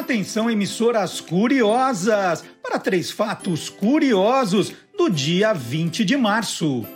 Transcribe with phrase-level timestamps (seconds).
[0.00, 6.86] Atenção, emissoras curiosas, para três fatos curiosos do dia 20 de março.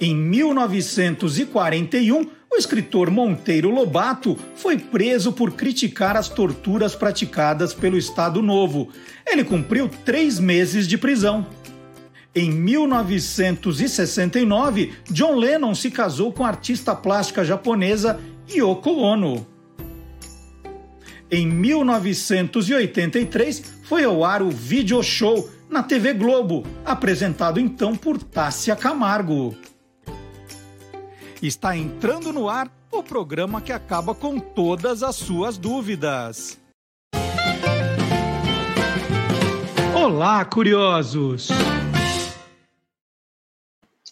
[0.00, 8.40] Em 1941, o escritor Monteiro Lobato foi preso por criticar as torturas praticadas pelo Estado
[8.40, 8.88] Novo.
[9.26, 11.44] Ele cumpriu três meses de prisão.
[12.32, 19.57] Em 1969, John Lennon se casou com a artista plástica japonesa Yoko Ono.
[21.30, 28.74] Em 1983, foi ao ar o Video Show na TV Globo, apresentado então por Tássia
[28.74, 29.54] Camargo.
[31.42, 36.58] Está entrando no ar o programa que acaba com todas as suas dúvidas.
[39.94, 41.48] Olá, curiosos!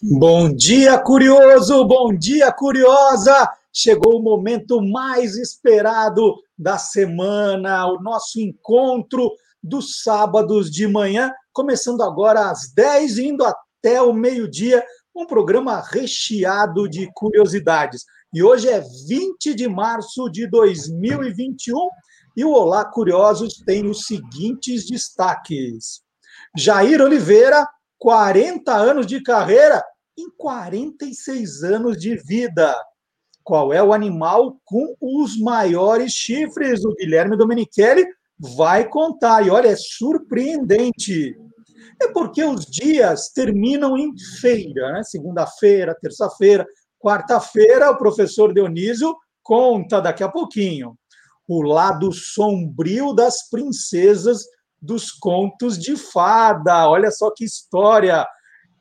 [0.03, 1.83] Bom dia, curioso!
[1.83, 3.56] Bom dia, curiosa!
[3.79, 12.01] Chegou o momento mais esperado da semana, o nosso encontro dos sábados de manhã, começando
[12.01, 14.83] agora às 10 indo até o meio-dia,
[15.15, 18.03] um programa recheado de curiosidades.
[18.33, 21.77] E hoje é 20 de março de 2021
[22.35, 26.01] e o Olá Curiosos tem os seguintes destaques.
[26.57, 27.69] Jair Oliveira,
[27.99, 29.83] 40 anos de carreira
[30.17, 32.75] em 46 anos de vida.
[33.47, 36.83] Qual é o animal com os maiores chifres?
[36.83, 38.05] O Guilherme Domenichelli
[38.37, 39.47] vai contar.
[39.47, 41.33] E olha, é surpreendente.
[42.01, 45.03] É porque os dias terminam em feira, né?
[45.03, 46.67] Segunda-feira, terça-feira,
[46.99, 50.97] quarta-feira, o professor Dionísio conta daqui a pouquinho.
[51.47, 54.43] O lado sombrio das princesas
[54.81, 56.89] dos contos de fada.
[56.89, 58.27] Olha só que história!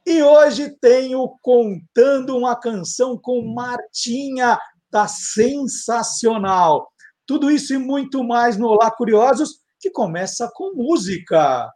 [0.06, 4.56] E hoje tenho contando uma canção com Martinha,
[4.88, 6.88] tá sensacional.
[7.26, 11.68] Tudo isso e muito mais no Olá Curiosos, que começa com música.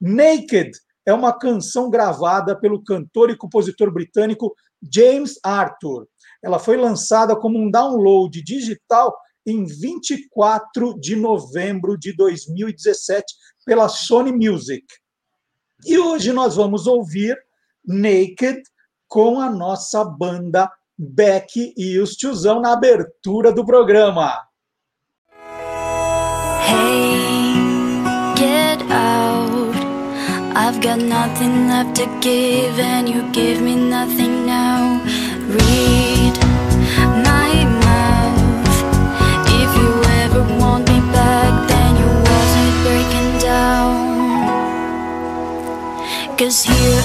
[0.00, 0.70] Naked
[1.04, 4.54] é uma canção gravada pelo cantor e compositor britânico
[4.90, 6.08] James Arthur.
[6.42, 9.14] Ela foi lançada como um download digital
[9.44, 13.26] em 24 de novembro de 2017
[13.66, 14.86] pela Sony Music.
[15.84, 17.36] E hoje nós vamos ouvir
[17.86, 18.62] Naked
[19.08, 24.40] com a nossa banda Beck e os tiozão na abertura do programa.
[26.66, 27.16] Hey,
[28.36, 29.74] get out.
[30.56, 35.00] I've got nothing left to give, and you give me nothing now.
[35.48, 36.38] Read
[37.26, 38.74] my mouth.
[39.46, 43.94] If you ever want me back, then you wasn't breaking down.
[46.38, 47.02] Cause here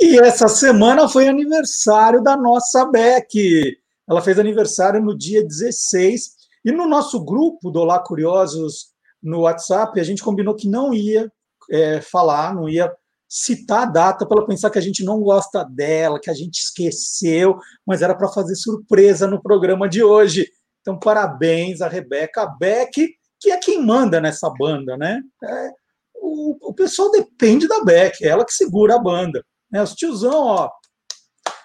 [0.00, 3.78] E essa semana foi aniversário da nossa Beck.
[4.08, 6.32] Ela fez aniversário no dia 16.
[6.64, 11.30] E no nosso grupo do Olá Curiosos no WhatsApp, a gente combinou que não ia
[11.70, 12.92] é, falar, não ia
[13.28, 16.58] citar a data para ela pensar que a gente não gosta dela, que a gente
[16.58, 20.46] esqueceu, mas era para fazer surpresa no programa de hoje.
[20.80, 23.08] Então, parabéns a Rebeca Beck,
[23.40, 25.20] que é quem manda nessa banda, né?
[25.42, 25.70] É,
[26.16, 29.42] o, o pessoal depende da Beck, é ela que segura a banda.
[29.72, 29.82] Né?
[29.82, 30.70] Os tiozão, ó.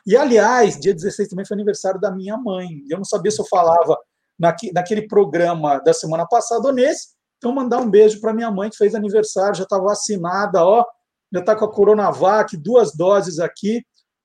[0.05, 2.67] E, aliás, dia 16 também foi aniversário da minha mãe.
[2.89, 3.97] Eu não sabia se eu falava
[4.39, 7.09] naque, naquele programa da semana passada ou nesse.
[7.37, 10.85] Então, mandar um beijo para minha mãe, que fez aniversário, já está vacinada, ó.
[11.31, 13.83] Já está com a Coronavac, duas doses aqui.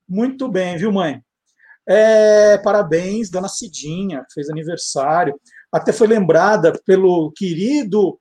[0.08, 1.20] Muito bem, viu, mãe?
[1.86, 5.34] É, parabéns, dona Cidinha, que fez aniversário.
[5.72, 8.20] Até foi lembrada pelo querido,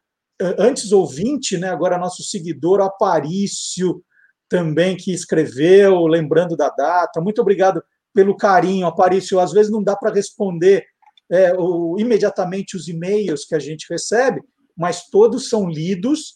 [0.57, 4.03] antes ouvinte, né, agora nosso seguidor, Aparício,
[4.51, 7.21] também, que escreveu, lembrando da data.
[7.21, 7.81] Muito obrigado
[8.13, 9.39] pelo carinho, Aparício.
[9.39, 10.85] Às vezes não dá para responder
[11.31, 14.41] é, o, imediatamente os e-mails que a gente recebe,
[14.77, 16.35] mas todos são lidos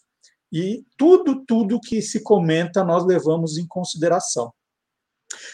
[0.49, 4.53] e tudo, tudo que se comenta nós levamos em consideração.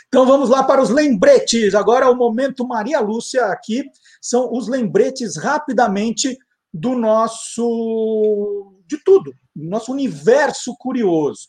[0.08, 1.74] Então vamos lá para os lembretes.
[1.74, 3.84] Agora é o momento Maria Lúcia aqui.
[4.22, 6.38] São os lembretes rapidamente
[6.72, 11.48] do nosso de tudo, do nosso universo curioso.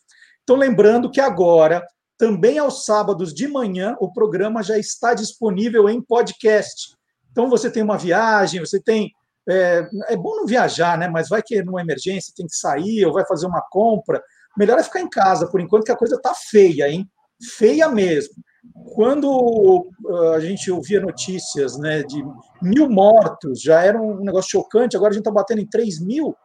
[0.52, 1.82] Então lembrando que agora,
[2.18, 6.94] também aos sábados de manhã, o programa já está disponível em podcast.
[7.30, 9.10] Então você tem uma viagem, você tem
[9.48, 11.08] é, é bom não viajar, né?
[11.08, 14.22] Mas vai que numa emergência tem que sair ou vai fazer uma compra.
[14.54, 17.10] Melhor é ficar em casa por enquanto que a coisa tá feia, hein?
[17.56, 18.34] Feia mesmo.
[18.94, 22.22] Quando ah, a gente ouvia notícias né, de
[22.60, 26.36] mil mortos, já era um negócio chocante, agora a gente está batendo em 3 mil.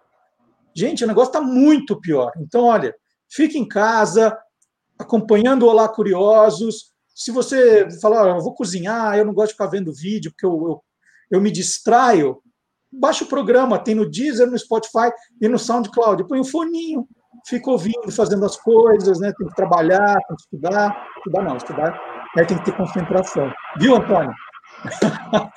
[0.74, 2.32] Gente, o negócio está muito pior.
[2.38, 2.96] Então, olha,
[3.30, 4.38] fique em casa,
[4.98, 6.92] acompanhando o Olá Curiosos.
[7.14, 10.52] Se você falar, eu vou cozinhar, eu não gosto de ficar vendo vídeo, porque eu,
[10.52, 10.84] eu,
[11.32, 12.42] eu me distraio,
[12.92, 16.28] baixa o programa, tem no Deezer, no Spotify e no SoundCloud.
[16.28, 17.08] Põe o foninho,
[17.48, 19.34] fica ouvindo, fazendo as coisas, né?
[19.38, 21.08] Tem que trabalhar, tem que estudar.
[21.18, 23.52] Estudar não, estudar aí tem que ter concentração.
[23.78, 24.34] Viu, Antônio?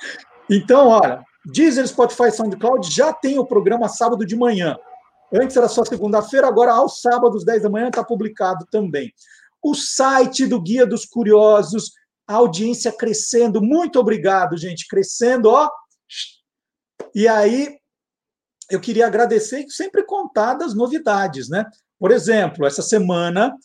[0.49, 4.77] então, olha, Deezer, Spotify, SoundCloud já tem o programa sábado de manhã.
[5.33, 9.13] Antes era só segunda-feira, agora aos sábados, 10 da manhã, está publicado também.
[9.63, 11.91] O site do Guia dos Curiosos,
[12.27, 13.61] a audiência crescendo.
[13.61, 14.87] Muito obrigado, gente.
[14.87, 15.69] Crescendo, ó.
[17.13, 17.77] E aí,
[18.69, 21.65] eu queria agradecer e sempre contar das novidades, né?
[21.99, 23.55] Por exemplo, essa semana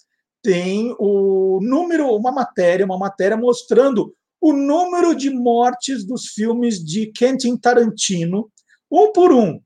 [0.43, 7.07] tem o número, uma matéria, uma matéria mostrando o número de mortes dos filmes de
[7.13, 8.51] Quentin Tarantino,
[8.91, 9.61] um por um.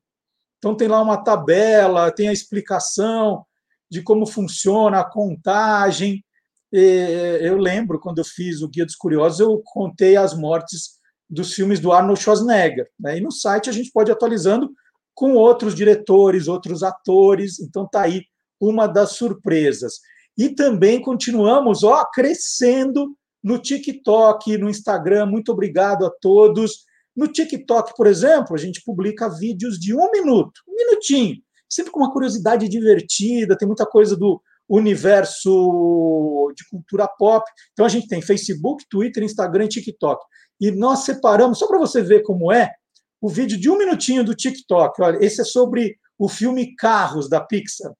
[0.61, 3.43] Então tem lá uma tabela, tem a explicação
[3.89, 6.23] de como funciona a contagem.
[6.71, 11.79] Eu lembro quando eu fiz o Guia dos Curiosos, eu contei as mortes dos filmes
[11.79, 12.87] do Arnold Schwarzenegger.
[12.99, 13.17] Né?
[13.17, 14.71] E no site a gente pode ir atualizando
[15.15, 17.59] com outros diretores, outros atores.
[17.59, 18.25] Então tá aí
[18.59, 19.95] uma das surpresas.
[20.37, 25.25] E também continuamos ó, crescendo no TikTok, no Instagram.
[25.25, 26.85] Muito obrigado a todos.
[27.15, 31.35] No TikTok, por exemplo, a gente publica vídeos de um minuto, um minutinho,
[31.69, 37.45] sempre com uma curiosidade divertida, tem muita coisa do universo de cultura pop.
[37.73, 40.23] Então a gente tem Facebook, Twitter, Instagram e TikTok.
[40.59, 42.71] E nós separamos, só para você ver como é,
[43.19, 45.01] o vídeo de um minutinho do TikTok.
[45.01, 47.91] Olha, esse é sobre o filme Carros da Pixar.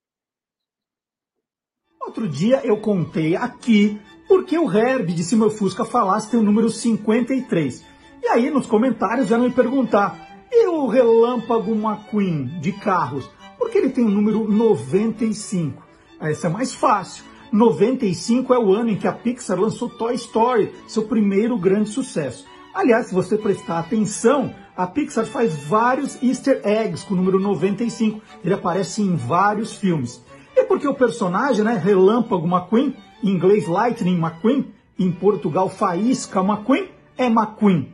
[2.01, 6.69] Outro dia eu contei aqui porque o Herb de Cima Fusca falasse tem o número
[6.69, 7.90] 53.
[8.21, 13.27] E aí nos comentários já me perguntar, e o Relâmpago McQueen de carros,
[13.57, 15.81] por que ele tem o número 95?
[16.19, 17.23] Essa é mais fácil.
[17.51, 22.45] 95 é o ano em que a Pixar lançou Toy Story, seu primeiro grande sucesso.
[22.73, 28.21] Aliás, se você prestar atenção, a Pixar faz vários easter eggs com o número 95.
[28.43, 30.23] Ele aparece em vários filmes.
[30.55, 36.89] É porque o personagem, né, Relâmpago McQueen, em inglês Lightning McQueen, em Portugal Faísca McQueen,
[37.17, 37.93] é McQueen.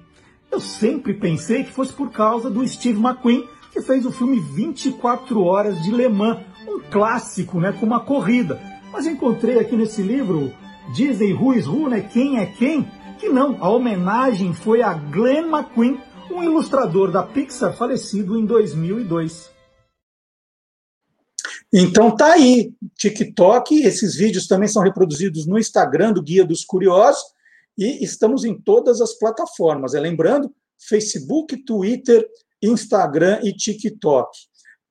[0.51, 5.41] Eu sempre pensei que fosse por causa do Steve McQueen, que fez o filme 24
[5.41, 8.59] Horas de Le Mans, um clássico, né, com uma corrida.
[8.91, 10.51] Mas encontrei aqui nesse livro,
[10.89, 12.89] Who is Who, né, quem é quem,
[13.19, 15.99] que não, a homenagem foi a Glenn McQueen,
[16.31, 19.51] um ilustrador da Pixar falecido em 2002.
[21.73, 27.36] Então tá aí, TikTok, esses vídeos também são reproduzidos no Instagram do Guia dos Curiosos
[27.77, 29.93] e estamos em todas as plataformas.
[29.93, 30.53] É lembrando,
[30.89, 32.27] Facebook, Twitter,
[32.61, 34.29] Instagram e TikTok.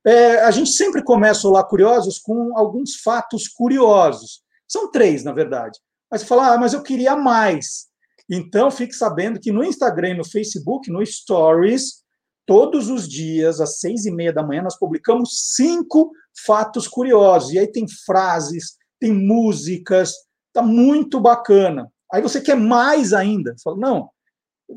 [0.06, 4.40] É, a gente sempre começa Lá Curiosos com alguns fatos curiosos.
[4.68, 5.78] São três, na verdade.
[6.10, 7.86] Mas você fala, ah, mas eu queria mais.
[8.30, 12.04] Então, fique sabendo que no Instagram e no Facebook, no Stories,
[12.44, 16.12] todos os dias, às seis e meia da manhã, nós publicamos cinco
[16.44, 17.52] fatos curiosos.
[17.52, 20.12] E aí tem frases, tem músicas,
[20.52, 21.90] tá muito bacana.
[22.12, 23.54] Aí você quer mais ainda.
[23.56, 24.10] Você fala, não,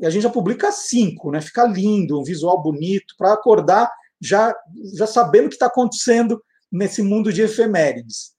[0.02, 1.40] a gente já publica cinco, né?
[1.40, 4.54] Fica lindo, um visual bonito, para acordar já,
[4.94, 8.32] já sabendo o que está acontecendo nesse mundo de efemérides.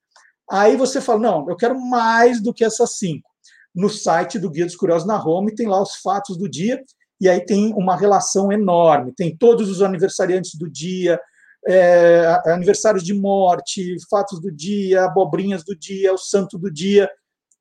[0.50, 3.32] Aí você fala, não, eu quero mais do que essas cinco
[3.74, 6.84] no site do Guia dos Curiosos na Home, tem lá os fatos do dia,
[7.20, 9.14] e aí tem uma relação enorme.
[9.16, 11.20] Tem todos os aniversariantes do dia,
[11.68, 17.10] é, aniversários de morte, fatos do dia, abobrinhas do dia, o santo do dia.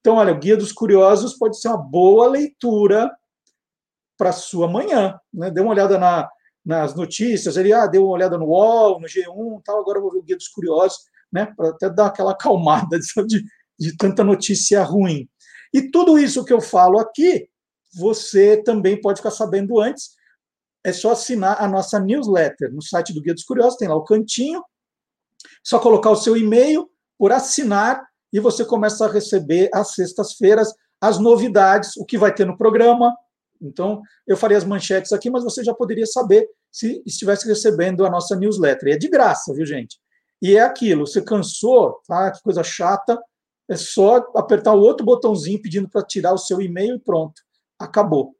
[0.00, 3.10] Então, olha, o Guia dos Curiosos pode ser uma boa leitura
[4.16, 5.18] para sua manhã.
[5.32, 5.50] Né?
[5.50, 6.28] Dê uma olhada na,
[6.64, 10.12] nas notícias, ele ah, deu uma olhada no UOL, no G1, tal, agora eu vou
[10.12, 10.98] ver o Guia dos Curiosos,
[11.32, 11.52] né?
[11.56, 13.44] para até dar aquela acalmada de,
[13.78, 15.28] de tanta notícia ruim.
[15.72, 17.48] E tudo isso que eu falo aqui
[17.92, 20.10] você também pode ficar sabendo antes.
[20.84, 24.04] É só assinar a nossa newsletter no site do Guia dos Curiosos, tem lá o
[24.04, 24.62] cantinho.
[25.62, 31.18] Só colocar o seu e-mail por assinar e você começa a receber às sextas-feiras as
[31.18, 33.14] novidades, o que vai ter no programa.
[33.60, 38.10] Então, eu farei as manchetes aqui, mas você já poderia saber se estivesse recebendo a
[38.10, 38.88] nossa newsletter.
[38.88, 39.98] E é de graça, viu, gente?
[40.42, 42.30] E é aquilo, você cansou, tá?
[42.30, 43.18] Que coisa chata,
[43.68, 47.40] é só apertar o outro botãozinho pedindo para tirar o seu e-mail e pronto,
[47.78, 48.34] acabou.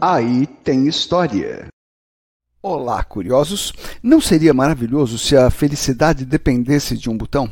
[0.00, 1.68] Aí tem história.
[2.60, 3.72] Olá, curiosos!
[4.02, 7.50] Não seria maravilhoso se a felicidade dependesse de um botão?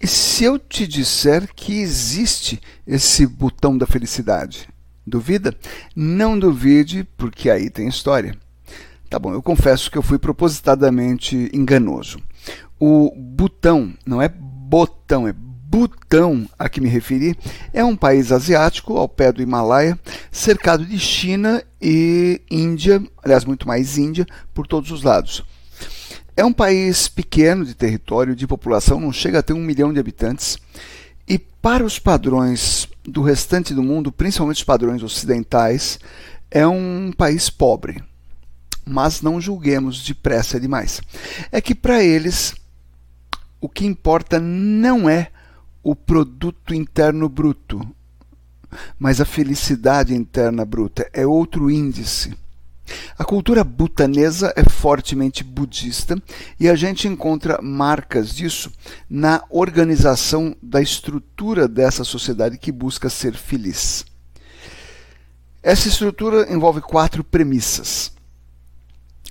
[0.00, 4.68] E se eu te disser que existe esse botão da felicidade?
[5.06, 5.54] Duvida?
[5.94, 8.36] Não duvide, porque aí tem história.
[9.10, 12.18] Tá bom, eu confesso que eu fui propositadamente enganoso.
[12.80, 15.34] O botão não é botão, é
[15.74, 17.36] Butão, a que me referi,
[17.72, 19.98] é um país asiático ao pé do Himalaia,
[20.30, 25.42] cercado de China e Índia, aliás, muito mais Índia, por todos os lados.
[26.36, 29.98] É um país pequeno de território, de população, não chega a ter um milhão de
[29.98, 30.58] habitantes,
[31.26, 35.98] e para os padrões do restante do mundo, principalmente os padrões ocidentais,
[36.50, 38.02] é um país pobre.
[38.86, 41.00] Mas não julguemos depressa demais.
[41.50, 42.54] É que para eles
[43.60, 45.30] o que importa não é
[45.82, 47.80] o produto interno bruto.
[48.98, 52.34] Mas a felicidade interna bruta é outro índice.
[53.18, 56.22] A cultura butanesa é fortemente budista
[56.58, 58.70] e a gente encontra marcas disso
[59.08, 64.04] na organização da estrutura dessa sociedade que busca ser feliz.
[65.62, 68.12] Essa estrutura envolve quatro premissas.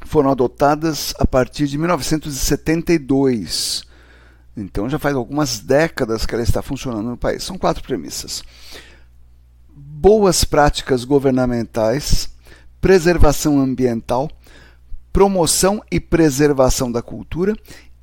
[0.05, 3.85] Foram adotadas a partir de 1972
[4.55, 7.43] então já faz algumas décadas que ela está funcionando no país.
[7.43, 8.43] São quatro premissas:
[9.75, 12.29] boas práticas governamentais,
[12.83, 14.29] preservação ambiental,
[15.13, 17.55] promoção e preservação da cultura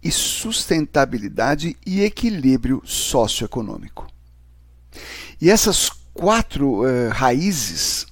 [0.02, 4.06] e sustentabilidade e equilíbrio socioeconômico.
[5.38, 8.06] E essas quatro uh, raízes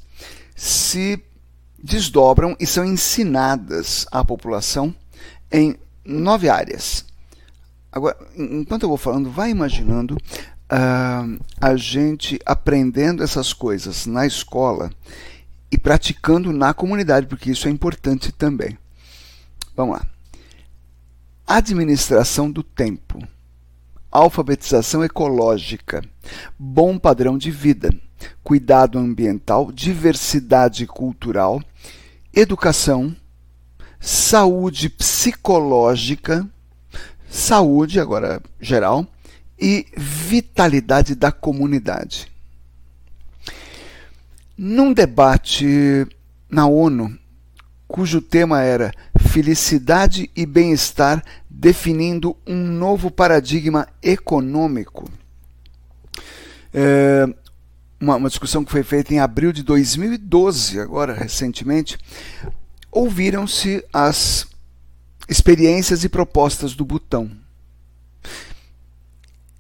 [0.55, 1.19] se
[1.83, 4.95] desdobram e são ensinadas à população
[5.51, 7.09] em nove áreas
[7.91, 14.91] Agora, enquanto eu vou falando, vai imaginando uh, a gente aprendendo essas coisas na escola
[15.71, 18.79] e praticando na comunidade, porque isso é importante também.
[19.77, 20.07] Vamos lá.
[21.47, 23.19] Administração do tempo,
[24.11, 26.03] alfabetização ecológica,
[26.59, 27.95] bom padrão de vida,
[28.43, 31.63] cuidado ambiental, diversidade cultural,
[32.33, 33.15] educação,
[34.01, 36.49] saúde psicológica.
[37.31, 39.07] Saúde, agora geral,
[39.61, 42.33] e vitalidade da comunidade.
[44.61, 46.05] Num debate
[46.51, 47.17] na ONU,
[47.87, 55.09] cujo tema era Felicidade e Bem-Estar definindo um novo paradigma econômico,
[56.75, 57.33] é,
[58.01, 61.97] uma, uma discussão que foi feita em abril de 2012, agora recentemente,
[62.91, 64.45] ouviram-se as
[65.29, 67.31] experiências e propostas do Butão.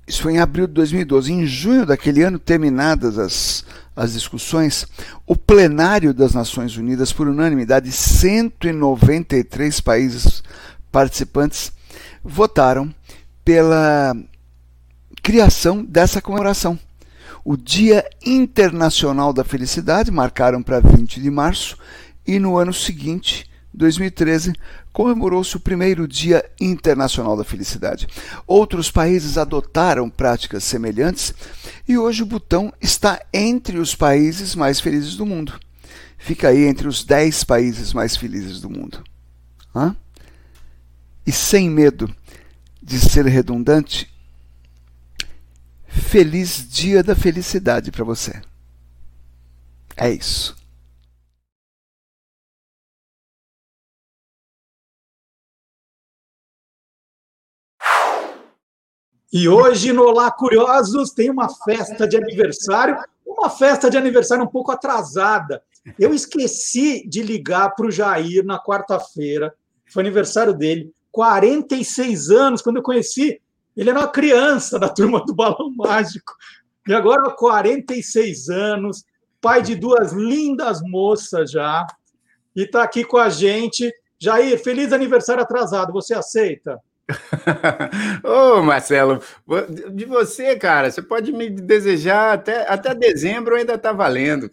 [0.09, 1.31] Isso foi em abril de 2012.
[1.31, 3.63] Em junho daquele ano, terminadas as,
[3.95, 4.87] as discussões,
[5.27, 10.43] o plenário das Nações Unidas, por unanimidade, 193 países
[10.91, 11.71] participantes
[12.25, 12.93] votaram
[13.45, 14.17] pela
[15.23, 16.79] criação dessa comemoração.
[17.45, 21.77] O Dia Internacional da Felicidade, marcaram para 20 de março,
[22.27, 24.55] e no ano seguinte, 2013,
[24.99, 28.09] comemorou-se o primeiro Dia Internacional da Felicidade.
[28.49, 31.33] Outros países adotaram práticas semelhantes
[31.87, 35.55] e hoje o Butão está entre os países mais felizes do mundo.
[36.19, 39.05] Fica aí entre os 10 países mais felizes do mundo.
[39.73, 39.95] Hã?
[41.25, 42.13] E sem medo
[42.83, 44.13] de ser redundante,
[45.87, 48.43] feliz dia da felicidade para você.
[49.97, 50.57] É isso.
[59.31, 64.49] E hoje no Olá Curiosos tem uma festa de aniversário, uma festa de aniversário um
[64.49, 65.63] pouco atrasada.
[65.99, 69.55] Eu esqueci de ligar para o Jair na quarta-feira,
[69.93, 73.39] foi aniversário dele, 46 anos, quando eu conheci,
[73.77, 76.33] ele era uma criança da turma do Balão Mágico.
[76.87, 79.05] E agora 46 anos,
[79.43, 81.87] pai de duas lindas moças já,
[82.57, 83.93] e está aqui com a gente.
[84.19, 86.81] Jair, feliz aniversário atrasado, você aceita?
[88.23, 89.23] Ô, Marcelo,
[89.93, 94.51] de você, cara, você pode me desejar até, até dezembro ainda está valendo.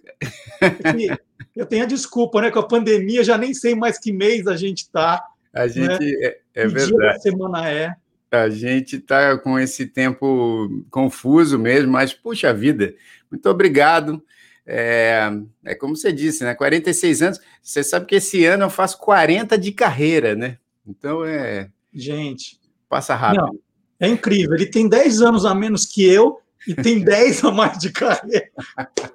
[1.56, 2.52] Eu tenho a desculpa, né?
[2.52, 5.24] Com a pandemia, já nem sei mais que mês a gente está.
[5.54, 5.98] A gente né?
[6.22, 7.22] é, é verdade.
[7.22, 7.96] semana é.
[8.32, 12.94] A gente está com esse tempo confuso mesmo, mas puxa vida,
[13.32, 14.22] muito obrigado.
[14.66, 15.32] É,
[15.64, 16.56] é como você disse, né?
[16.56, 17.40] 46 anos.
[17.62, 20.58] Você sabe que esse ano eu faço 40 de carreira, né?
[20.86, 22.60] Então é Gente.
[22.90, 23.46] Passa rápido.
[23.46, 23.60] Não,
[24.00, 24.54] é incrível.
[24.54, 28.52] Ele tem 10 anos a menos que eu e tem 10 a mais de carreira.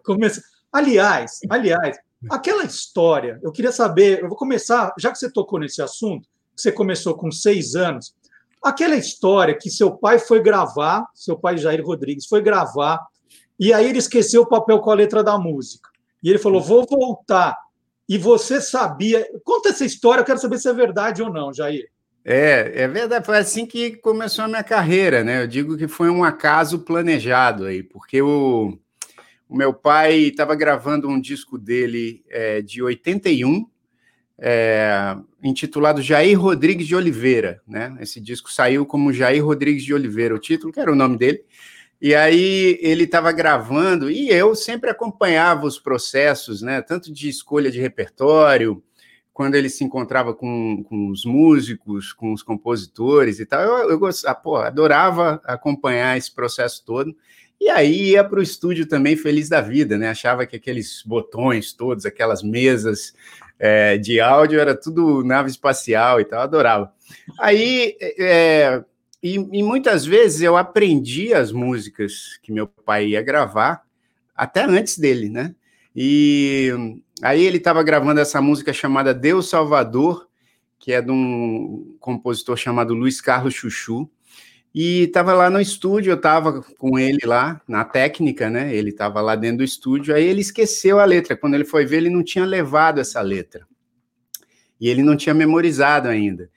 [0.03, 0.43] Começa...
[0.73, 1.99] Aliás, aliás,
[2.31, 6.71] aquela história, eu queria saber, eu vou começar, já que você tocou nesse assunto, você
[6.71, 8.15] começou com seis anos,
[8.63, 13.01] aquela história que seu pai foi gravar, seu pai Jair Rodrigues foi gravar,
[13.59, 15.91] e aí ele esqueceu o papel com a letra da música.
[16.23, 17.57] E ele falou: vou voltar.
[18.09, 19.27] E você sabia.
[19.45, 21.89] Conta essa história, eu quero saber se é verdade ou não, Jair.
[22.25, 25.43] É, é verdade, foi assim que começou a minha carreira, né?
[25.43, 28.79] Eu digo que foi um acaso planejado aí, porque o,
[29.49, 33.67] o meu pai estava gravando um disco dele é, de 81,
[34.39, 37.97] é, intitulado Jair Rodrigues de Oliveira, né?
[38.01, 41.43] Esse disco saiu como Jair Rodrigues de Oliveira, o título, que era o nome dele.
[42.03, 46.81] E aí ele estava gravando, e eu sempre acompanhava os processos, né?
[46.83, 48.83] Tanto de escolha de repertório,
[49.41, 53.99] quando ele se encontrava com, com os músicos, com os compositores e tal, eu, eu
[53.99, 57.17] gostava, pô, adorava acompanhar esse processo todo.
[57.59, 60.11] E aí ia para o estúdio também feliz da vida, né?
[60.11, 63.15] Achava que aqueles botões todos, aquelas mesas
[63.59, 66.93] é, de áudio, era tudo nave espacial e tal, adorava.
[67.39, 68.85] Aí, é,
[69.23, 73.85] e, e muitas vezes eu aprendi as músicas que meu pai ia gravar,
[74.37, 75.55] até antes dele, né?
[75.95, 76.71] E
[77.23, 80.29] aí ele estava gravando essa música chamada Deus Salvador,
[80.79, 84.09] que é de um compositor chamado Luiz Carlos Chuchu.
[84.73, 88.75] E estava lá no estúdio, eu estava com ele lá na técnica, né?
[88.75, 91.37] Ele estava lá dentro do estúdio, aí ele esqueceu a letra.
[91.37, 93.67] Quando ele foi ver, ele não tinha levado essa letra.
[94.81, 96.49] E ele não tinha memorizado ainda.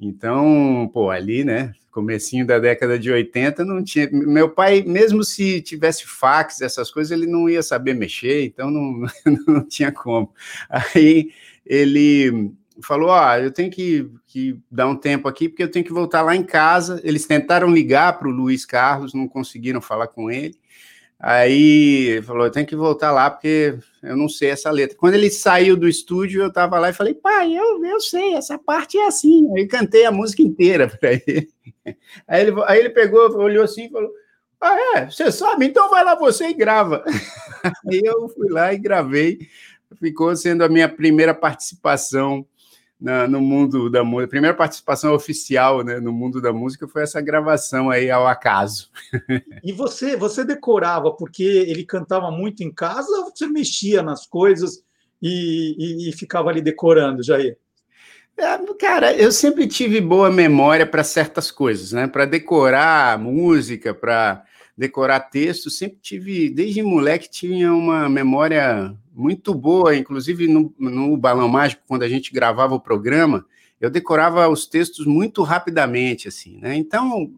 [0.00, 1.74] Então, pô, ali, né?
[1.98, 4.08] Comecinho da década de 80, não tinha.
[4.12, 9.06] Meu pai, mesmo se tivesse fax, essas coisas, ele não ia saber mexer, então não,
[9.46, 10.32] não tinha como.
[10.70, 11.32] Aí
[11.66, 15.84] ele falou: Ó, ah, eu tenho que, que dar um tempo aqui, porque eu tenho
[15.84, 17.00] que voltar lá em casa.
[17.02, 20.54] Eles tentaram ligar para o Luiz Carlos, não conseguiram falar com ele.
[21.20, 24.96] Aí falou: tenho que voltar lá porque eu não sei essa letra.
[24.96, 28.56] Quando ele saiu do estúdio, eu estava lá e falei: pai, eu, eu sei, essa
[28.56, 29.52] parte é assim.
[29.56, 31.48] Aí cantei a música inteira para ele.
[32.26, 34.10] Aí ele, aí ele pegou, olhou assim e falou:
[34.60, 35.10] Ah, é?
[35.10, 35.66] Você sabe?
[35.66, 37.04] Então vai lá você e grava.
[37.90, 39.38] Aí eu fui lá e gravei.
[39.98, 42.46] Ficou sendo a minha primeira participação
[43.00, 44.24] na, no mundo da música.
[44.24, 48.90] A primeira participação oficial né, no mundo da música foi essa gravação aí ao acaso.
[49.62, 54.82] E você, você decorava porque ele cantava muito em casa ou você mexia nas coisas
[55.20, 57.58] e, e, e ficava ali decorando, Jair?
[58.36, 62.06] É, cara, eu sempre tive boa memória para certas coisas, né?
[62.06, 64.44] Para decorar música, para
[64.76, 71.48] decorar texto, sempre tive, desde moleque, tinha uma memória muito boa, inclusive no, no Balão
[71.48, 73.44] Mágico, quando a gente gravava o programa,
[73.80, 76.76] eu decorava os textos muito rapidamente, assim, né?
[76.76, 77.28] Então,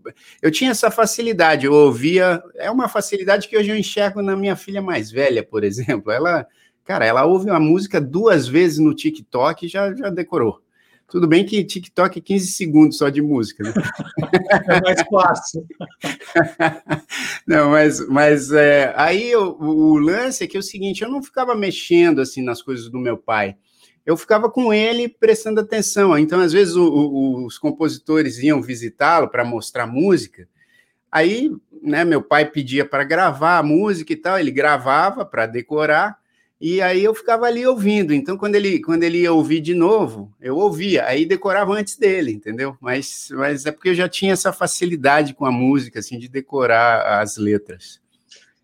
[0.42, 4.56] eu tinha essa facilidade, eu ouvia, é uma facilidade que hoje eu enxergo na minha
[4.56, 6.46] filha mais velha, por exemplo, ela,
[6.84, 10.60] cara, ela ouve uma música duas vezes no TikTok e já, já decorou.
[11.10, 13.74] Tudo bem que TikTok é 15 segundos só de música, né?
[14.68, 15.66] É mais fácil.
[17.46, 21.22] não, mas, mas é, aí o, o, lance é que é o seguinte: eu não
[21.22, 23.56] ficava mexendo assim nas coisas do meu pai.
[24.06, 26.16] Eu ficava com ele prestando atenção.
[26.16, 30.48] Então, às vezes, o, o, os compositores iam visitá-lo para mostrar música.
[31.10, 31.50] Aí,
[31.82, 36.19] né, meu pai pedia para gravar a música e tal, ele gravava para decorar
[36.60, 38.12] E aí eu ficava ali ouvindo.
[38.12, 41.06] Então, quando ele, quando ele ia ouvir de novo, eu ouvia.
[41.06, 42.76] Aí decorava antes dele, entendeu?
[42.80, 47.20] Mas, mas é porque eu já tinha essa facilidade com a música, assim, de decorar
[47.22, 47.98] as letras.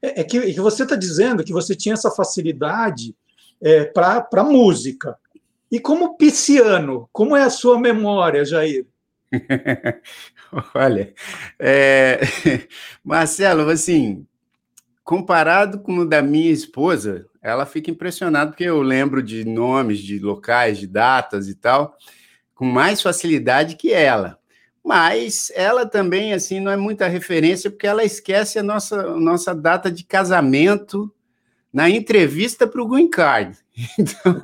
[0.03, 3.17] É, é que, é que, você está dizendo que você tinha essa facilidade
[3.63, 5.17] é, para a música.
[5.73, 8.87] E como pisciano, como é a sua memória, Jair?
[10.75, 11.15] Olha,
[11.59, 12.21] é...
[13.03, 14.27] Marcelo, assim,
[15.07, 20.19] comparado com o da minha esposa, ela fica impressionada porque eu lembro de nomes, de
[20.19, 21.97] locais, de datas e tal,
[22.57, 24.37] com mais facilidade que ela.
[24.85, 29.93] Mas ela também, assim, não é muita referência porque ela esquece a nossa, nossa data
[29.93, 31.09] de casamento
[31.73, 33.57] na entrevista para o Green Card.
[33.99, 34.41] Então...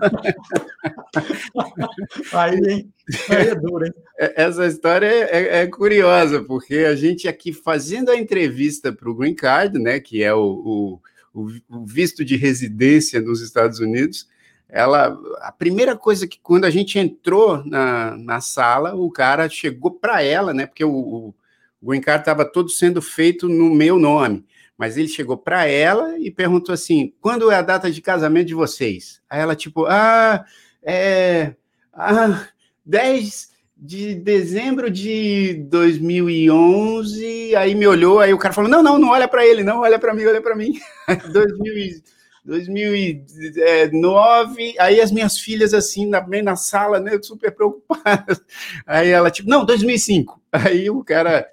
[2.33, 2.87] aí,
[3.31, 3.95] aí é duro, hein?
[4.18, 9.14] É, essa história é, é, curiosa, porque a gente aqui fazendo a entrevista para o
[9.14, 11.01] Green Card, né, que é o,
[11.33, 14.29] o, o, visto de residência nos Estados Unidos,
[14.68, 19.90] ela, a primeira coisa que quando a gente entrou na, na sala, o cara chegou
[19.90, 21.35] para ela, né, porque o, o,
[21.81, 24.45] o Green Card estava todo sendo feito no meu nome
[24.77, 28.55] mas ele chegou para ela e perguntou assim: quando é a data de casamento de
[28.55, 29.21] vocês?
[29.29, 30.45] Aí ela, tipo, ah,
[30.83, 31.55] é.
[31.93, 32.47] Ah,
[32.85, 37.55] 10 de dezembro de 2011.
[37.57, 39.99] Aí me olhou, aí o cara falou: não, não, não olha para ele, não, olha
[39.99, 40.73] para mim, olha para mim.
[42.45, 48.43] 2009, aí as minhas filhas assim, na, na sala, né, super preocupadas.
[48.85, 50.43] Aí ela, tipo, não, 2005.
[50.51, 51.49] Aí o cara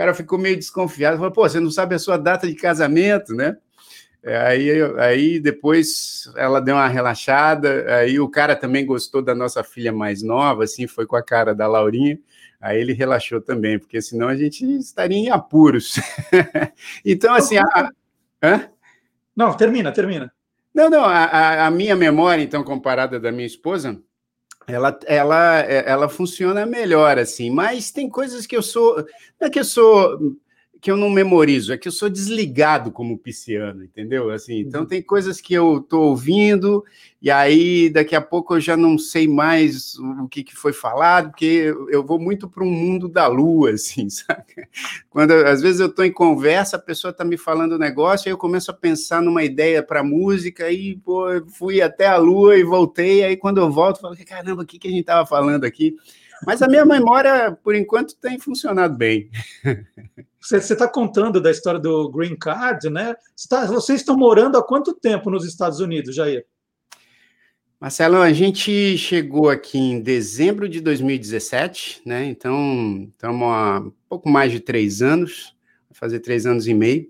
[0.00, 3.58] cara ficou meio desconfiado, falou, pô, você não sabe a sua data de casamento, né?
[4.22, 9.62] É, aí, aí depois ela deu uma relaxada, aí o cara também gostou da nossa
[9.62, 12.18] filha mais nova, assim, foi com a cara da Laurinha,
[12.58, 15.96] aí ele relaxou também, porque senão a gente estaria em apuros.
[17.04, 17.90] então, assim, a...
[18.42, 18.70] Hã?
[19.36, 20.32] Não, termina, termina.
[20.72, 24.00] Não, não, a, a minha memória, então, comparada da minha esposa,
[24.74, 28.96] ela, ela, ela funciona melhor, assim, mas tem coisas que eu sou.
[29.40, 30.36] Não é que eu sou
[30.80, 34.30] que eu não memorizo, é que eu sou desligado como pisciano, entendeu?
[34.30, 34.86] Assim, então uhum.
[34.86, 36.82] tem coisas que eu estou ouvindo
[37.20, 41.30] e aí daqui a pouco eu já não sei mais o que, que foi falado,
[41.30, 44.66] porque eu vou muito para um mundo da lua, assim, sabe?
[45.10, 48.32] Quando às vezes eu estou em conversa, a pessoa está me falando um negócio, aí
[48.32, 51.26] eu começo a pensar numa ideia para música e pô,
[51.58, 54.78] fui até a lua e voltei, aí quando eu volto, eu falo, caramba, o que,
[54.78, 55.94] que a gente estava falando aqui?
[56.46, 59.30] Mas a minha memória, por enquanto, tem funcionado bem.
[60.40, 63.14] Você está contando da história do Green Card, né?
[63.36, 66.46] Você tá, vocês estão morando há quanto tempo nos Estados Unidos, Jair?
[67.78, 72.24] Marcelo, a gente chegou aqui em dezembro de 2017, né?
[72.26, 75.54] Então, estamos há pouco mais de três anos,
[75.88, 77.08] vai fazer três anos e meio.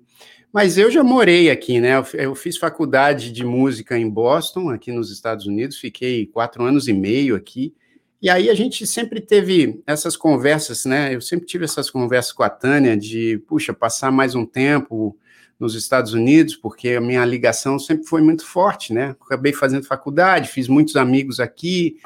[0.52, 1.92] Mas eu já morei aqui, né?
[2.14, 6.92] Eu fiz faculdade de música em Boston, aqui nos Estados Unidos, fiquei quatro anos e
[6.92, 7.74] meio aqui.
[8.22, 11.14] E aí a gente sempre teve essas conversas, né?
[11.14, 15.16] Eu sempre tive essas conversas com a Tânia de, puxa, passar mais um tempo
[15.58, 19.16] nos Estados Unidos, porque a minha ligação sempre foi muito forte, né?
[19.20, 21.96] Acabei fazendo faculdade, fiz muitos amigos aqui,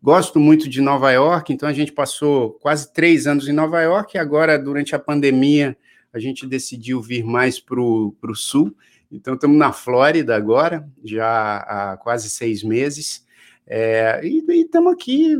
[0.00, 4.16] gosto muito de Nova York, então a gente passou quase três anos em Nova York
[4.16, 5.76] e agora, durante a pandemia,
[6.12, 8.76] a gente decidiu vir mais para o sul.
[9.10, 13.23] Então, estamos na Flórida agora, já há quase seis meses.
[13.66, 15.36] É, e estamos aqui,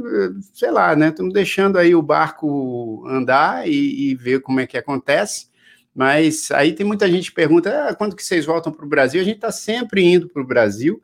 [0.55, 1.09] sei lá, né?
[1.09, 5.49] Estamos deixando aí o barco andar e, e, ver como é que acontece.
[5.95, 9.21] Mas aí tem muita gente que pergunta: ah, quando que vocês voltam para o Brasil?
[9.21, 11.03] A gente está sempre indo para o Brasil,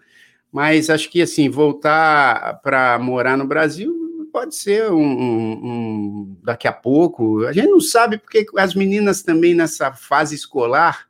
[0.51, 4.01] mas acho que assim, voltar para morar no Brasil
[4.33, 7.45] pode ser um, um, um, daqui a pouco.
[7.47, 11.07] A gente não sabe porque as meninas também nessa fase escolar,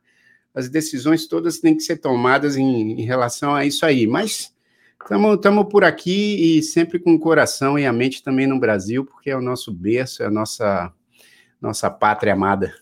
[0.53, 4.07] as decisões todas têm que ser tomadas em, em relação a isso aí.
[4.07, 4.50] Mas
[5.03, 9.29] Estamos por aqui e sempre com o coração e a mente também no Brasil, porque
[9.29, 10.91] é o nosso berço, é a nossa,
[11.59, 12.73] nossa pátria amada.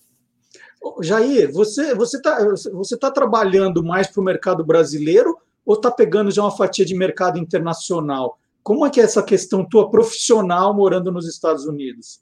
[1.02, 2.40] Jair, você você está
[2.74, 6.96] você tá trabalhando mais para o mercado brasileiro ou está pegando já uma fatia de
[6.96, 8.40] mercado internacional?
[8.64, 12.22] Como é que é essa questão tua profissional morando nos Estados Unidos?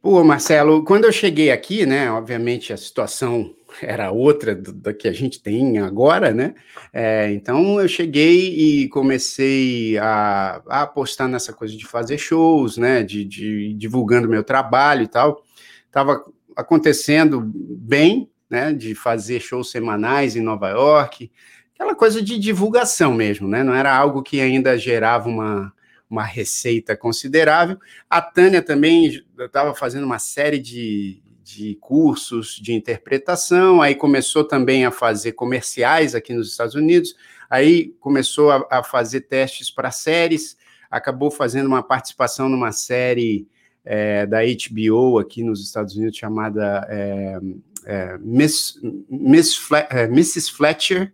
[0.00, 5.12] Pô, Marcelo, quando eu cheguei aqui, né, obviamente a situação era outra da que a
[5.12, 6.54] gente tem agora, né?
[6.92, 13.02] É, então eu cheguei e comecei a, a, apostar nessa coisa de fazer shows, né?
[13.02, 15.42] De, de divulgando meu trabalho e tal.
[15.86, 16.24] Estava
[16.56, 18.72] acontecendo bem, né?
[18.72, 21.30] De fazer shows semanais em Nova York,
[21.74, 23.62] aquela coisa de divulgação mesmo, né?
[23.62, 25.72] Não era algo que ainda gerava uma,
[26.08, 27.78] uma receita considerável.
[28.08, 34.86] A Tânia também estava fazendo uma série de de cursos de interpretação, aí começou também
[34.86, 37.14] a fazer comerciais aqui nos Estados Unidos,
[37.50, 40.56] aí começou a, a fazer testes para séries,
[40.90, 43.46] acabou fazendo uma participação numa série
[43.84, 47.38] é, da HBO aqui nos Estados Unidos chamada é,
[47.84, 48.80] é, Miss,
[49.10, 50.50] Miss Fle é, Mrs.
[50.50, 51.12] Fletcher,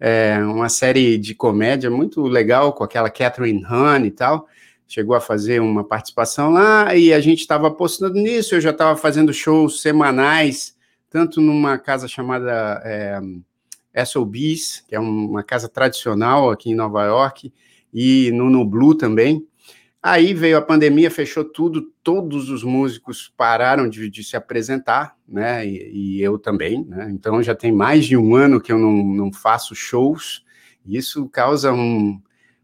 [0.00, 4.48] é, uma série de comédia muito legal com aquela Catherine Hahn e tal.
[4.90, 8.56] Chegou a fazer uma participação lá e a gente estava apostando nisso.
[8.56, 10.76] Eu já estava fazendo shows semanais,
[11.08, 13.20] tanto numa casa chamada é,
[14.04, 17.52] SOBs, que é uma casa tradicional aqui em Nova York,
[17.94, 19.46] e no, Blue também.
[20.02, 25.64] Aí veio a pandemia, fechou tudo, todos os músicos pararam de, de se apresentar, né?
[25.64, 27.08] E, e, eu também, né?
[27.12, 30.44] Então já tem mais de um ano que eu não, não faço shows,
[30.84, 32.20] e isso causa um,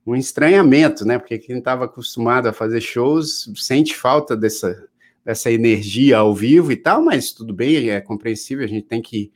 [0.06, 1.18] um estranhamento, né?
[1.18, 4.86] Porque quem estava acostumado a fazer shows sente falta dessa,
[5.24, 9.32] dessa energia ao vivo e tal, mas tudo bem, é compreensível, a gente tem que,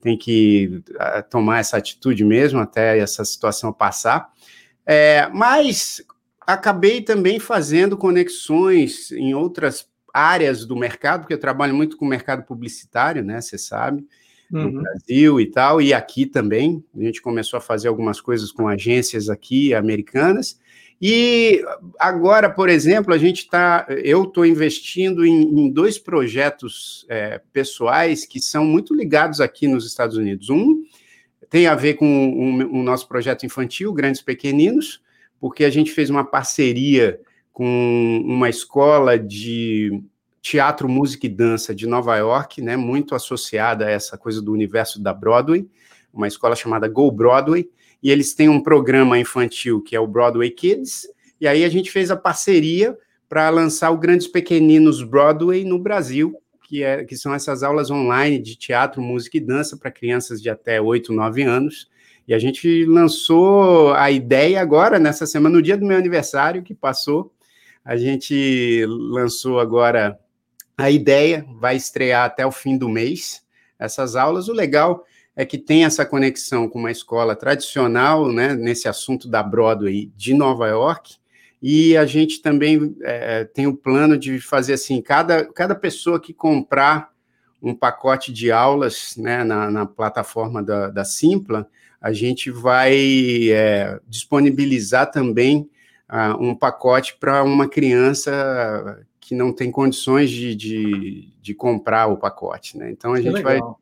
[0.00, 4.32] tem que ah, tomar essa atitude mesmo até essa situação passar.
[4.86, 6.00] É, mas
[6.40, 12.08] acabei também fazendo conexões em outras áreas do mercado, porque eu trabalho muito com o
[12.08, 13.40] mercado publicitário, né?
[13.40, 14.06] Você sabe,
[14.50, 14.82] no uhum.
[14.82, 16.84] Brasil e tal, e aqui também.
[16.96, 20.58] A gente começou a fazer algumas coisas com agências aqui americanas.
[21.00, 21.62] E
[21.98, 23.86] agora, por exemplo, a gente está.
[23.88, 29.86] Eu estou investindo em, em, dois projetos é, pessoais que são muito ligados aqui nos
[29.86, 30.50] Estados Unidos.
[30.50, 30.82] Um
[31.50, 35.02] tem a ver com o um, um nosso projeto infantil, Grandes Pequeninos,
[35.38, 37.20] porque a gente fez uma parceria
[37.52, 40.02] com uma escola de
[40.44, 45.02] teatro, música e dança de Nova York, né, muito associada a essa coisa do universo
[45.02, 45.66] da Broadway,
[46.12, 47.66] uma escola chamada Go Broadway,
[48.02, 51.08] e eles têm um programa infantil que é o Broadway Kids,
[51.40, 52.94] e aí a gente fez a parceria
[53.26, 56.36] para lançar o Grandes Pequeninos Broadway no Brasil,
[56.68, 60.50] que, é, que são essas aulas online de teatro, música e dança para crianças de
[60.50, 61.88] até 8, 9 anos,
[62.28, 66.74] e a gente lançou a ideia agora, nessa semana, no dia do meu aniversário, que
[66.74, 67.32] passou.
[67.82, 70.18] A gente lançou agora
[70.76, 73.42] a ideia, vai estrear até o fim do mês
[73.78, 74.48] essas aulas.
[74.48, 75.04] O legal
[75.36, 80.34] é que tem essa conexão com uma escola tradicional, né, nesse assunto da Broadway de
[80.34, 81.16] Nova York,
[81.60, 86.32] e a gente também é, tem o plano de fazer assim, cada, cada pessoa que
[86.32, 87.10] comprar
[87.62, 91.66] um pacote de aulas né, na, na plataforma da, da Simpla,
[92.00, 95.70] a gente vai é, disponibilizar também
[96.10, 102.18] uh, um pacote para uma criança que não tem condições de, de, de comprar o
[102.18, 102.90] pacote, né?
[102.90, 103.58] Então a que gente legal.
[103.58, 103.74] vai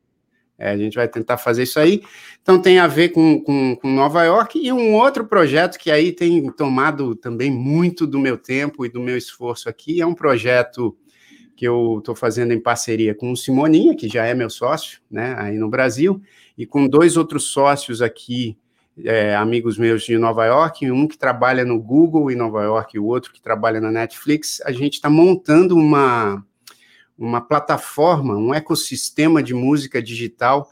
[0.57, 2.01] é, a gente vai tentar fazer isso aí.
[2.41, 6.13] Então tem a ver com, com, com, Nova York e um outro projeto que aí
[6.13, 10.95] tem tomado também muito do meu tempo e do meu esforço aqui é um projeto
[11.57, 15.35] que eu estou fazendo em parceria com o Simoninha, que já é meu sócio, né,
[15.37, 16.21] aí no Brasil,
[16.57, 18.57] e com dois outros sócios aqui,
[19.03, 22.99] é, amigos meus de Nova York, um que trabalha no Google em Nova York e
[22.99, 26.45] o outro que trabalha na Netflix, a gente está montando uma,
[27.17, 30.69] uma plataforma, um ecossistema de música digital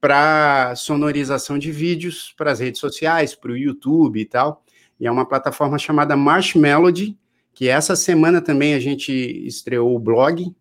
[0.00, 4.64] para sonorização de vídeos para as redes sociais, para o YouTube e tal.
[4.98, 7.18] E é uma plataforma chamada Marsh Melody,
[7.52, 10.54] que essa semana também a gente estreou o blog,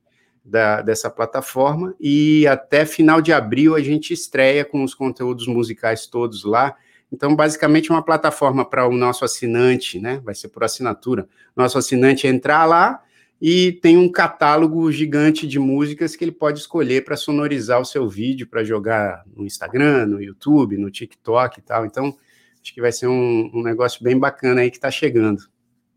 [0.48, 6.08] da, dessa plataforma e até final de abril a gente estreia com os conteúdos musicais
[6.08, 6.76] todos lá.
[7.12, 10.22] Então, basicamente, uma plataforma para o nosso assinante, né?
[10.24, 11.28] Vai ser por assinatura.
[11.56, 13.02] Nosso assinante entrar lá
[13.42, 18.10] e tem um catálogo gigante de músicas que ele pode escolher para sonorizar o seu
[18.10, 21.86] vídeo, para jogar no Instagram, no YouTube, no TikTok e tal.
[21.86, 22.16] Então,
[22.62, 25.44] acho que vai ser um, um negócio bem bacana aí que está chegando.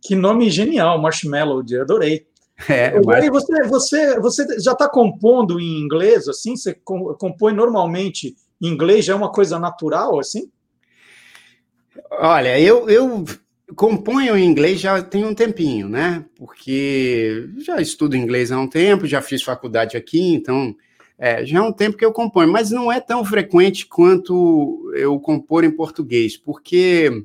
[0.03, 2.27] Que nome genial, Marshmallow, adorei.
[2.69, 3.27] É, mas...
[3.29, 6.57] você, você, você já está compondo em inglês, assim?
[6.57, 9.07] Você compõe normalmente em inglês?
[9.07, 10.51] Já é uma coisa natural, assim?
[12.11, 13.25] Olha, eu, eu
[13.77, 16.25] componho em inglês já tem um tempinho, né?
[16.37, 20.75] Porque já estudo inglês há um tempo, já fiz faculdade aqui, então
[21.17, 25.19] é, já é um tempo que eu componho, mas não é tão frequente quanto eu
[25.21, 27.25] compor em português, porque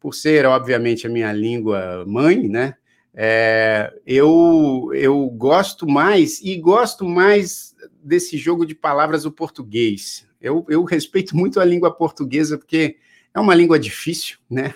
[0.00, 2.74] por ser, obviamente, a minha língua mãe, né?
[3.14, 10.26] É, eu, eu gosto mais e gosto mais desse jogo de palavras do português.
[10.40, 12.96] Eu, eu respeito muito a língua portuguesa porque
[13.34, 14.74] é uma língua difícil, né?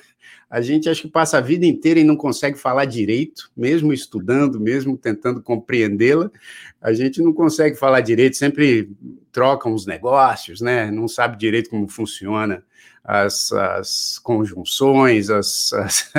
[0.51, 4.59] A gente acho que passa a vida inteira e não consegue falar direito, mesmo estudando,
[4.59, 6.31] mesmo tentando compreendê-la,
[6.81, 8.91] a gente não consegue falar direito, sempre
[9.31, 10.91] troca uns negócios, né?
[10.91, 12.65] Não sabe direito como funciona
[13.11, 16.13] as, as conjunções, as, as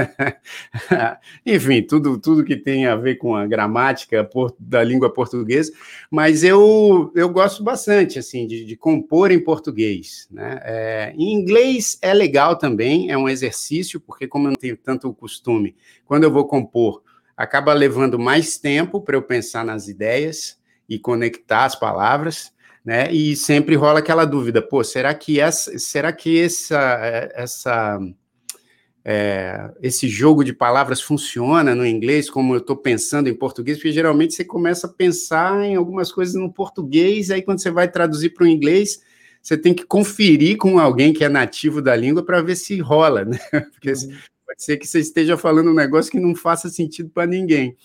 [1.46, 5.72] enfim, tudo, tudo que tem a ver com a gramática da língua portuguesa,
[6.10, 10.60] mas eu, eu gosto bastante, assim, de, de compor em português, né?
[10.64, 15.08] É, em inglês é legal também, é um exercício, porque como eu não tenho tanto
[15.08, 15.76] o costume,
[16.06, 17.04] quando eu vou compor,
[17.38, 20.58] acaba levando mais tempo para eu pensar nas ideias
[20.90, 22.52] e conectar as palavras,
[22.90, 23.14] né?
[23.14, 28.00] E sempre rola aquela dúvida, pô, será que essa, será que essa, essa
[29.06, 33.78] é, esse jogo de palavras funciona no inglês como eu estou pensando em português?
[33.78, 37.88] Porque geralmente você começa a pensar em algumas coisas no português, aí quando você vai
[37.88, 39.04] traduzir para o inglês,
[39.40, 43.24] você tem que conferir com alguém que é nativo da língua para ver se rola,
[43.24, 43.38] né?
[43.72, 44.18] Porque uhum.
[44.48, 47.78] pode ser que você esteja falando um negócio que não faça sentido para ninguém.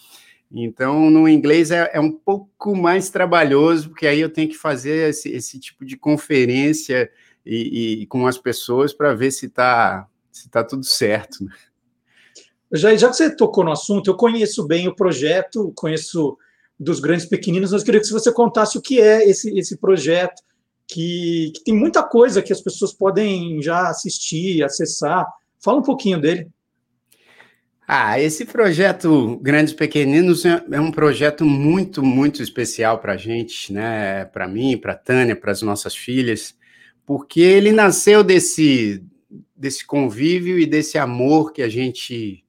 [0.56, 5.10] Então, no inglês é, é, um pouco mais trabalhoso, porque aí eu tenho que fazer
[5.10, 7.10] esse, esse tipo de conferência
[7.44, 11.44] e, e com as pessoas para ver se está se tá tudo certo.
[11.44, 11.52] Né?
[12.72, 16.36] Já, já que você tocou no assunto, eu conheço bem o projeto, conheço
[16.78, 20.42] dos grandes pequeninos, mas queria que você contasse o que é esse, esse projeto,
[20.86, 25.26] que, que tem muita coisa que as pessoas podem já assistir, acessar.
[25.60, 26.48] Fala um pouquinho dele.
[27.86, 33.72] Ah, esse projeto Grandes Pequeninos é, é um projeto muito, muito especial para a gente,
[33.72, 34.24] né?
[34.26, 36.56] Para mim, para Tânia, para as nossas filhas,
[37.04, 39.04] porque ele nasceu desse,
[39.54, 42.42] desse convívio e desse amor que a gente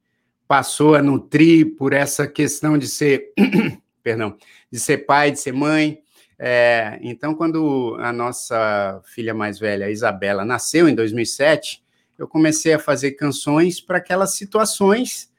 [0.48, 3.34] passou a nutrir por essa questão de ser,
[4.02, 4.38] perdão,
[4.72, 6.00] de ser pai, de ser mãe.
[6.40, 11.84] É, então, quando a nossa filha mais velha, Isabela, nasceu em 2007,
[12.18, 15.30] eu comecei a fazer canções para aquelas situações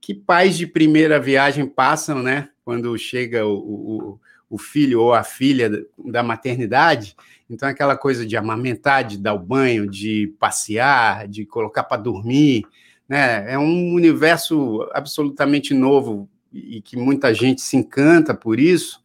[0.00, 2.48] que pais de primeira viagem passam, né?
[2.64, 7.14] Quando chega o, o, o filho ou a filha da maternidade.
[7.48, 12.64] Então, aquela coisa de amamentar, de dar o banho, de passear, de colocar para dormir,
[13.08, 13.52] né?
[13.52, 19.00] É um universo absolutamente novo e que muita gente se encanta por isso.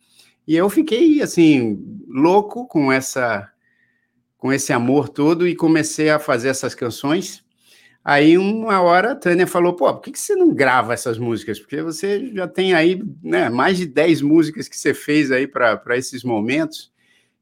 [0.47, 3.49] E eu fiquei assim louco com essa
[4.45, 7.43] com esse amor todo e comecei a fazer essas canções.
[8.03, 11.59] Aí, uma hora, a Tânia falou: pô, por que, você não grava essas músicas?
[11.59, 15.97] Porque você já tem aí né, mais de 10 músicas que você fez aí para
[15.97, 16.93] esses momentos.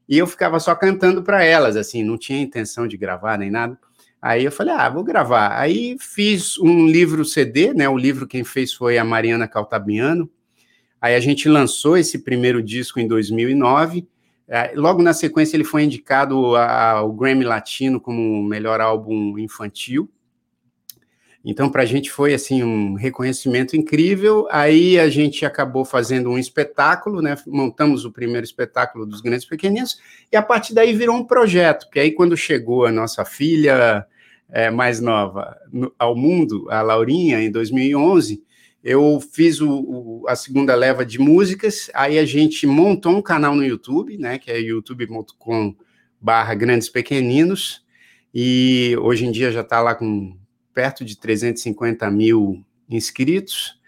[0.07, 3.77] E eu ficava só cantando para elas, assim, não tinha intenção de gravar nem nada.
[4.21, 5.59] Aí eu falei: ah, vou gravar.
[5.59, 7.89] Aí fiz um livro CD, né?
[7.89, 10.31] O livro quem fez foi a Mariana Caltabiano.
[11.01, 14.07] Aí a gente lançou esse primeiro disco em 2009.
[14.55, 20.07] É, logo na sequência, ele foi indicado ao Grammy Latino como melhor álbum infantil.
[21.43, 24.47] Então, para a gente foi assim um reconhecimento incrível.
[24.51, 27.35] Aí a gente acabou fazendo um espetáculo, né?
[27.47, 29.99] Montamos o primeiro espetáculo dos Grandes Pequeninos,
[30.31, 31.89] e a partir daí virou um projeto.
[31.89, 34.05] Que aí, quando chegou a nossa filha
[34.51, 38.43] é, mais nova no, ao mundo, a Laurinha, em 2011,
[38.83, 43.55] eu fiz o, o, a segunda leva de músicas, aí a gente montou um canal
[43.55, 45.73] no YouTube, né, que é youtube.com
[46.19, 47.85] barra grandes pequeninos,
[48.33, 50.35] e hoje em dia já está lá com
[50.73, 53.79] perto de 350 mil inscritos,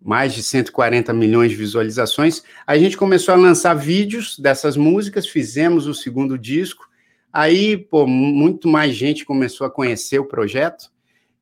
[0.00, 2.42] mais de 140 milhões de visualizações.
[2.66, 6.86] A gente começou a lançar vídeos dessas músicas, fizemos o segundo disco,
[7.32, 10.92] aí, pô, muito mais gente começou a conhecer o projeto,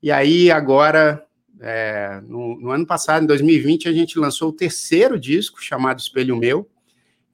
[0.02, 1.22] e aí agora
[1.62, 6.36] é, no, no, ano passado, em 2020, a gente lançou o terceiro disco, chamado Espelho
[6.36, 6.68] Meu,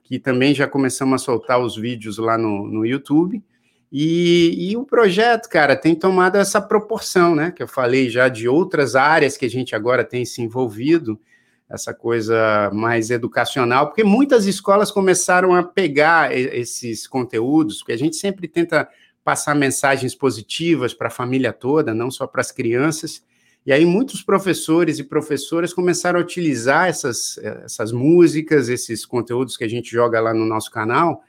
[0.04, 3.42] que também já começamos a soltar os vídeos lá no, no YouTube.
[3.90, 7.50] E, e, o projeto, cara, tem tomado essa proporção, né?
[7.50, 11.18] Que eu falei já de outras áreas que a gente agora tem se envolvido,
[11.70, 18.16] essa coisa mais educacional, porque muitas escolas começaram a pegar esses conteúdos, porque a gente
[18.16, 18.88] sempre tenta
[19.22, 23.22] passar mensagens positivas para a família toda, não só para as crianças.
[23.68, 29.64] E aí muitos professores e professoras começaram a utilizar essas, essas músicas, esses conteúdos que
[29.64, 31.22] a gente joga lá no nosso canal,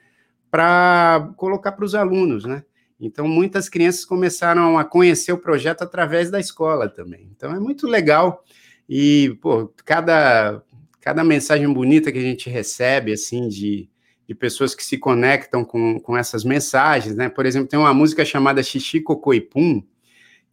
[0.50, 2.64] para colocar para os alunos, né?
[2.98, 7.28] Então, muitas crianças começaram a conhecer o projeto através da escola também.
[7.36, 8.42] Então, é muito legal.
[8.88, 10.64] E, pô, cada,
[11.02, 13.90] cada mensagem bonita que a gente recebe, assim, de,
[14.26, 17.28] de pessoas que se conectam com, com essas mensagens, né?
[17.28, 19.84] Por exemplo, tem uma música chamada Xixi Cocô e Pum,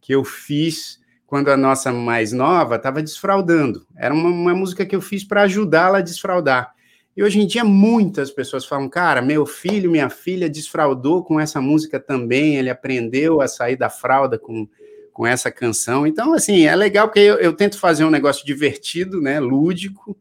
[0.01, 3.85] que eu fiz quando a nossa mais nova estava desfraudando.
[3.97, 6.73] Era uma, uma, música que eu fiz para ajudá-la a desfraudar.
[7.15, 11.59] E hoje em dia muitas pessoas falam, cara, meu filho, minha filha desfraudou com essa
[11.59, 14.69] música também, ele aprendeu a sair da fralda com,
[15.11, 16.07] com essa canção.
[16.07, 20.17] Então, assim, é legal porque eu, eu tento fazer um negócio divertido, né, lúdico,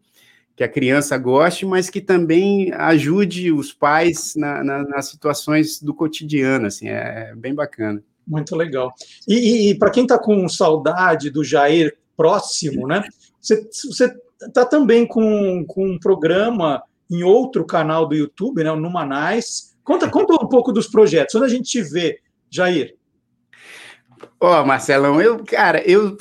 [0.56, 5.94] que a criança goste, mas que também ajude os pais na, na, nas situações do
[5.94, 8.02] cotidiano, assim, é bem bacana.
[8.26, 8.92] Muito legal.
[9.28, 13.04] E, e, e para quem está com saudade do Jair próximo, né?
[13.40, 13.68] Você
[14.40, 18.72] está também com, com um programa em outro canal do YouTube, né?
[18.72, 19.76] O Numanais.
[19.84, 21.34] Conta, conta um pouco dos projetos.
[21.36, 22.18] Onde a gente te vê,
[22.50, 22.96] Jair?
[24.40, 26.16] Ó, oh, Marcelão, eu, cara, eu,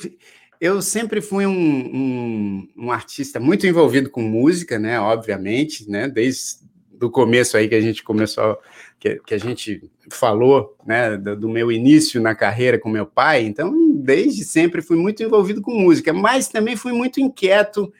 [0.60, 5.00] eu sempre fui um, um, um, artista muito envolvido com música, né?
[5.00, 6.08] Obviamente, né?
[6.08, 6.65] Desde
[7.00, 8.58] o começo aí que a gente começou,
[8.98, 11.16] que, que a gente falou, né?
[11.16, 13.44] Do, do, meu início na carreira com meu pai.
[13.44, 17.92] Então, desde sempre fui muito envolvido com música, mas também fui muito inquieto.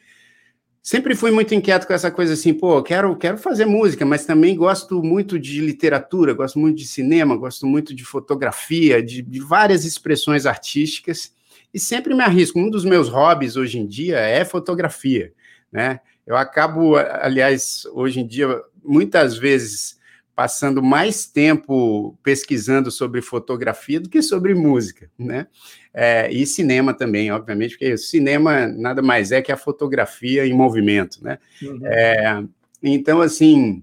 [0.82, 4.54] Sempre fui muito inquieto com essa coisa assim, pô, quero, quero fazer música, mas também
[4.54, 9.84] gosto muito de literatura, gosto muito de cinema, gosto muito de fotografia, de, de várias
[9.84, 11.34] expressões artísticas
[11.74, 12.60] e sempre me arrisco.
[12.60, 15.32] Um dos meus hobbies hoje em dia é fotografia,
[15.72, 16.00] né?
[16.26, 19.96] Eu acabo, aliás, hoje em dia, muitas vezes
[20.34, 25.46] passando mais tempo pesquisando sobre fotografia do que sobre música, né?
[25.94, 30.52] É, e cinema também, obviamente, porque o cinema nada mais é que a fotografia em
[30.52, 31.38] movimento, né?
[31.62, 31.80] Uhum.
[31.84, 32.44] É,
[32.82, 33.82] então, assim,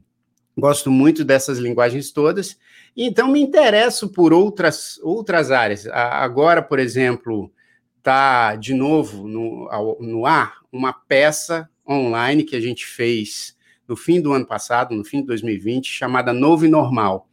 [0.55, 2.55] gosto muito dessas linguagens todas,
[2.95, 5.87] e então me interesso por outras, outras áreas.
[5.87, 7.51] Agora, por exemplo,
[7.97, 13.55] está de novo no, no ar uma peça online que a gente fez
[13.87, 17.29] no fim do ano passado, no fim de 2020, chamada Novo e Normal.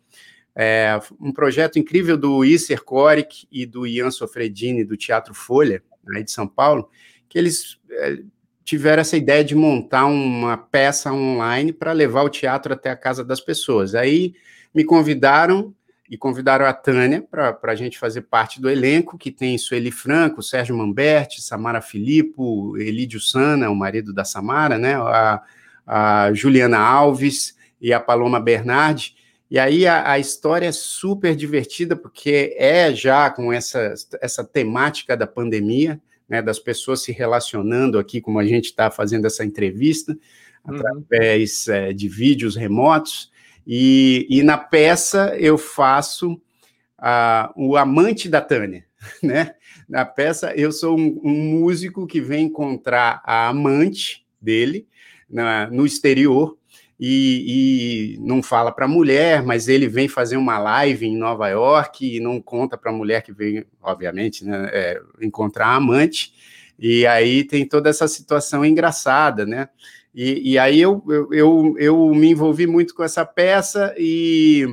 [0.55, 5.82] É um projeto incrível do Isser Coric e do Ian Sofredini, do Teatro Folha,
[6.24, 6.90] de São Paulo,
[7.28, 8.18] que eles é,
[8.64, 13.24] tiveram essa ideia de montar uma peça online para levar o teatro até a casa
[13.24, 13.94] das pessoas.
[13.94, 14.34] Aí
[14.74, 15.74] me convidaram
[16.11, 20.42] e convidaram a Tânia para a gente fazer parte do elenco, que tem Sueli Franco,
[20.42, 24.96] Sérgio Mamberti, Samara Filippo, Elídio Sana, o marido da Samara, né?
[24.96, 25.40] A,
[25.86, 29.14] a Juliana Alves e a Paloma Bernardi.
[29.48, 35.16] E aí a, a, história é super divertida, porque é já com essa, essa temática
[35.16, 40.16] da pandemia, né, das pessoas se relacionando aqui, como a gente está fazendo essa entrevista,
[40.64, 40.76] uhum.
[40.76, 43.30] através é, de vídeos remotos.
[43.72, 48.84] E, e na peça eu faço uh, o amante da Tânia,
[49.22, 49.54] né?
[49.88, 54.88] Na peça eu sou um, um músico que vem encontrar a amante dele
[55.28, 56.58] na, no exterior
[56.98, 61.48] e, e, não fala para a mulher, mas ele vem fazer uma live em Nova
[61.48, 66.34] York e não conta para a mulher que vem, obviamente, né, é, encontrar a amante.
[66.76, 69.68] E aí tem toda essa situação engraçada, né?
[70.14, 74.66] E, e aí eu, eu, eu, eu, me envolvi muito com essa peça e,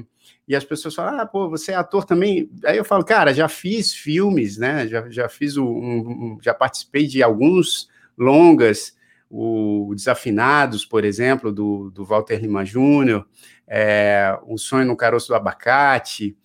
[0.48, 2.50] e as pessoas falam, ah, pô, você é ator também?
[2.66, 4.88] Aí eu falo, cara, já fiz filmes, né?
[4.88, 8.96] Já, já fiz um, um já participei de alguns longas,
[9.30, 13.28] o Desafinados, por exemplo, do, do Walter Lima Júnior,
[13.68, 16.36] é, O Sonho no Caroço do Abacate,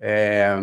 [0.00, 0.56] é,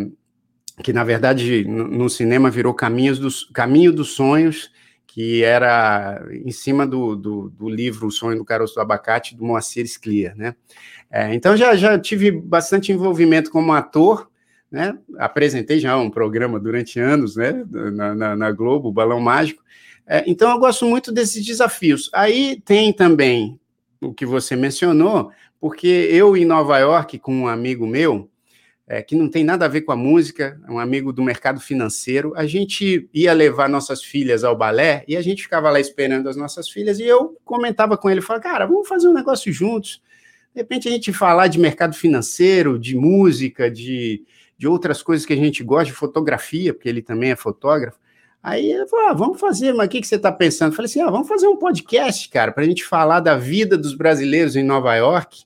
[0.83, 4.71] que na verdade no, cinema virou Caminhos dos, Caminho dos Sonhos,
[5.15, 9.45] que era em cima do, do, do, livro O Sonho do Caroço do Abacate, do
[9.45, 10.53] Moacir Scliar, né?
[11.09, 14.29] É, então, já, já tive bastante envolvimento como ator,
[14.69, 14.93] né?
[15.17, 17.63] Apresentei já um programa durante anos, né?
[17.71, 19.63] Na, na, na Globo, o Balão Mágico.
[20.05, 22.09] É, então, eu gosto muito desses desafios.
[22.13, 23.57] Aí tem também
[24.01, 28.29] o que você mencionou, porque eu em Nova York, com um amigo meu,
[28.87, 31.59] é, que não tem nada a ver com a música, é um amigo do mercado
[31.59, 32.33] financeiro.
[32.35, 36.35] A gente ia levar nossas filhas ao balé e a gente ficava lá esperando as
[36.35, 40.01] nossas filhas e eu comentava com ele, falava, cara, vamos fazer um negócio juntos.
[40.53, 44.23] De repente a gente falar de mercado financeiro, de música, de,
[44.57, 47.99] de outras coisas que a gente gosta, de fotografia, porque ele também é fotógrafo.
[48.41, 50.71] Aí ele falou, ah, vamos fazer, mas o que, que você está pensando?
[50.71, 53.75] Eu falei assim, ah, vamos fazer um podcast, cara, para a gente falar da vida
[53.75, 55.43] dos brasileiros em Nova York,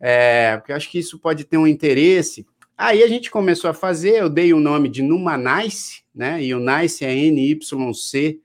[0.00, 2.44] é, porque eu acho que isso pode ter um interesse.
[2.76, 6.42] Aí a gente começou a fazer, eu dei o nome de Numanice, né?
[6.42, 8.40] E o Nice é N-Y-C-E,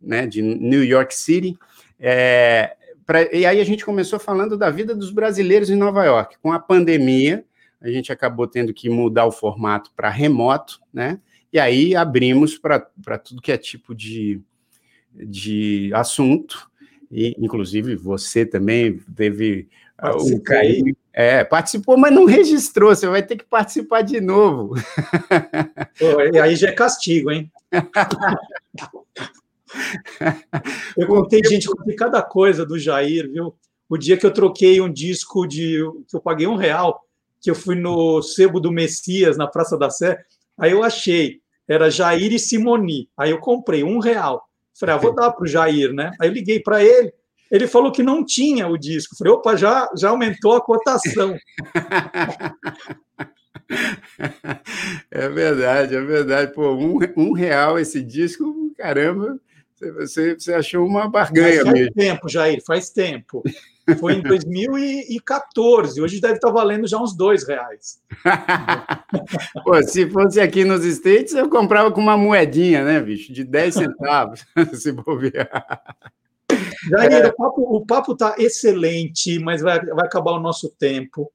[0.00, 0.26] né?
[0.26, 1.56] De New York City.
[1.98, 6.36] É, pra, e aí a gente começou falando da vida dos brasileiros em Nova York.
[6.40, 7.44] Com a pandemia,
[7.80, 11.20] a gente acabou tendo que mudar o formato para remoto, né?
[11.52, 14.40] E aí abrimos para tudo que é tipo de,
[15.12, 16.70] de assunto.
[17.10, 19.68] E, inclusive, você também teve
[20.10, 22.94] o Caí, é, participou, mas não registrou.
[22.94, 24.74] Você vai ter que participar de novo.
[26.32, 27.50] e aí já é castigo, hein?
[30.96, 33.54] eu contei, gente, eu contei cada coisa do Jair, viu?
[33.88, 35.80] O dia que eu troquei um disco de.
[36.08, 37.04] que eu paguei um real,
[37.40, 40.24] que eu fui no Sebo do Messias, na Praça da Sé,
[40.56, 43.10] aí eu achei, era Jair e Simoni.
[43.16, 44.48] Aí eu comprei um real.
[44.74, 46.12] Falei, ah, vou dar para o Jair, né?
[46.18, 47.12] Aí eu liguei para ele.
[47.52, 49.14] Ele falou que não tinha o disco.
[49.14, 51.36] Falei, opa, já, já aumentou a cotação.
[55.10, 56.52] É verdade, é verdade.
[56.52, 59.38] Pô, um, um real esse disco, caramba,
[59.96, 61.92] você, você achou uma barganha faz mesmo.
[61.94, 63.42] Faz tempo, Jair, faz tempo.
[63.98, 68.00] Foi em 2014, hoje deve estar valendo já uns dois reais.
[69.64, 73.32] Pô, se fosse aqui nos States, eu comprava com uma moedinha, né, bicho?
[73.32, 74.44] De 10 centavos,
[74.74, 75.64] se bobear.
[76.88, 77.34] Jair, é.
[77.38, 81.30] o papo está excelente, mas vai, vai acabar o nosso tempo.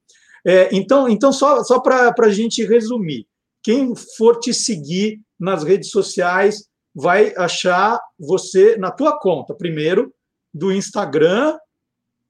[0.46, 3.28] É, então, então, só, só para a gente resumir,
[3.62, 10.14] quem for te seguir nas redes sociais vai achar você na tua conta, primeiro,
[10.54, 11.58] do Instagram.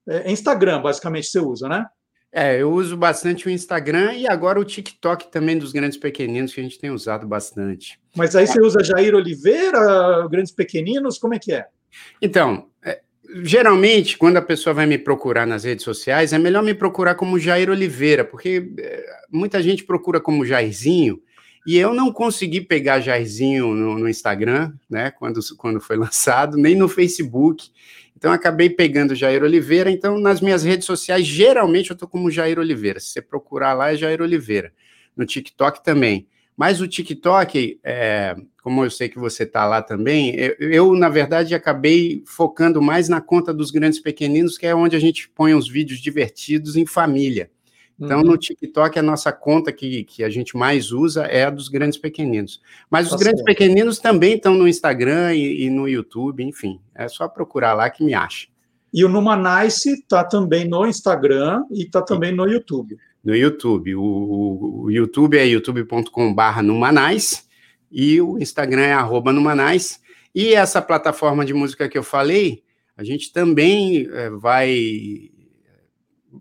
[0.07, 1.85] É, Instagram, basicamente, você usa, né?
[2.31, 6.59] É, eu uso bastante o Instagram e agora o TikTok também dos grandes pequeninos, que
[6.59, 7.99] a gente tem usado bastante.
[8.15, 11.67] Mas aí você usa Jair Oliveira, grandes pequeninos, como é que é?
[12.21, 13.01] Então, é,
[13.43, 17.39] geralmente, quando a pessoa vai me procurar nas redes sociais, é melhor me procurar como
[17.39, 21.21] Jair Oliveira, porque é, muita gente procura como Jairzinho,
[21.65, 26.75] e eu não consegui pegar Jairzinho no, no Instagram, né, quando, quando foi lançado, nem
[26.75, 27.69] no Facebook.
[28.15, 29.91] Então, acabei pegando Jair Oliveira.
[29.91, 32.99] Então, nas minhas redes sociais, geralmente eu estou como Jair Oliveira.
[32.99, 34.71] Se você procurar lá, é Jair Oliveira.
[35.15, 36.25] No TikTok também.
[36.55, 38.35] Mas o TikTok, é,
[38.67, 43.07] como eu sei que você está lá também, eu, eu, na verdade, acabei focando mais
[43.07, 46.85] na conta dos grandes pequeninos, que é onde a gente põe os vídeos divertidos em
[46.85, 47.49] família.
[47.97, 48.25] Então, uhum.
[48.25, 51.97] no TikTok, a nossa conta que, que a gente mais usa é a dos grandes
[51.97, 52.61] pequeninos.
[52.89, 56.81] Mas os tá grandes pequeninos também estão no Instagram e, e, no YouTube, enfim.
[56.93, 58.49] É só procurar lá que me acha.
[58.93, 63.95] E o Numanice está também no Instagram e está também no YouTube no YouTube.
[63.95, 67.46] O, o YouTube é youtube.com.br Numanais
[67.91, 70.01] e o Instagram é arroba Numanais.
[70.33, 72.63] E essa plataforma de música que eu falei,
[72.95, 75.31] a gente também é, vai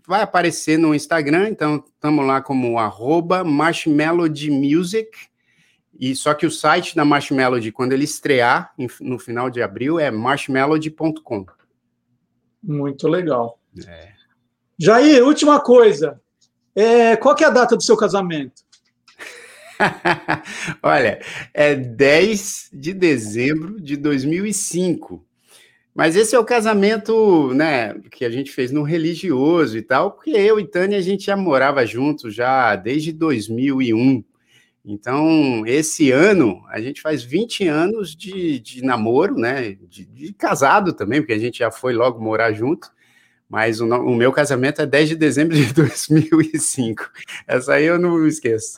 [0.05, 5.09] vai aparecer no Instagram, então estamos lá como arroba Music,
[5.99, 10.11] e só que o site da Marshmelody, quando ele estrear no final de abril, é
[10.11, 11.45] marshmelody.com.
[12.61, 13.59] Muito legal.
[13.87, 14.11] É.
[14.77, 16.21] Jair, última coisa.
[16.75, 18.63] É, qual que é a data do seu casamento?
[20.81, 21.19] Olha,
[21.53, 25.25] é 10 de dezembro de 2005.
[25.93, 30.29] Mas esse é o casamento, né, que a gente fez no religioso e tal, porque
[30.29, 34.23] eu e Tânia a gente já morava juntos já desde 2001.
[34.85, 40.93] Então, esse ano a gente faz 20 anos de, de namoro, né, de, de casado
[40.93, 42.89] também, porque a gente já foi logo morar junto
[43.49, 47.09] mas o, o, meu casamento é 10 de dezembro de 2005.
[47.47, 48.77] Essa aí eu não esqueço.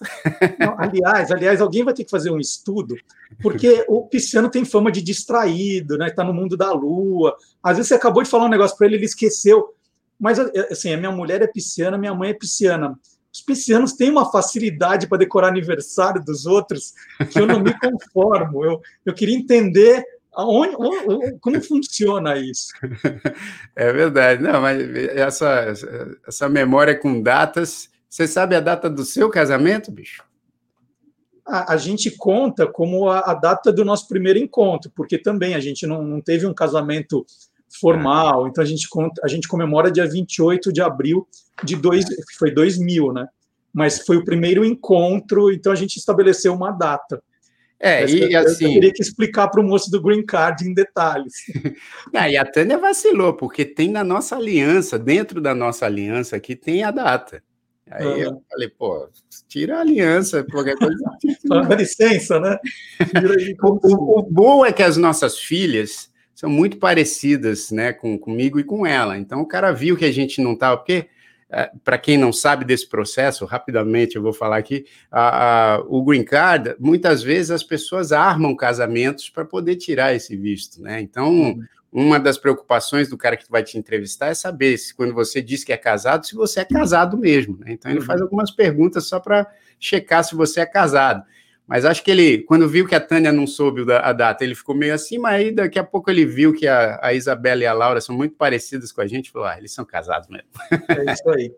[0.59, 2.95] Não, aliás, aliás, alguém vai ter que fazer um estudo,
[3.41, 6.07] porque o pisciano tem fama de distraído, né?
[6.07, 7.35] Está no mundo da lua.
[7.63, 9.73] Às vezes você acabou de falar um negócio para ele, ele esqueceu.
[10.19, 12.99] Mas assim, a minha mulher é pisciana, minha mãe é pisciana.
[13.33, 16.93] Os piscianos têm uma facilidade para decorar aniversário dos outros
[17.31, 18.65] que eu não me conformo.
[18.65, 20.03] Eu, eu queria entender
[20.39, 20.73] Aonde,
[21.41, 22.67] como funciona isso?
[23.75, 24.79] É verdade, não, mas
[25.09, 25.73] essa,
[26.25, 27.89] essa memória com datas.
[28.09, 30.23] Você sabe a data do seu casamento, bicho?
[31.45, 35.59] A, a gente conta como a, a, data do nosso primeiro encontro, porque também a
[35.59, 37.25] gente não, não teve um casamento
[37.79, 41.27] formal, então a gente, conta, a gente comemora dia 28 de abril
[41.63, 42.05] de dois,
[42.37, 43.27] foi 2000, né?
[43.73, 47.21] Mas foi o primeiro encontro, então a gente estabeleceu uma data.
[47.79, 48.65] É, Mas e eu, assim.
[48.65, 51.33] Eu teria que explicar para o moço do Green Card em detalhes.
[52.13, 56.55] ah, e a Tânia vacilou, porque tem na nossa aliança, dentro da nossa aliança aqui,
[56.55, 57.41] tem a data.
[57.89, 58.17] Aí uhum.
[58.17, 59.09] eu falei, pô,
[59.47, 60.97] tira a aliança, qualquer coisa.
[61.45, 62.57] Dá licença, né?
[63.63, 68.63] o, o, bom é que as nossas filhas são muito parecidas né, com, comigo e
[68.63, 69.17] com ela.
[69.17, 70.77] Então o cara viu que a gente não estava.
[70.77, 71.07] Porque
[71.83, 76.23] para quem não sabe desse processo, rapidamente eu vou falar aqui, a, a, o green
[76.23, 81.01] card, muitas vezes as pessoas armam casamentos para poder tirar esse visto, né?
[81.01, 81.65] Então, uhum.
[81.91, 85.63] uma das preocupações do cara que vai te entrevistar é saber se quando você diz
[85.63, 87.71] que é casado, se você é casado mesmo, né?
[87.71, 88.27] Então, ele faz uhum.
[88.27, 89.47] algumas perguntas só para
[89.79, 91.23] checar se você é casado.
[91.69, 94.73] Mas acho que ele, quando viu que a Tânia não soube a data, ele ficou
[94.73, 97.73] meio assim, mas aí daqui a pouco ele viu que a, a Isabela e a
[97.73, 100.47] Laura são muito parecidas com a gente, falou, ah, eles são casados mesmo.
[100.89, 101.53] É isso aí.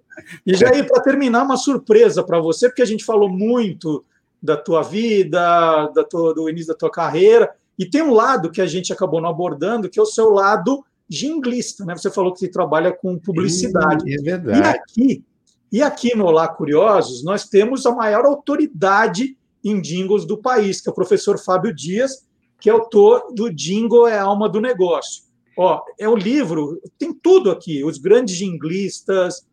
[0.45, 4.03] E já aí, para terminar, uma surpresa para você, porque a gente falou muito
[4.43, 7.49] da tua vida, da tua, do início da tua carreira,
[7.79, 10.83] e tem um lado que a gente acabou não abordando, que é o seu lado
[11.07, 11.95] jinglista, né?
[11.95, 14.13] Você falou que você trabalha com publicidade.
[14.13, 14.59] É verdade.
[14.59, 15.23] E aqui,
[15.71, 20.89] e aqui no Olá Curiosos, nós temos a maior autoridade em jingles do país, que
[20.89, 22.27] é o professor Fábio Dias,
[22.59, 25.23] que é autor do Jingle é a Alma do Negócio.
[25.57, 29.45] Ó, é o livro, tem tudo aqui, os grandes jinglistas,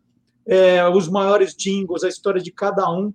[0.47, 3.13] é, os maiores jingles, a história de cada um.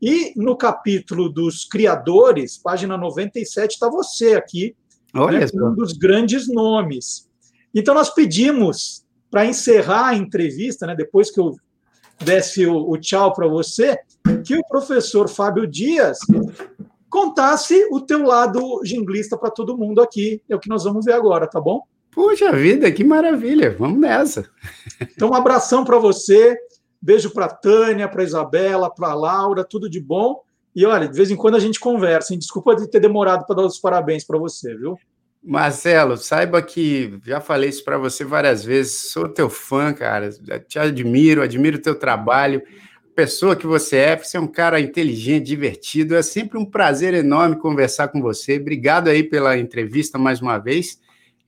[0.00, 4.74] E no capítulo dos criadores, página 97, está você aqui,
[5.14, 7.28] Olha né, um dos grandes nomes.
[7.74, 11.54] Então, nós pedimos, para encerrar a entrevista, né, depois que eu
[12.20, 13.98] desse o, o tchau para você,
[14.44, 16.18] que o professor Fábio Dias
[17.08, 20.42] contasse o teu lado jinglista para todo mundo aqui.
[20.48, 21.82] É o que nós vamos ver agora, tá bom?
[22.10, 23.74] Puxa vida, que maravilha!
[23.78, 24.48] Vamos nessa.
[25.00, 26.56] Então, um abração para você,
[27.00, 30.40] beijo para Tânia, para Isabela, para Laura, tudo de bom.
[30.74, 32.32] E olha, de vez em quando a gente conversa.
[32.32, 32.38] Hein?
[32.38, 34.98] Desculpa de ter demorado para dar os parabéns para você, viu?
[35.42, 39.10] Marcelo, saiba que já falei isso para você várias vezes.
[39.10, 40.30] Sou teu fã, cara.
[40.66, 42.62] Te admiro, admiro o teu trabalho
[43.14, 46.14] pessoa que você é, você é um cara inteligente, divertido.
[46.14, 48.58] É sempre um prazer enorme conversar com você.
[48.58, 51.00] Obrigado aí pela entrevista mais uma vez.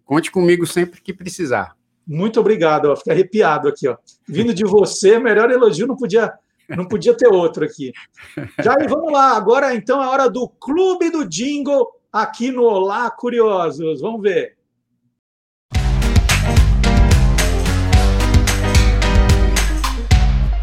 [0.04, 1.76] Conte comigo sempre que precisar.
[2.06, 2.96] Muito obrigado, ó.
[2.96, 3.96] Fiquei arrepiado aqui, ó.
[4.28, 6.32] Vindo de você, melhor elogio não podia,
[6.68, 7.92] não podia ter outro aqui.
[8.62, 9.36] Já vamos lá.
[9.36, 14.00] Agora então é hora do Clube do Jingle aqui no Olá Curiosos.
[14.00, 14.56] Vamos ver.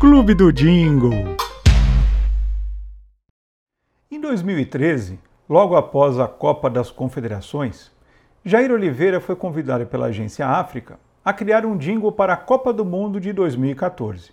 [0.02, 1.38] Clube do Jingle.
[4.10, 7.91] Em 2013, logo após a Copa das Confederações,
[8.43, 12.84] Jair Oliveira foi convidado pela Agência África a criar um jingle para a Copa do
[12.84, 14.32] Mundo de 2014.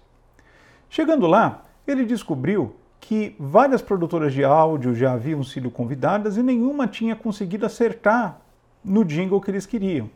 [0.88, 6.86] Chegando lá, ele descobriu que várias produtoras de áudio já haviam sido convidadas e nenhuma
[6.86, 8.40] tinha conseguido acertar
[8.82, 10.08] no jingle que eles queriam,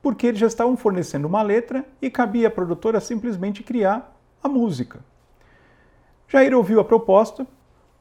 [0.00, 4.13] porque eles já estavam fornecendo uma letra e cabia à produtora simplesmente criar
[4.44, 5.00] a música.
[6.28, 7.46] Jair ouviu a proposta,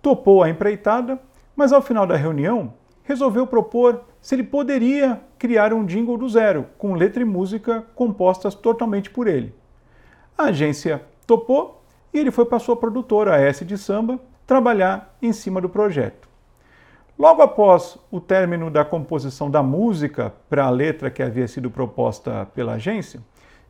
[0.01, 1.17] topou a empreitada,
[1.55, 2.73] mas ao final da reunião
[3.03, 8.53] resolveu propor se ele poderia criar um jingle do zero, com letra e música compostas
[8.53, 9.55] totalmente por ele.
[10.37, 11.81] A agência topou
[12.13, 16.27] e ele foi para sua produtora, a S de Samba, trabalhar em cima do projeto.
[17.17, 22.47] Logo após o término da composição da música para a letra que havia sido proposta
[22.53, 23.21] pela agência,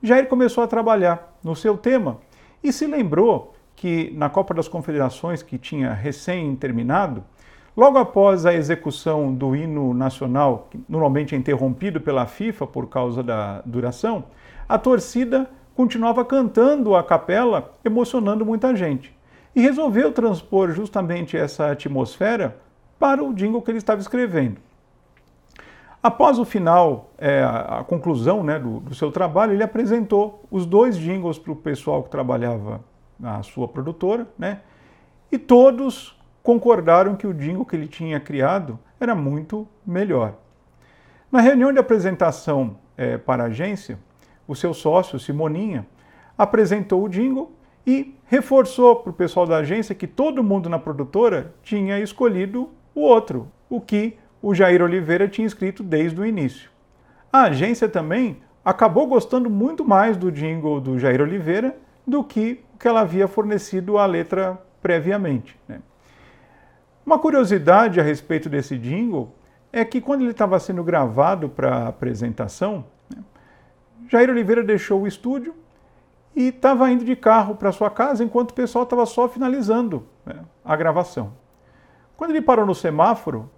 [0.02, 2.20] Jair começou a trabalhar no seu tema
[2.64, 7.24] e se lembrou que na Copa das Confederações, que tinha recém terminado,
[7.76, 13.62] logo após a execução do hino nacional, normalmente é interrompido pela FIFA por causa da
[13.66, 14.26] duração,
[14.70, 19.14] a torcida continuava cantando a capela, emocionando muita gente.
[19.56, 22.58] E resolveu transpor justamente essa atmosfera
[22.98, 24.58] para o jingle que ele estava escrevendo.
[26.04, 30.98] Após o final, é, a conclusão né, do, do, seu trabalho, ele apresentou os dois
[30.98, 32.84] jingles para o pessoal que trabalhava
[33.18, 34.60] na sua produtora, né,
[35.32, 40.34] e todos concordaram que o jingle que ele tinha criado era muito melhor.
[41.32, 43.98] Na reunião de apresentação é, para a agência,
[44.46, 45.88] o seu sócio, Simoninha,
[46.38, 47.54] apresentou o jingle
[47.88, 53.00] e reforçou para o pessoal da agência que todo mundo na produtora tinha escolhido o
[53.00, 56.70] outro, o que o Jair Oliveira tinha escrito desde o início.
[57.32, 62.78] A agência também acabou gostando muito mais do jingle do Jair Oliveira do que o
[62.78, 65.58] que ela havia fornecido a letra previamente.
[65.66, 65.80] Né?
[67.06, 69.34] Uma curiosidade a respeito desse jingle
[69.72, 73.24] é que quando ele estava sendo gravado para a apresentação, né,
[74.10, 75.56] Jair Oliveira deixou o estúdio
[76.36, 80.36] e estava indo de carro para sua casa enquanto o pessoal estava só finalizando né,
[80.66, 81.32] a gravação.
[82.18, 83.50] Quando ele parou no semáforo,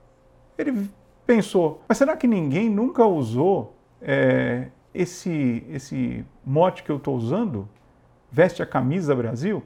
[0.57, 0.89] ele
[1.25, 7.67] pensou, mas será que ninguém nunca usou é, esse, esse mote que eu estou usando?
[8.31, 9.63] Veste a camisa Brasil?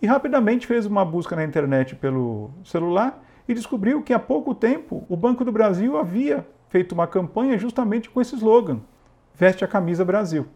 [0.00, 5.04] E rapidamente fez uma busca na internet pelo celular e descobriu que há pouco tempo
[5.08, 8.80] o Banco do Brasil havia feito uma campanha justamente com esse slogan:
[9.34, 10.46] Veste a camisa Brasil.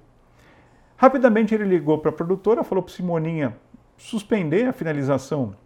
[0.97, 3.57] Rapidamente ele ligou para a produtora, falou para Simoninha
[3.97, 5.57] suspender a finalização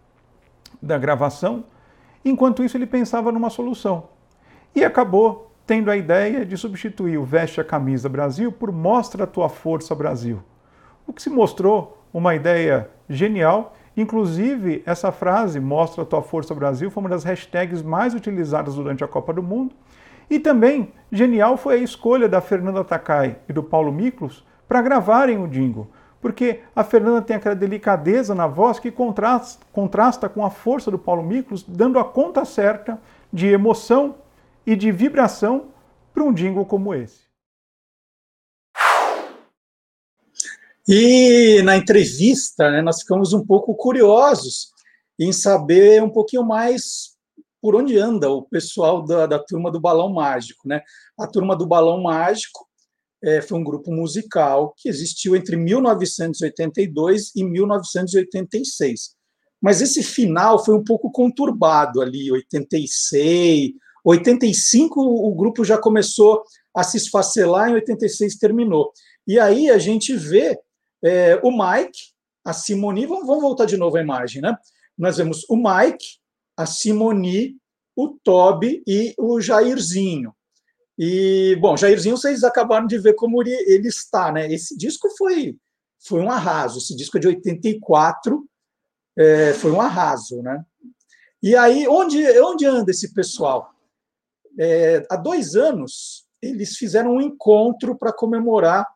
[0.81, 1.65] da gravação
[2.23, 4.09] Enquanto isso, ele pensava numa solução.
[4.75, 9.27] E acabou tendo a ideia de substituir o Veste a Camisa Brasil por Mostra a
[9.27, 10.41] Tua Força Brasil.
[11.05, 13.75] O que se mostrou uma ideia genial.
[13.95, 19.03] Inclusive, essa frase, Mostra a Tua Força Brasil, foi uma das hashtags mais utilizadas durante
[19.03, 19.75] a Copa do Mundo.
[20.29, 25.37] E também, genial foi a escolha da Fernanda Takai e do Paulo Miklos para gravarem
[25.41, 25.87] o jingle
[26.21, 30.97] porque a Fernanda tem aquela delicadeza na voz que contrasta, contrasta com a força do
[30.97, 32.99] Paulo Miklos, dando a conta certa
[33.31, 34.15] de emoção
[34.65, 35.67] e de vibração
[36.13, 37.27] para um jingle como esse.
[40.87, 44.71] E na entrevista, né, nós ficamos um pouco curiosos
[45.19, 47.17] em saber um pouquinho mais
[47.61, 50.67] por onde anda o pessoal da, da turma do Balão Mágico.
[50.67, 50.81] Né?
[51.19, 52.66] A turma do Balão Mágico
[53.23, 59.15] é, foi um grupo musical que existiu entre 1982 e 1986.
[59.59, 63.71] mas esse final foi um pouco conturbado ali, 86,
[64.05, 66.43] 85 o grupo já começou
[66.75, 68.93] a se esfacelar, em 86 terminou.
[69.27, 70.57] E aí a gente vê
[71.03, 71.99] é, o Mike,
[72.45, 74.55] a Simoni, vamos, vamos voltar de novo à imagem, né?
[74.97, 76.05] Nós vemos o Mike,
[76.55, 77.57] a Simoni,
[77.95, 80.33] o Toby e o Jairzinho.
[80.97, 84.51] E, bom, Jairzinho, vocês acabaram de ver como ele, ele está, né?
[84.51, 85.55] Esse disco foi,
[85.99, 86.79] foi um arraso.
[86.79, 88.43] Esse disco é de 84,
[89.17, 90.65] é, foi um arraso, né?
[91.41, 93.71] E aí, onde, onde anda esse pessoal?
[94.59, 98.87] É, há dois anos, eles fizeram um encontro para comemorar.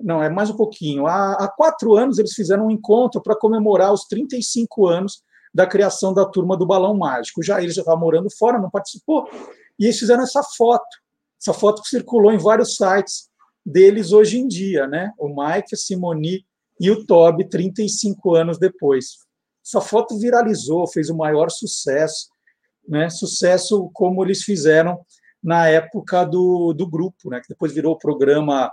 [0.00, 1.08] Não, é mais um pouquinho.
[1.08, 5.22] Há, há quatro anos, eles fizeram um encontro para comemorar os 35 anos
[5.52, 7.42] da criação da turma do Balão Mágico.
[7.42, 9.28] Já ele já estava morando fora, não participou,
[9.78, 10.86] e eles fizeram essa foto.
[11.40, 13.28] Essa foto circulou em vários sites
[13.64, 15.12] deles hoje em dia, né?
[15.18, 16.44] O Mike, a Simoni
[16.80, 19.18] e o Toby, 35 anos depois.
[19.64, 22.28] Essa foto viralizou, fez o maior sucesso
[22.88, 25.00] né, sucesso como eles fizeram
[25.42, 28.72] na época do, do grupo, né, que depois virou programa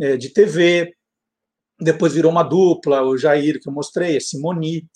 [0.00, 0.94] é, de TV,
[1.80, 4.86] depois virou uma dupla, o Jair, que eu mostrei, a Simoni.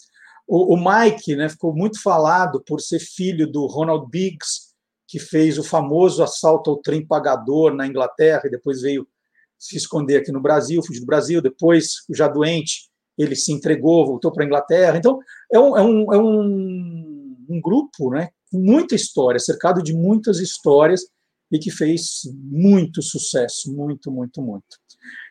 [0.47, 4.68] O, o Mike né, ficou muito falado por ser filho do Ronald Biggs,
[5.09, 9.09] que fez o famoso assalto ao trem pagador na Inglaterra e depois veio
[9.59, 14.31] se esconder aqui no Brasil, fugir do Brasil, depois, já doente, ele se entregou, voltou
[14.31, 14.99] para a Inglaterra.
[14.99, 15.19] Então,
[15.51, 21.07] é um, é um, é um, um grupo né, muita história, cercado de muitas histórias
[21.51, 24.77] e que fez muito sucesso, muito, muito, muito.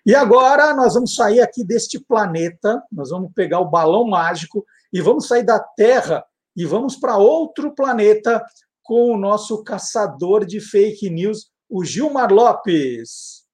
[0.04, 5.00] E agora nós vamos sair aqui deste planeta, nós vamos pegar o balão mágico e
[5.00, 6.26] vamos sair da Terra
[6.56, 8.44] e vamos para outro planeta
[8.88, 13.46] com o nosso caçador de fake news, o Gilmar Lopes.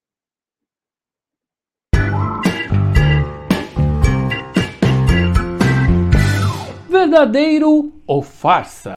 [6.88, 8.96] Verdadeiro ou farsa?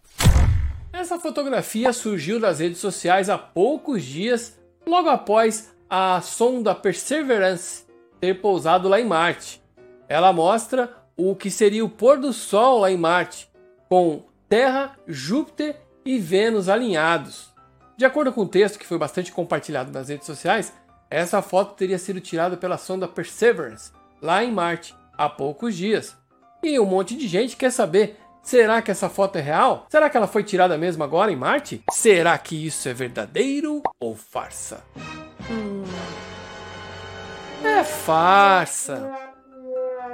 [0.93, 7.87] Essa fotografia surgiu das redes sociais há poucos dias, logo após a sonda Perseverance
[8.21, 9.63] ter pousado lá em Marte.
[10.07, 13.51] Ela mostra o que seria o pôr do Sol lá em Marte,
[13.89, 17.53] com Terra, Júpiter e Vênus alinhados.
[17.97, 20.73] De acordo com o texto que foi bastante compartilhado nas redes sociais,
[21.11, 23.91] essa foto teria sido tirada pela sonda Perseverance,
[24.23, 26.17] lá em Marte, há poucos dias.
[26.63, 29.87] E um monte de gente quer saber Será que essa foto é real?
[29.89, 31.83] Será que ela foi tirada mesmo agora em Marte?
[31.91, 34.85] Será que isso é verdadeiro ou farsa?
[35.51, 35.83] Hum...
[37.65, 39.11] É farsa.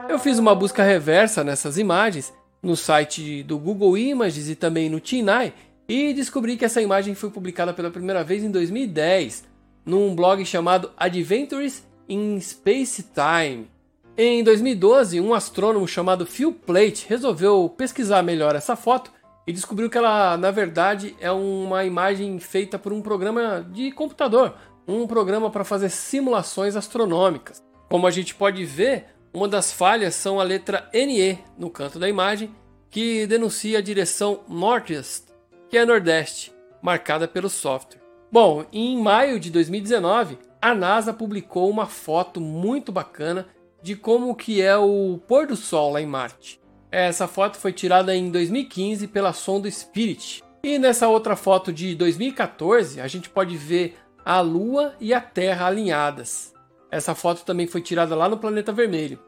[0.09, 2.33] Eu fiz uma busca reversa nessas imagens
[2.63, 5.53] no site do Google Images e também no TinEye
[5.93, 9.45] e descobri que essa imagem foi publicada pela primeira vez em 2010
[9.85, 13.71] num blog chamado Adventures in Space Time.
[14.17, 19.13] Em 2012, um astrônomo chamado Phil Plait resolveu pesquisar melhor essa foto
[19.47, 24.55] e descobriu que ela, na verdade, é uma imagem feita por um programa de computador,
[24.89, 27.63] um programa para fazer simulações astronômicas.
[27.91, 32.09] Como a gente pode ver, uma das falhas são a letra NE no canto da
[32.09, 32.51] imagem,
[32.89, 35.32] que denuncia a direção Northeast,
[35.73, 36.53] que é Nordeste,
[36.83, 38.03] marcada pelo software.
[38.31, 43.47] Bom, em maio de 2019, a NASA publicou uma foto muito bacana
[43.83, 46.61] de como que é o pôr do sol lá em Marte.
[46.91, 50.45] Essa foto foi tirada em 2015 pela sonda Spirit.
[50.63, 53.97] E nessa outra foto de 2014, a gente pode ver
[54.27, 56.53] a Lua e a Terra alinhadas.
[56.91, 59.19] Essa foto também foi tirada lá no planeta vermelho.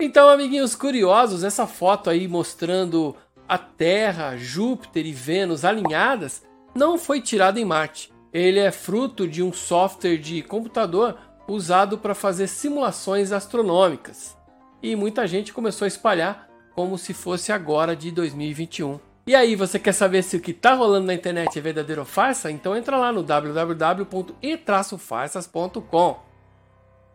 [0.00, 3.14] Então, amiguinhos curiosos, essa foto aí mostrando
[3.52, 6.42] a Terra, Júpiter e Vênus alinhadas
[6.74, 8.10] não foi tirada em Marte.
[8.32, 14.34] Ele é fruto de um software de computador usado para fazer simulações astronômicas.
[14.82, 18.98] E muita gente começou a espalhar como se fosse agora de 2021.
[19.26, 22.06] E aí, você quer saber se o que está rolando na internet é verdadeiro ou
[22.06, 22.50] farsa?
[22.50, 26.20] Então entra lá no www.e-farsas.com.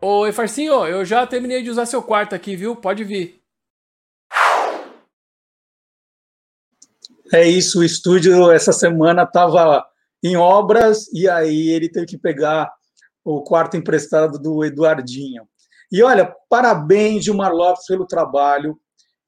[0.00, 2.76] Oi, Farcinho, eu já terminei de usar seu quarto aqui, viu?
[2.76, 3.38] Pode vir.
[7.32, 9.84] É isso, o estúdio essa semana estava
[10.22, 12.72] em obras e aí ele teve que pegar
[13.24, 15.46] o quarto emprestado do Eduardinho.
[15.92, 18.78] E olha, parabéns, Gilmar Lopes, pelo trabalho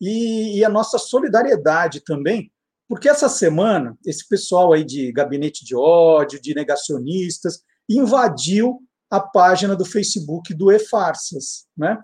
[0.00, 2.50] e, e, a nossa solidariedade também,
[2.88, 8.80] porque essa semana, esse pessoal aí de gabinete de ódio, de negacionistas, invadiu
[9.10, 11.98] a página do Facebook do E-Farsas, né?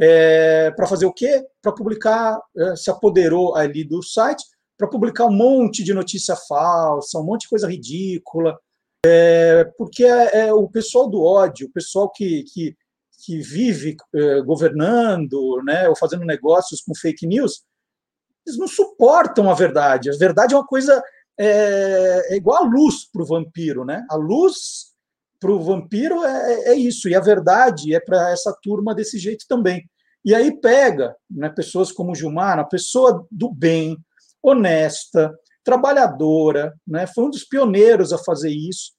[0.00, 1.44] É, para fazer o quê?
[1.60, 4.44] Para publicar, é, se apoderou ali do site,
[4.78, 8.56] para publicar um monte de notícia falsa, um monte de coisa ridícula,
[9.04, 12.76] é, porque é, é, o pessoal do ódio, o pessoal que, que,
[13.24, 17.64] que vive é, governando, né, ou fazendo negócios com fake news,
[18.46, 20.10] eles não suportam a verdade.
[20.10, 21.02] A verdade é uma coisa
[21.38, 24.04] é, é igual a luz para o vampiro, né?
[24.10, 24.88] A luz
[25.38, 29.44] para o vampiro é, é, isso, e a verdade é para essa turma desse jeito
[29.48, 29.88] também.
[30.24, 33.96] E aí pega né, pessoas como Gilmar, uma pessoa do bem,
[34.42, 35.34] honesta,
[35.64, 38.92] trabalhadora, né, foi um dos pioneiros a fazer isso.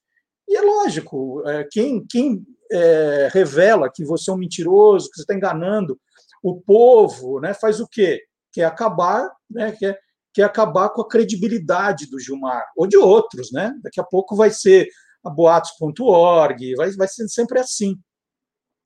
[0.47, 5.21] E é lógico, é, quem, quem é, revela que você é um mentiroso, que você
[5.21, 5.99] está enganando
[6.43, 8.21] o povo, né, faz o quê?
[8.51, 9.99] Quer acabar, né, quer,
[10.33, 13.51] quer acabar com a credibilidade do Gilmar, ou de outros.
[13.51, 13.73] Né?
[13.83, 14.87] Daqui a pouco vai ser
[15.23, 17.97] a boatos.org, vai, vai ser sempre assim.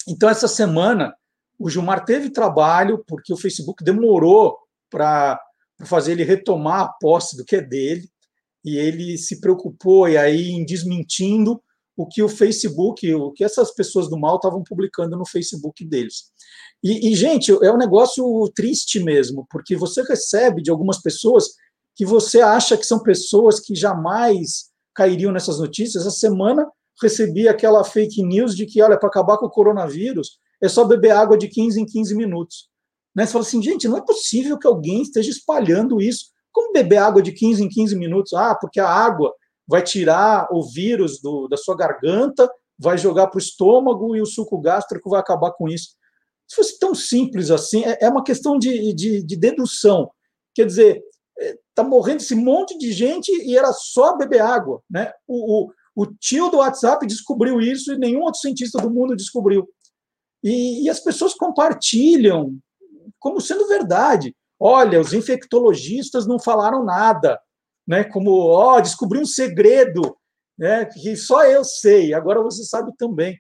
[0.08, 1.14] Então, essa semana,
[1.60, 4.58] o Gilmar teve trabalho, porque o Facebook demorou
[4.90, 5.40] para
[5.86, 8.08] fazer ele retomar a posse do que é dele,
[8.64, 11.62] e ele se preocupou e aí em desmentindo
[11.96, 16.32] o que o Facebook, o que essas pessoas do mal estavam publicando no Facebook deles.
[16.84, 18.26] E, e, gente, é um negócio
[18.56, 21.50] triste mesmo, porque você recebe de algumas pessoas
[21.96, 26.06] que você acha que são pessoas que jamais cairiam nessas notícias.
[26.06, 26.68] Essa semana
[27.02, 31.12] recebi aquela fake news de que, olha, para acabar com o coronavírus, é só beber
[31.12, 32.70] água de 15 em 15 minutos.
[33.16, 33.26] Né?
[33.26, 36.26] Você fala assim, gente, não é possível que alguém esteja espalhando isso.
[36.52, 38.34] Como beber água de 15 em 15 minutos?
[38.34, 39.34] Ah, porque a água
[39.68, 44.26] vai tirar o vírus do, da sua garganta, vai jogar para o estômago e o
[44.26, 45.96] suco gástrico vai acabar com isso.
[46.48, 50.12] Se fosse tão simples assim, é, é uma questão de, de, de dedução.
[50.54, 51.02] Quer dizer,
[51.70, 54.82] está é, morrendo esse monte de gente e era só beber água.
[54.90, 55.12] Né?
[55.28, 59.68] O, o, o, tio do WhatsApp descobriu isso e nenhum outro cientista do mundo descobriu.
[60.44, 62.58] E, e as pessoas compartilham
[63.24, 64.36] como sendo verdade.
[64.60, 67.40] Olha, os infectologistas não falaram nada,
[67.88, 68.04] né?
[68.04, 70.16] Como, ó, oh, descobri um segredo,
[70.60, 70.84] né?
[70.86, 72.14] Que só eu sei.
[72.14, 73.40] Agora você sabe também.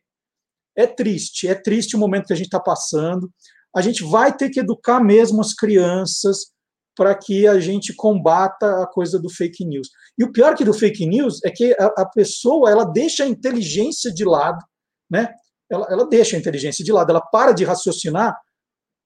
[0.75, 3.29] É triste, é triste o momento que a gente está passando.
[3.75, 6.53] A gente vai ter que educar mesmo as crianças
[6.95, 9.89] para que a gente combata a coisa do fake news.
[10.17, 13.27] E o pior que do fake news é que a, a pessoa ela deixa a
[13.27, 14.63] inteligência de lado,
[15.11, 15.33] né?
[15.69, 18.37] Ela, ela deixa a inteligência de lado, ela para de raciocinar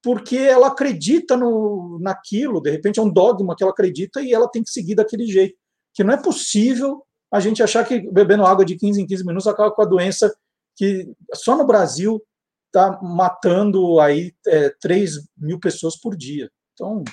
[0.03, 4.49] porque ela acredita no, naquilo, de repente é um dogma que ela acredita e ela
[4.49, 5.57] tem que seguir daquele jeito.
[5.93, 9.47] Que não é possível a gente achar que bebendo água de 15 em 15 minutos
[9.47, 10.33] acaba com a doença
[10.75, 12.23] que só no Brasil
[12.67, 16.49] está matando aí é, 3 mil pessoas por dia.
[16.73, 17.03] Então,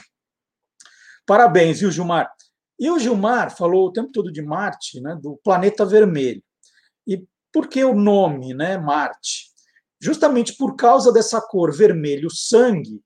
[1.27, 2.31] Parabéns, viu, Gilmar?
[2.79, 6.43] E o Gilmar falou o tempo todo de Marte, né, do planeta vermelho.
[7.07, 9.47] E por que o nome, né, Marte?
[10.05, 13.01] Justamente por causa dessa cor vermelho sangue,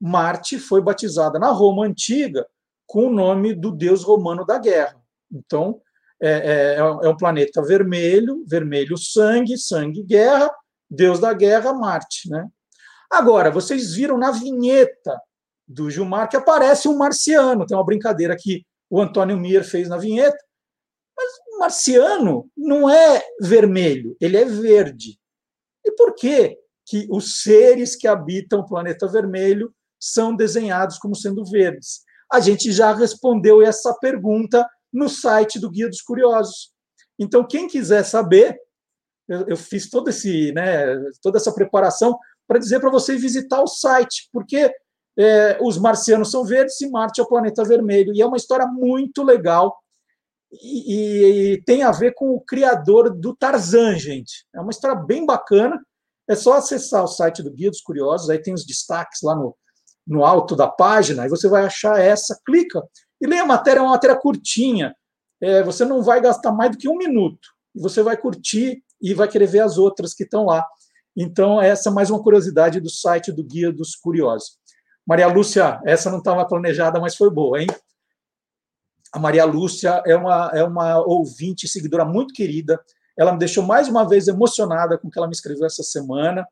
[0.00, 2.46] Marte foi batizada na Roma antiga
[2.86, 4.98] com o nome do deus romano da guerra.
[5.30, 5.82] Então,
[6.18, 10.50] é, é, é um planeta vermelho, vermelho sangue, sangue guerra,
[10.90, 12.30] deus da guerra, Marte.
[12.30, 12.48] Né?
[13.10, 15.20] Agora, vocês viram na vinheta
[15.68, 17.66] do Gilmar que aparece um marciano.
[17.66, 20.42] Tem uma brincadeira que o Antônio Mir fez na vinheta.
[21.14, 25.20] Mas o marciano não é vermelho, ele é verde.
[25.84, 26.56] E por que,
[26.86, 32.02] que os seres que habitam o planeta vermelho são desenhados como sendo verdes?
[32.30, 36.72] A gente já respondeu essa pergunta no site do Guia dos Curiosos.
[37.18, 38.58] Então, quem quiser saber,
[39.28, 43.66] eu, eu fiz todo esse, né, toda essa preparação para dizer para você visitar o
[43.66, 44.70] site, porque
[45.18, 48.12] é, os marcianos são verdes e Marte é o planeta vermelho.
[48.14, 49.76] E é uma história muito legal
[50.52, 54.46] e, e, tem a ver com o criador do Tarzan, gente.
[54.54, 55.80] É uma história bem bacana.
[56.28, 59.56] É só acessar o site do Guia dos Curiosos, aí tem os destaques lá no,
[60.06, 62.82] no alto da página, e você vai achar essa, clica
[63.20, 64.94] e leia a matéria, é uma matéria curtinha.
[65.40, 67.48] É, você não vai gastar mais do que um minuto.
[67.74, 70.64] E você vai curtir e vai querer ver as outras que estão lá.
[71.16, 74.58] Então, essa é mais uma curiosidade do site do Guia dos Curiosos.
[75.06, 77.66] Maria Lúcia, essa não estava planejada, mas foi boa, hein?
[79.12, 82.80] A Maria Lúcia é uma, é uma ouvinte, seguidora muito querida.
[83.18, 86.46] Ela me deixou mais uma vez emocionada com o que ela me escreveu essa semana.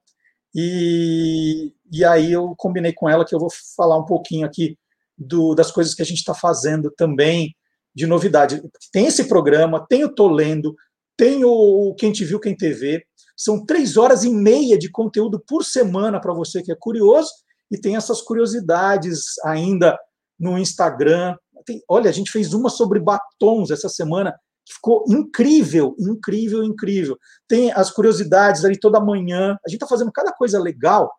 [0.54, 4.76] E, e aí eu combinei com ela que eu vou falar um pouquinho aqui
[5.16, 7.54] do, das coisas que a gente está fazendo também
[7.94, 8.62] de novidade.
[8.92, 10.74] Tem esse programa, tem o Tô Lendo,
[11.16, 13.04] tem o Quem Te Viu, Quem TV.
[13.36, 17.30] São três horas e meia de conteúdo por semana para você que é curioso
[17.70, 19.98] e tem essas curiosidades ainda
[20.38, 21.36] no Instagram.
[21.64, 24.32] Tem, olha, a gente fez uma sobre batons essa semana
[24.64, 27.18] que ficou incrível, incrível, incrível.
[27.48, 29.56] Tem as curiosidades ali toda manhã.
[29.64, 31.10] A gente está fazendo cada coisa legal.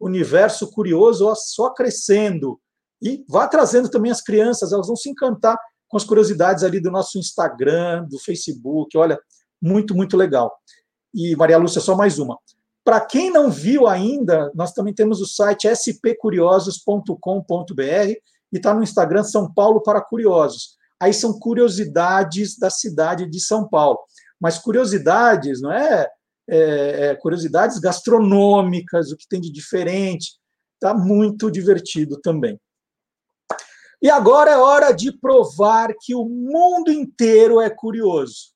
[0.00, 2.58] Universo curioso só crescendo.
[3.02, 6.90] E vá trazendo também as crianças, elas vão se encantar com as curiosidades ali do
[6.90, 8.96] nosso Instagram, do Facebook.
[8.96, 9.18] Olha,
[9.60, 10.52] muito, muito legal.
[11.12, 12.38] E Maria Lúcia, só mais uma.
[12.84, 18.14] Para quem não viu ainda, nós também temos o site spcuriosos.com.br
[18.54, 20.76] e está no Instagram São Paulo para Curiosos.
[21.00, 23.98] Aí são curiosidades da cidade de São Paulo.
[24.40, 26.08] Mas curiosidades, não é,
[26.48, 30.38] é, é curiosidades gastronômicas, o que tem de diferente.
[30.76, 32.58] Está muito divertido também.
[34.00, 38.53] E agora é hora de provar que o mundo inteiro é curioso.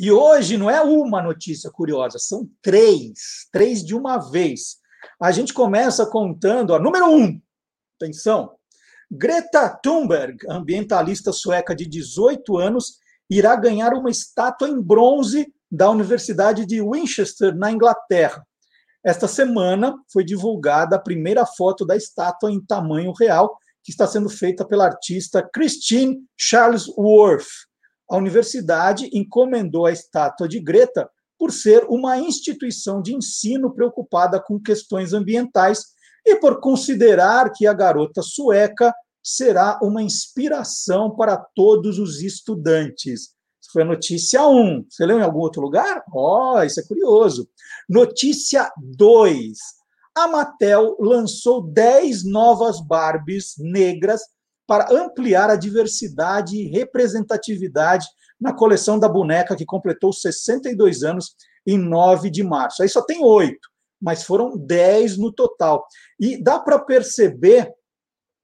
[0.00, 4.78] E hoje não é uma notícia curiosa, são três, três de uma vez.
[5.20, 7.38] A gente começa contando, ó, número um,
[8.00, 8.56] atenção,
[9.10, 12.94] Greta Thunberg, ambientalista sueca de 18 anos,
[13.28, 18.42] irá ganhar uma estátua em bronze da Universidade de Winchester, na Inglaterra.
[19.04, 24.30] Esta semana foi divulgada a primeira foto da estátua em tamanho real, que está sendo
[24.30, 27.68] feita pela artista Christine Charlesworth
[28.10, 31.08] a universidade encomendou a estátua de Greta
[31.38, 35.84] por ser uma instituição de ensino preocupada com questões ambientais
[36.26, 38.92] e por considerar que a garota sueca
[39.22, 43.30] será uma inspiração para todos os estudantes.
[43.60, 44.86] Isso foi a notícia 1.
[44.88, 46.02] Você leu em algum outro lugar?
[46.12, 47.48] Ó, oh, isso é curioso.
[47.88, 49.56] Notícia 2.
[50.16, 54.22] A Mattel lançou 10 novas Barbies negras
[54.70, 58.06] para ampliar a diversidade e representatividade
[58.40, 61.34] na coleção da boneca que completou 62 anos
[61.66, 62.80] em 9 de março.
[62.80, 63.68] Aí só tem oito,
[64.00, 65.84] mas foram 10 no total.
[66.20, 67.68] E dá para perceber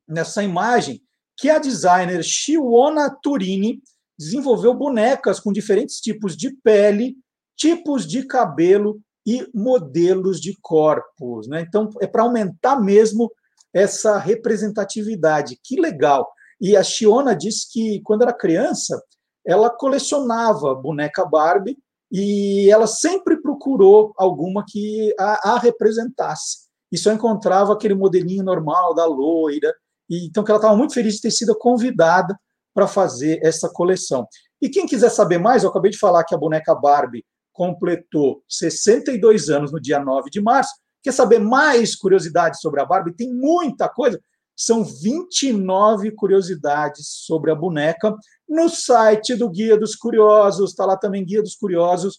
[0.09, 1.01] nessa imagem
[1.37, 3.81] que a designer Shiona Turini
[4.19, 7.15] desenvolveu bonecas com diferentes tipos de pele,
[7.57, 11.47] tipos de cabelo e modelos de corpos.
[11.47, 11.61] Né?
[11.61, 13.31] Então, é para aumentar mesmo
[13.77, 15.59] essa representatividade.
[15.63, 16.27] Que legal!
[16.61, 19.01] E a Shiona disse que quando era criança,
[19.45, 21.77] ela colecionava boneca Barbie
[22.11, 26.67] e ela sempre procurou alguma que a, a representasse.
[26.91, 29.75] E só encontrava aquele modelinho normal da loira.
[30.09, 32.39] E, então, que ela estava muito feliz de ter sido convidada
[32.73, 34.27] para fazer essa coleção.
[34.63, 39.51] E quem quiser saber mais, eu acabei de falar que a boneca Barbie completou 62
[39.51, 40.75] anos no dia 9 de março.
[41.07, 43.15] Quer saber mais curiosidades sobre a Barbie?
[43.15, 44.21] Tem muita coisa.
[44.57, 48.13] São 29 curiosidades sobre a boneca
[48.49, 50.71] no site do Guia dos Curiosos.
[50.71, 52.19] Está lá também guia dos curiosos.com.br.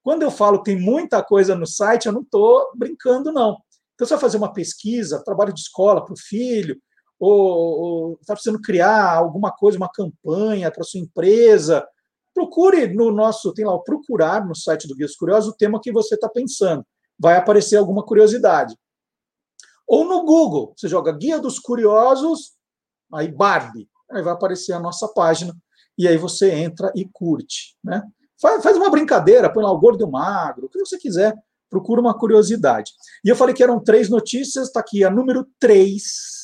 [0.00, 3.56] Quando eu falo que tem muita coisa no site, eu não estou brincando, não.
[3.96, 6.80] Então, você vai fazer uma pesquisa, trabalho de escola para o filho,
[7.18, 11.84] ou está precisando criar alguma coisa, uma campanha para sua empresa,
[12.40, 15.78] Procure no nosso, tem lá o procurar no site do Guia dos Curiosos o tema
[15.78, 16.82] que você está pensando.
[17.18, 18.74] Vai aparecer alguma curiosidade.
[19.86, 22.52] Ou no Google, você joga Guia dos Curiosos,
[23.12, 25.54] aí Barbie, aí vai aparecer a nossa página,
[25.98, 27.76] e aí você entra e curte.
[27.84, 28.02] Né?
[28.40, 31.36] Faz, uma brincadeira, põe lá o gordo e o magro, o que você quiser,
[31.68, 32.92] procura uma curiosidade.
[33.22, 36.40] E eu falei que eram três notícias, está aqui a número três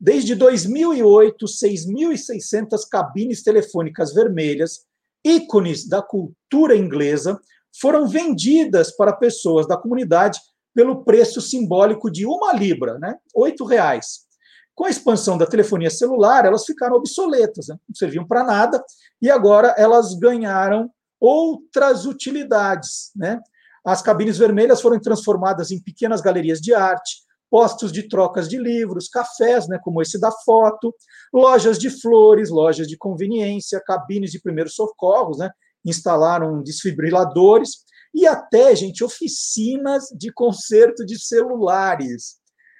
[0.00, 4.84] Desde 2008, 6.600 cabines telefônicas vermelhas,
[5.24, 7.40] ícones da cultura inglesa,
[7.80, 10.38] foram vendidas para pessoas da comunidade
[10.74, 13.16] pelo preço simbólico de uma libra, né?
[13.34, 14.24] oito reais.
[14.74, 17.76] Com a expansão da telefonia celular, elas ficaram obsoletas, né?
[17.88, 18.84] não serviam para nada,
[19.22, 23.12] e agora elas ganharam outras utilidades.
[23.14, 23.40] Né?
[23.84, 27.23] As cabines vermelhas foram transformadas em pequenas galerias de arte,
[27.54, 30.92] postos de trocas de livros, cafés, né, como esse da foto,
[31.32, 35.48] lojas de flores, lojas de conveniência, cabines de primeiros socorros, né,
[35.84, 42.38] instalaram desfibriladores e até, gente, oficinas de conserto de celulares.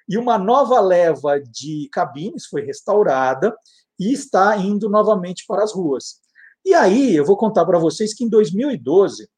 [0.09, 3.57] E uma nova leva de cabines foi restaurada
[3.97, 6.17] e está indo novamente para as ruas.
[6.65, 9.29] E aí, eu vou contar para vocês que em 2012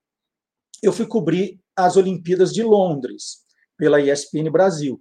[0.82, 3.44] eu fui cobrir as Olimpíadas de Londres
[3.76, 4.98] pela ESPN Brasil.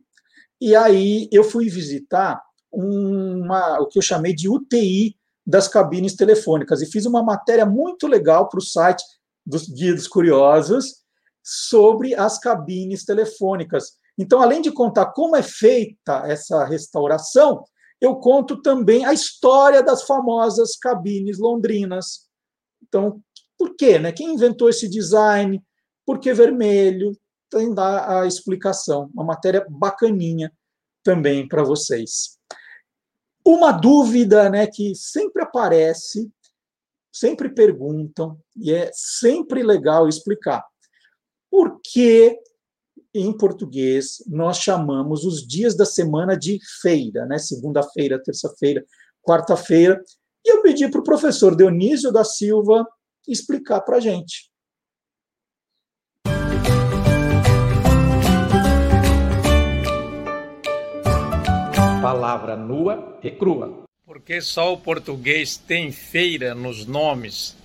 [0.59, 2.41] E aí eu fui visitar
[2.71, 8.07] uma, o que eu chamei de UTI das cabines telefônicas e fiz uma matéria muito
[8.07, 9.03] legal para o site
[9.45, 11.03] dos Guias Curiosos
[11.43, 13.93] sobre as cabines telefônicas.
[14.17, 17.63] Então, além de contar como é feita essa restauração,
[18.01, 22.27] eu conto também a história das famosas cabines londrinas.
[22.81, 23.21] Então,
[23.57, 23.99] por quê?
[23.99, 24.11] Né?
[24.11, 25.61] Quem inventou esse design?
[26.05, 27.11] Por que vermelho?
[27.55, 29.09] Tem dar a explicação.
[29.13, 30.51] Uma matéria bacaninha
[31.01, 32.37] também para vocês.
[33.45, 36.29] Uma dúvida né, que sempre aparece,
[37.13, 40.65] sempre perguntam, e é sempre legal explicar.
[41.49, 42.37] Por que
[43.13, 47.37] em português, nós chamamos os dias da semana de feira, né?
[47.37, 48.85] Segunda-feira, terça-feira,
[49.21, 50.03] quarta-feira.
[50.45, 52.85] E eu pedi para o professor Dionísio da Silva
[53.25, 54.51] explicar para a gente.
[62.05, 63.83] Palavra nua e crua.
[64.05, 67.57] Porque só o português tem feira nos nomes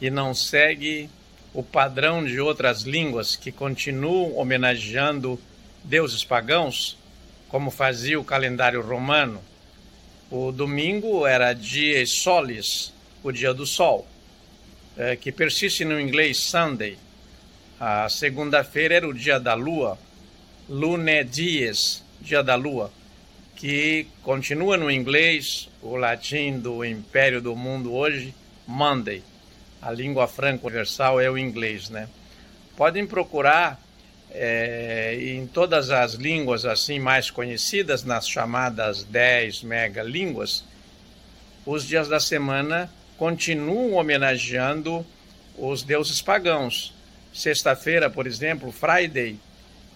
[0.00, 1.08] e não segue
[1.54, 5.38] o padrão de outras línguas que continuam homenageando
[5.84, 6.98] deuses pagãos,
[7.48, 9.40] como fazia o calendário romano.
[10.28, 12.92] O domingo era dies solis,
[13.22, 14.08] o dia do sol,
[14.98, 16.98] é, que persiste no inglês Sunday.
[17.78, 19.96] A segunda-feira era o dia da lua,
[20.68, 22.90] lune dies, dia da lua,
[23.56, 28.34] que continua no inglês, o latim do império do mundo hoje,
[28.66, 29.22] Monday
[29.84, 32.08] a língua franca universal é o inglês, né?
[32.74, 33.78] Podem procurar
[34.30, 40.64] é, em todas as línguas assim mais conhecidas, nas chamadas 10 megalínguas,
[41.66, 45.04] os dias da semana continuam homenageando
[45.58, 46.94] os deuses pagãos.
[47.32, 49.38] Sexta-feira, por exemplo, Friday,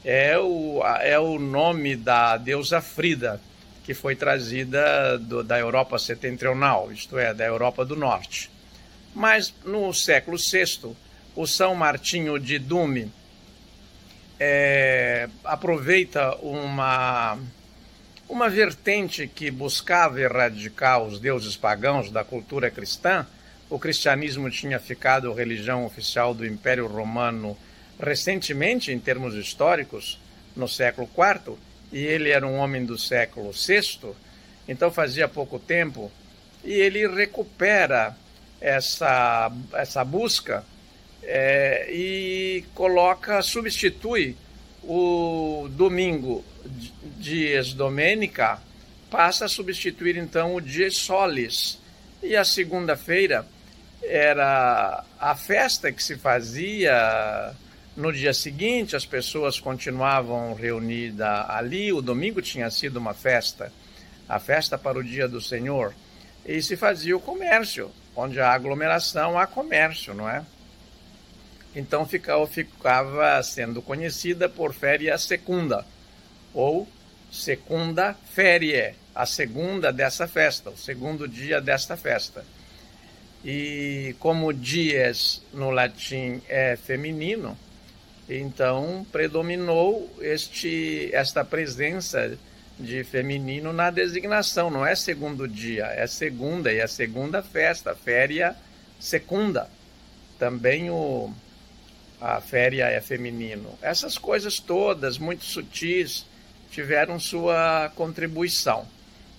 [0.05, 3.41] é o, é o nome da deusa Frida,
[3.85, 8.51] que foi trazida do, da Europa setentrional, isto é, da Europa do Norte.
[9.15, 10.95] Mas no século VI,
[11.35, 13.11] o São Martinho de Dume
[14.39, 17.39] é, aproveita uma,
[18.29, 23.27] uma vertente que buscava erradicar os deuses pagãos da cultura cristã.
[23.71, 27.57] O cristianismo tinha ficado religião oficial do Império Romano
[27.99, 30.19] recentemente, em termos históricos,
[30.55, 31.57] no século IV,
[31.93, 34.13] e ele era um homem do século VI,
[34.67, 36.11] então fazia pouco tempo,
[36.65, 38.17] e ele recupera
[38.61, 40.65] essa, essa busca
[41.23, 44.37] é, e coloca, substitui
[44.83, 46.45] o domingo
[47.19, 48.59] dies domenica,
[49.11, 51.79] passa a substituir então o dies solis.
[52.23, 53.47] E a segunda-feira
[54.03, 57.55] era a festa que se fazia
[57.99, 61.93] no dia seguinte, as pessoas continuavam reunidas ali.
[61.93, 63.73] O domingo tinha sido uma festa,
[64.29, 65.93] a festa para o dia do Senhor,
[66.47, 70.45] e se fazia o comércio onde há aglomeração, há comércio, não é?
[71.75, 75.85] Então ficava, ficava sendo conhecida por féria secunda,
[76.55, 76.87] ou
[77.33, 82.45] segunda férie, a segunda dessa festa, o segundo dia desta festa.
[83.45, 87.59] E como dias no latim é feminino,
[88.29, 92.39] então predominou este, esta presença
[92.79, 98.55] de feminino na designação, não é segundo dia, é segunda, e a segunda festa, féria
[99.01, 99.69] secunda.
[100.39, 101.33] Também o,
[102.21, 103.77] a féria é feminino.
[103.83, 106.27] Essas coisas todas, muito sutis,
[106.71, 108.87] tiveram sua contribuição,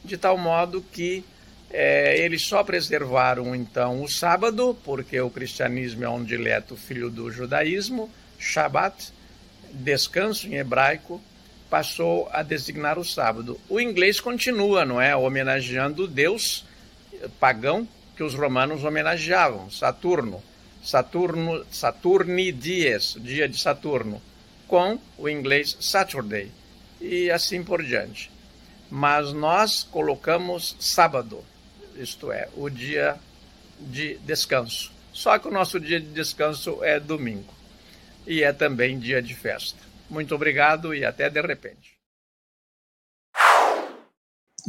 [0.04, 1.24] de tal modo que
[1.70, 7.32] é, eles só preservaram então o sábado, porque o cristianismo é um dileto filho do
[7.32, 8.10] judaísmo,
[8.40, 9.12] Shabbat,
[9.72, 11.22] descanso em hebraico,
[11.70, 13.60] passou a designar o sábado.
[13.70, 15.16] O inglês continua, não é?
[15.16, 16.66] Homenageando o deus
[17.40, 20.42] pagão que os romanos homenageavam, Saturno.
[20.82, 24.22] Saturno, Saturni Dies, dia de Saturno,
[24.66, 26.50] com o inglês Saturday
[27.02, 28.32] e assim por diante.
[28.90, 31.44] Mas nós colocamos sábado,
[31.98, 33.18] isto é, o dia
[33.78, 34.92] de descanso.
[35.12, 37.59] Só que o nosso dia de descanso é domingo
[38.30, 39.80] e é também dia de festa.
[40.08, 41.98] Muito obrigado e até de repente.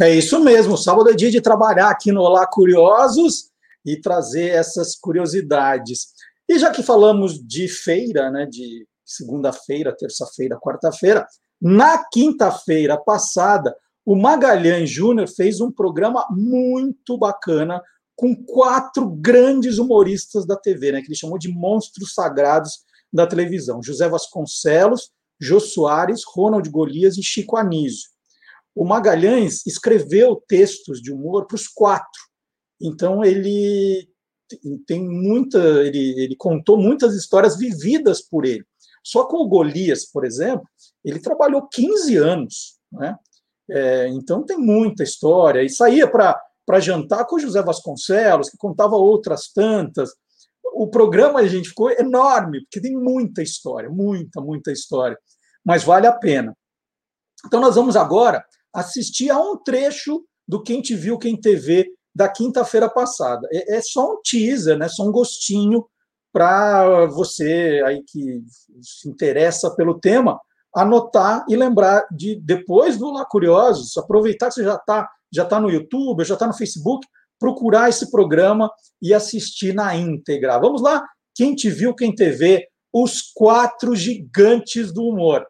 [0.01, 3.51] É isso mesmo, sábado é dia de trabalhar aqui no Olá Curiosos
[3.85, 6.09] e trazer essas curiosidades.
[6.49, 11.27] E já que falamos de feira, né, de segunda-feira, terça-feira, quarta-feira,
[11.61, 13.77] na quinta-feira passada,
[14.07, 17.83] o Magalhães Júnior fez um programa muito bacana
[18.17, 23.83] com quatro grandes humoristas da TV, né, que ele chamou de monstros sagrados da televisão.
[23.83, 25.11] José Vasconcelos,
[25.41, 28.09] Jô Soares, Ronald Golias e Chico Anísio.
[28.75, 32.21] O Magalhães escreveu textos de humor para os quatro.
[32.81, 34.09] Então ele
[34.87, 38.65] tem muita, ele, ele contou muitas histórias vividas por ele.
[39.03, 40.67] Só com o Golias, por exemplo,
[41.05, 43.17] ele trabalhou 15 anos, né?
[43.71, 45.63] É, então tem muita história.
[45.63, 50.11] E saía para jantar com o José Vasconcelos, que contava outras tantas.
[50.75, 55.19] O programa, a gente ficou enorme, porque tem muita história, muita, muita história
[55.65, 56.57] mas vale a pena.
[57.47, 62.29] Então, nós vamos agora assistir a um trecho do Quem Te Viu, Quem TV da
[62.29, 63.47] quinta-feira passada.
[63.53, 64.89] É, é, só um teaser, né?
[64.89, 65.87] só um gostinho
[66.33, 68.43] para você aí que
[68.81, 70.39] se interessa pelo tema
[70.75, 75.61] anotar e lembrar de, depois do Lá Curiosos, aproveitar que você já está já tá
[75.61, 77.07] no YouTube, já está no Facebook,
[77.41, 78.71] procurar esse programa
[79.03, 80.59] e assistir na íntegra.
[80.59, 81.03] Vamos lá?
[81.35, 85.47] Quem te viu, quem te vê, os quatro gigantes do humor.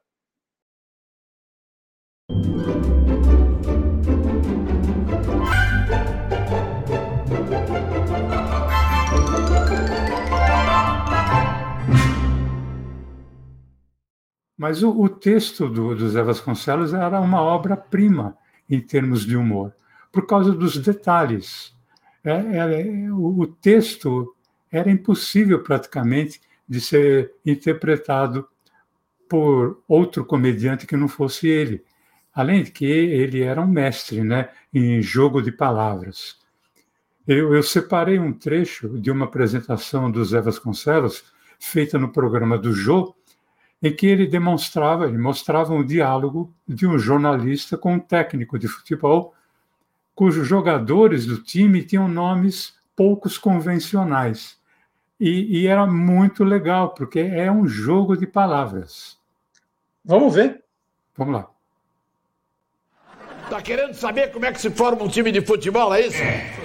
[14.56, 18.36] Mas o, o texto do, do Zé Vasconcelos era uma obra-prima
[18.68, 19.74] em termos de humor,
[20.12, 21.74] por causa dos detalhes.
[22.24, 24.34] É, é, o, o texto
[24.70, 28.46] era impossível praticamente de ser interpretado
[29.28, 31.84] por outro comediante que não fosse ele.
[32.32, 36.38] Além de que ele era um mestre né, em jogo de palavras.
[37.26, 41.24] Eu, eu separei um trecho de uma apresentação do Zé Vasconcelos,
[41.58, 43.14] feita no programa do Jô,
[43.82, 48.68] em que ele demonstrava, ele mostrava um diálogo de um jornalista com um técnico de
[48.68, 49.34] futebol,
[50.20, 54.58] cujos jogadores do time tinham nomes poucos convencionais.
[55.18, 59.16] E, e era muito legal, porque é um jogo de palavras.
[60.04, 60.62] Vamos ver.
[61.16, 61.48] Vamos lá.
[63.48, 66.22] Tá querendo saber como é que se forma um time de futebol, é isso?
[66.22, 66.59] É.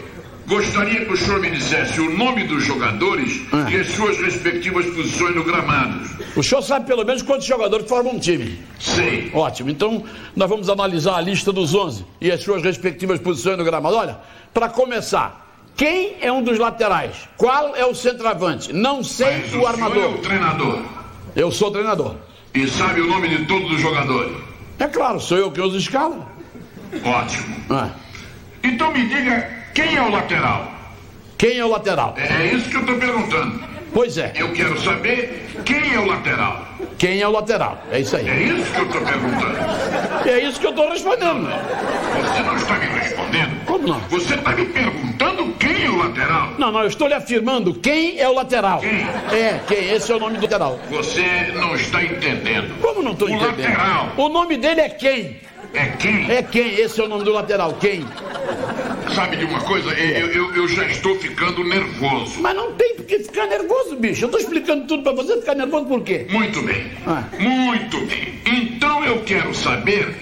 [0.48, 3.68] Gostaria que o senhor me dissesse o nome dos jogadores ah.
[3.70, 6.08] e as suas respectivas posições no gramado.
[6.36, 8.60] O senhor sabe pelo menos quantos jogadores formam um time?
[8.80, 9.32] Sei.
[9.34, 9.72] Ótimo.
[9.72, 10.04] Então,
[10.36, 13.96] nós vamos analisar a lista dos 11 e as suas respectivas posições no gramado.
[13.96, 14.20] Olha,
[14.54, 15.46] para começar,
[15.76, 17.28] quem é um dos laterais?
[17.38, 18.72] Qual é o centroavante?
[18.72, 20.04] Não sei Mas o, o armador.
[20.04, 20.80] é o treinador.
[21.36, 22.16] Eu sou o treinador.
[22.54, 24.38] E sabe o nome de todos os jogadores?
[24.78, 26.26] É claro, sou eu que os escalo.
[27.04, 27.56] Ótimo.
[27.70, 27.90] Ah.
[28.64, 30.72] Então me diga quem é o lateral?
[31.38, 32.16] Quem é o lateral?
[32.18, 33.76] É, isso que eu estou perguntando.
[33.94, 34.32] Pois é.
[34.36, 36.66] Eu quero saber quem é o lateral.
[36.98, 37.82] Quem é o lateral?
[37.92, 38.28] É isso aí.
[38.28, 39.58] É isso que eu estou perguntando.
[40.26, 41.48] É isso que eu estou respondendo.
[41.48, 43.66] Você não está me respondendo?
[43.66, 44.00] Como não?
[44.10, 46.54] Você está me perguntando quem é o lateral?
[46.58, 48.80] Não, não, eu estou lhe afirmando quem é o lateral.
[48.80, 49.02] Quem?
[49.38, 49.92] É, quem?
[49.92, 50.80] Esse é o nome do lateral.
[50.90, 52.80] Você não está entendendo.
[52.82, 53.60] Como não estou o entendendo?
[53.60, 54.12] lateral.
[54.18, 55.38] O nome dele é quem?
[55.76, 56.32] É quem?
[56.32, 56.76] É quem?
[56.76, 57.74] Esse é o nome do lateral.
[57.74, 58.06] Quem?
[59.14, 59.90] Sabe de uma coisa?
[59.94, 62.42] Eu, eu, eu já estou ficando nervoso.
[62.42, 64.24] Mas não tem por que ficar nervoso, bicho.
[64.24, 66.28] Eu estou explicando tudo para você ficar nervoso por quê?
[66.30, 66.92] Muito bem.
[67.06, 67.24] Ah.
[67.38, 68.40] Muito bem.
[68.46, 70.16] Então eu quero saber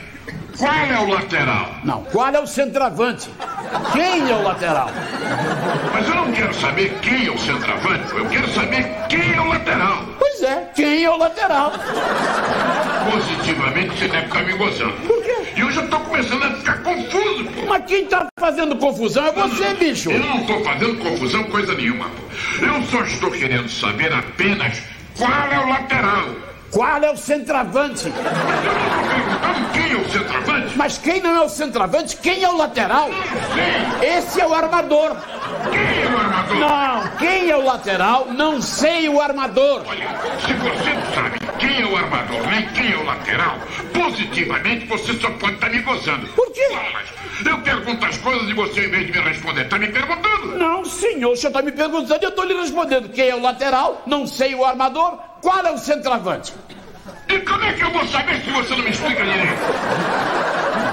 [0.58, 1.76] qual é o lateral.
[1.84, 3.30] Não, qual é o centroavante?
[3.94, 4.90] Quem é o lateral?
[5.94, 8.16] Mas eu não quero saber quem é o centroavante.
[8.16, 10.06] Eu quero saber quem é o lateral.
[10.20, 11.74] Pois é, quem é o lateral?
[13.12, 14.94] Positivamente você deve estar me gozando.
[15.08, 15.36] Por quê?
[15.56, 17.66] E eu já estou começando a ficar confuso, pô.
[17.68, 20.12] Mas quem tá fazendo confusão é você, bicho.
[20.12, 22.66] Eu não estou fazendo confusão coisa nenhuma, pô.
[22.66, 24.82] Eu só estou querendo saber apenas
[25.18, 26.30] qual é o lateral.
[26.74, 28.12] Qual é o centroavante?
[29.74, 30.76] Quem é o centroavante.
[30.76, 33.10] Mas quem não é o centroavante, quem é o lateral?
[33.10, 34.06] Sim.
[34.18, 35.16] Esse é o armador.
[35.70, 36.58] Quem é o armador?
[36.58, 39.84] Não, quem é o lateral, não sei o armador.
[39.88, 40.08] Olha,
[40.40, 43.56] se você não sabe quem é o armador nem quem é o lateral,
[43.94, 46.26] positivamente você só pode estar me gozando.
[46.30, 46.70] Por quê?
[47.46, 50.58] Eu pergunto as coisas e você, em vez de me responder, está me perguntando.
[50.58, 53.10] Não, senhor, o senhor está me perguntando e eu estou lhe respondendo.
[53.10, 56.54] Quem é o lateral, não sei o armador, qual é o centroavante?
[57.28, 59.62] E como é que eu vou saber se você não me explica direito?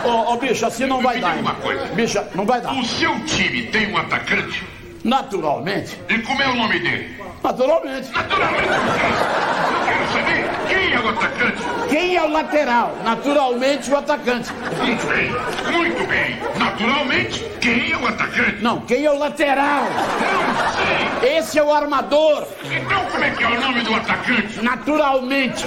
[0.04, 1.36] Ô, ô, bicho, assim não vai Me dar.
[1.36, 1.86] uma coisa.
[1.86, 2.72] Bicho, não vai dar.
[2.74, 4.64] O seu time tem um atacante?
[5.04, 5.98] Naturalmente.
[6.08, 7.16] E como é o nome dele?
[7.42, 8.10] Naturalmente.
[8.12, 8.68] Naturalmente.
[8.68, 11.62] Eu quero saber quem é o atacante.
[11.88, 12.96] Quem é o lateral?
[13.02, 14.52] Naturalmente o atacante.
[14.52, 15.30] Muito bem,
[15.72, 16.38] muito bem.
[16.58, 18.62] Naturalmente, quem é o atacante?
[18.62, 19.84] Não, quem é o lateral?
[19.84, 21.38] Não sei.
[21.38, 22.46] Esse é o armador.
[22.64, 24.62] Então como é que é o nome do atacante?
[24.62, 25.66] Naturalmente.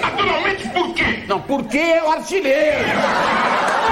[0.00, 1.24] Naturalmente por quê?
[1.28, 2.84] Não, porque é o artilheiro.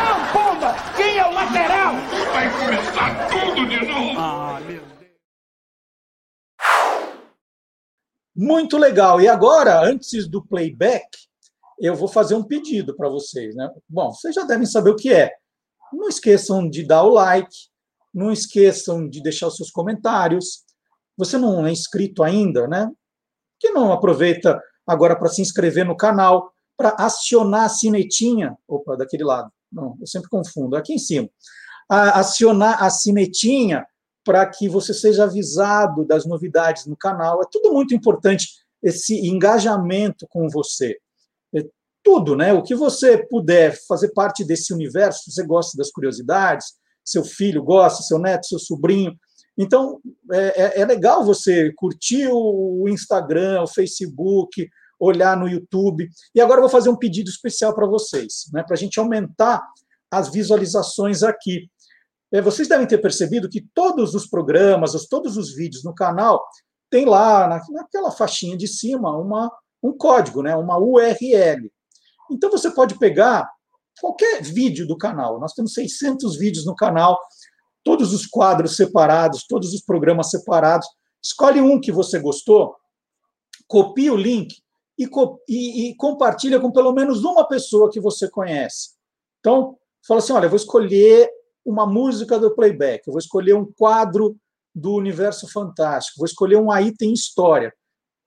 [0.05, 1.94] Não, pomba, quem é o lateral?
[2.32, 4.18] Vai começar tudo de novo.
[4.18, 5.12] Ah, meu Deus.
[8.34, 9.20] Muito legal.
[9.20, 11.06] E agora, antes do playback,
[11.78, 13.54] eu vou fazer um pedido para vocês.
[13.54, 13.68] Né?
[13.88, 15.30] Bom, vocês já devem saber o que é.
[15.92, 17.54] Não esqueçam de dar o like,
[18.12, 20.64] não esqueçam de deixar os seus comentários.
[21.16, 22.90] Você não é inscrito ainda, né?
[23.60, 28.56] Que não aproveita agora para se inscrever no canal, para acionar a sinetinha.
[28.66, 29.52] Opa, daquele lado.
[29.72, 30.76] Não, eu sempre confundo.
[30.76, 31.28] Aqui em cima.
[31.88, 33.86] A- acionar a sinetinha
[34.24, 37.42] para que você seja avisado das novidades no canal.
[37.42, 38.48] É tudo muito importante
[38.82, 40.96] esse engajamento com você.
[41.54, 41.64] É
[42.02, 42.52] tudo, né?
[42.52, 46.74] O que você puder fazer parte desse universo, você gosta das curiosidades,
[47.04, 49.16] seu filho gosta, seu neto, seu sobrinho.
[49.58, 50.00] Então,
[50.32, 54.68] é, é- é legal você curtir o Instagram, o Facebook,
[55.02, 56.08] olhar no YouTube.
[56.32, 59.60] E agora eu vou fazer um pedido especial para vocês, né, para a gente aumentar
[60.10, 61.68] as visualizações aqui.
[62.32, 66.42] É, vocês devem ter percebido que todos os programas, todos os vídeos no canal,
[66.88, 69.50] tem lá naquela faixinha de cima uma,
[69.82, 71.70] um código, né, uma URL.
[72.30, 73.50] Então você pode pegar
[74.00, 75.40] qualquer vídeo do canal.
[75.40, 77.18] Nós temos 600 vídeos no canal,
[77.82, 80.86] todos os quadros separados, todos os programas separados.
[81.22, 82.76] Escolhe um que você gostou,
[83.66, 84.61] copia o link
[84.98, 85.09] e,
[85.48, 88.90] e, e compartilha com pelo menos uma pessoa que você conhece.
[89.40, 91.28] Então, fala assim: olha, eu vou escolher
[91.64, 94.36] uma música do playback, eu vou escolher um quadro
[94.74, 97.73] do Universo Fantástico, vou escolher um aí tem história.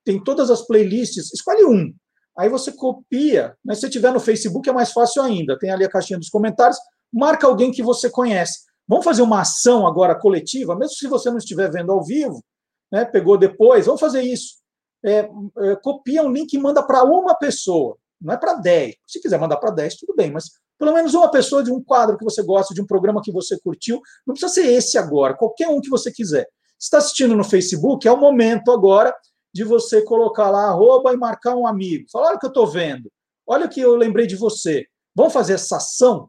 [0.04, 1.92] Tem todas as playlists, escolhe um.
[2.38, 3.74] Aí você copia, né?
[3.74, 6.78] se tiver no Facebook é mais fácil ainda, tem ali a caixinha dos comentários,
[7.12, 8.60] marca alguém que você conhece.
[8.86, 12.44] Vamos fazer uma ação agora coletiva, mesmo se você não estiver vendo ao vivo,
[12.92, 13.04] né?
[13.04, 14.58] pegou depois, vamos fazer isso.
[15.06, 18.96] É, é, copia um link e manda para uma pessoa, não é para 10.
[19.06, 22.18] Se quiser mandar para 10, tudo bem, mas pelo menos uma pessoa de um quadro
[22.18, 24.00] que você gosta, de um programa que você curtiu.
[24.26, 26.46] Não precisa ser esse agora, qualquer um que você quiser.
[26.78, 29.14] Se está assistindo no Facebook, é o momento agora
[29.54, 32.06] de você colocar lá arroba e marcar um amigo.
[32.10, 33.10] Falar, olha o que eu estou vendo,
[33.46, 34.86] olha o que eu lembrei de você.
[35.14, 36.28] Vamos fazer essa ação?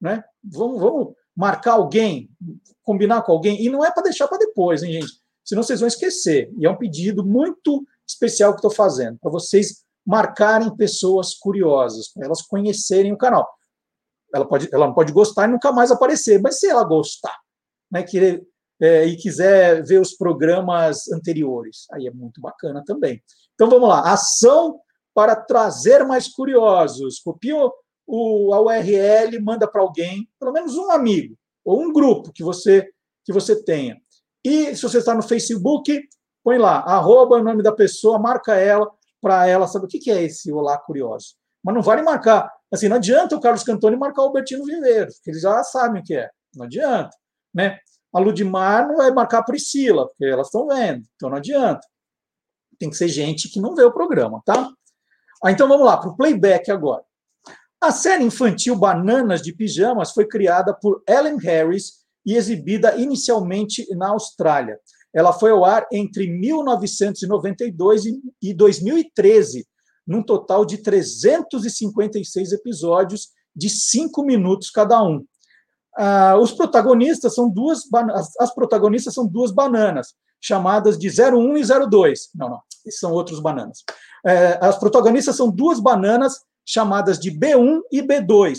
[0.00, 0.24] Né?
[0.42, 2.28] Vamos, vamos marcar alguém,
[2.82, 3.62] combinar com alguém.
[3.62, 5.12] E não é para deixar para depois, hein, gente?
[5.44, 6.52] Senão vocês vão esquecer.
[6.58, 12.26] E é um pedido muito especial que estou fazendo, para vocês marcarem pessoas curiosas, para
[12.26, 13.46] elas conhecerem o canal
[14.34, 17.36] ela, pode, ela não pode gostar e nunca mais aparecer, mas se ela gostar
[17.90, 18.46] né, querer,
[18.80, 23.22] é, e quiser ver os programas anteriores, aí é muito bacana também.
[23.54, 24.80] Então vamos lá, ação
[25.14, 27.20] para trazer mais curiosos.
[27.20, 27.56] Copia
[28.06, 32.88] o, a URL, manda para alguém, pelo menos um amigo ou um grupo que você
[33.24, 34.00] que você tenha.
[34.42, 36.00] E se você está no Facebook,
[36.48, 40.22] põe lá, arroba o nome da pessoa, marca ela, para ela saber o que é
[40.22, 41.34] esse Olá Curioso.
[41.62, 45.30] Mas não vale marcar Assim, não adianta o Carlos Cantoni marcar o Albertino Viveiros, porque
[45.30, 46.30] eles já sabem o que é.
[46.54, 47.16] Não adianta.
[47.54, 47.78] Né?
[48.12, 51.02] A Ludmar não vai marcar a Priscila, porque elas estão vendo.
[51.16, 51.80] Então não adianta.
[52.78, 54.68] Tem que ser gente que não vê o programa, tá?
[55.42, 57.02] Ah, então vamos lá, para o playback agora.
[57.80, 64.08] A série infantil Bananas de Pijamas foi criada por Ellen Harris e exibida inicialmente na
[64.08, 64.78] Austrália.
[65.14, 68.04] Ela foi ao ar entre 1992
[68.42, 69.66] e 2013
[70.06, 75.24] num total de 356 episódios de cinco minutos cada um.
[75.96, 77.82] Ah, os protagonistas são duas
[78.12, 82.30] as, as protagonistas são duas bananas chamadas de 01 e 02.
[82.34, 82.60] Não, não,
[82.90, 83.84] são outros bananas.
[84.24, 88.58] É, as protagonistas são duas bananas chamadas de B1 e B2.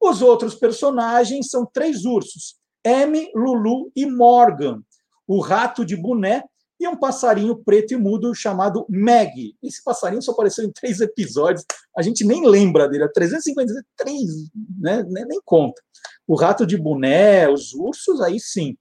[0.00, 4.82] Os outros personagens são três ursos: M, Lulu e Morgan.
[5.26, 6.44] O rato de boné
[6.78, 9.56] e um passarinho preto e mudo chamado Meg.
[9.62, 11.64] Esse passarinho só apareceu em três episódios,
[11.96, 15.04] a gente nem lembra dele, é 353, né?
[15.26, 15.80] nem conta.
[16.26, 18.76] O rato de boné, os ursos, aí sim.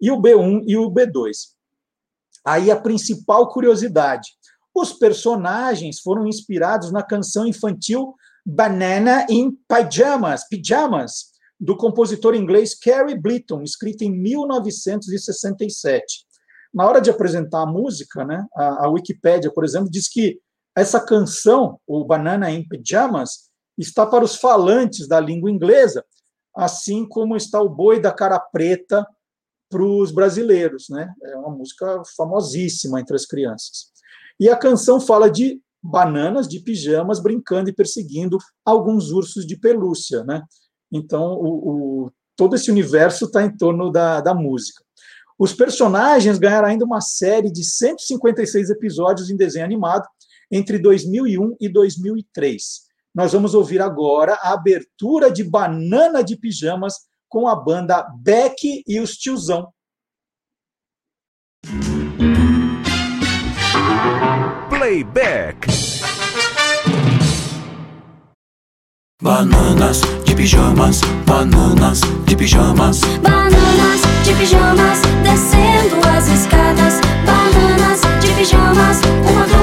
[0.00, 1.54] E o B1 e o B2.
[2.44, 4.30] Aí a principal curiosidade:
[4.74, 8.14] os personagens foram inspirados na canção infantil
[8.44, 16.26] Banana in Pyjamas, Pijamas, do compositor inglês Carrie Blyton, escrita em 1967
[16.76, 20.38] na hora de apresentar a música, né, a, a Wikipédia, por exemplo, diz que
[20.76, 26.04] essa canção, o Banana in Pyjamas, está para os falantes da língua inglesa,
[26.54, 29.06] assim como está o Boi da Cara Preta
[29.70, 31.10] para os brasileiros, né?
[31.24, 33.86] É uma música famosíssima entre as crianças.
[34.38, 40.24] E a canção fala de bananas de pijamas brincando e perseguindo alguns ursos de pelúcia,
[40.24, 40.42] né?
[40.96, 44.84] Então, o, o todo esse universo está em torno da, da música.
[45.38, 50.06] Os personagens ganharam ainda uma série de 156 episódios em desenho animado
[50.50, 52.86] entre 2001 e 2003.
[53.14, 56.94] Nós vamos ouvir agora a abertura de Banana de Pijamas
[57.28, 59.68] com a banda Beck e os Tiozão.
[64.68, 65.85] Playback.
[69.26, 73.00] Bananas de pijamas, bananas de pijamas.
[73.20, 77.00] Bananas de pijamas, descendo as escadas.
[77.26, 79.55] Bananas de pijamas, uma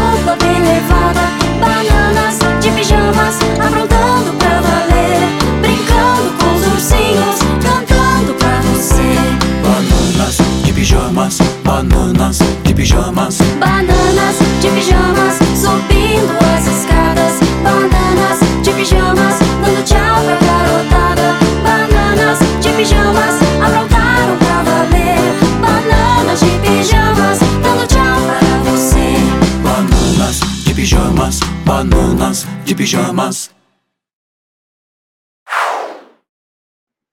[32.83, 33.49] pijamas.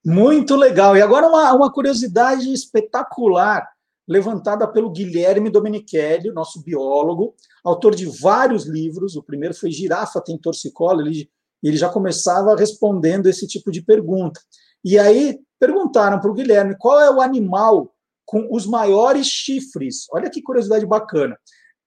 [0.05, 0.97] Muito legal.
[0.97, 3.69] E agora uma, uma curiosidade espetacular
[4.09, 9.15] levantada pelo Guilherme Domenichelli, nosso biólogo, autor de vários livros.
[9.15, 11.31] O primeiro foi Girafa tem torcicolo, ele,
[11.63, 14.41] ele já começava respondendo esse tipo de pergunta.
[14.85, 17.95] E aí perguntaram para o Guilherme qual é o animal
[18.25, 20.07] com os maiores chifres.
[20.11, 21.39] Olha que curiosidade bacana.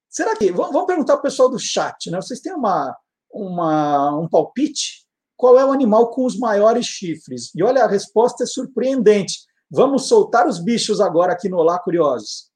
[0.08, 0.50] Será que.
[0.50, 2.22] Vamos perguntar para o pessoal do chat, né?
[2.22, 2.96] Vocês têm uma,
[3.34, 5.04] uma, um palpite?
[5.36, 7.50] Qual é o animal com os maiores chifres?
[7.54, 9.40] E olha, a resposta é surpreendente.
[9.70, 12.48] Vamos soltar os bichos agora aqui no Olá Curiosos.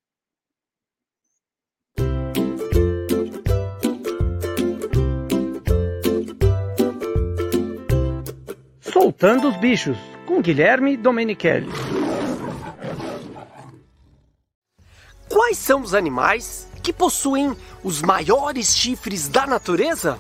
[8.80, 11.68] Soltando os bichos, com Guilherme Domenichelli.
[15.28, 20.18] Quais são os animais que possuem os maiores chifres da natureza?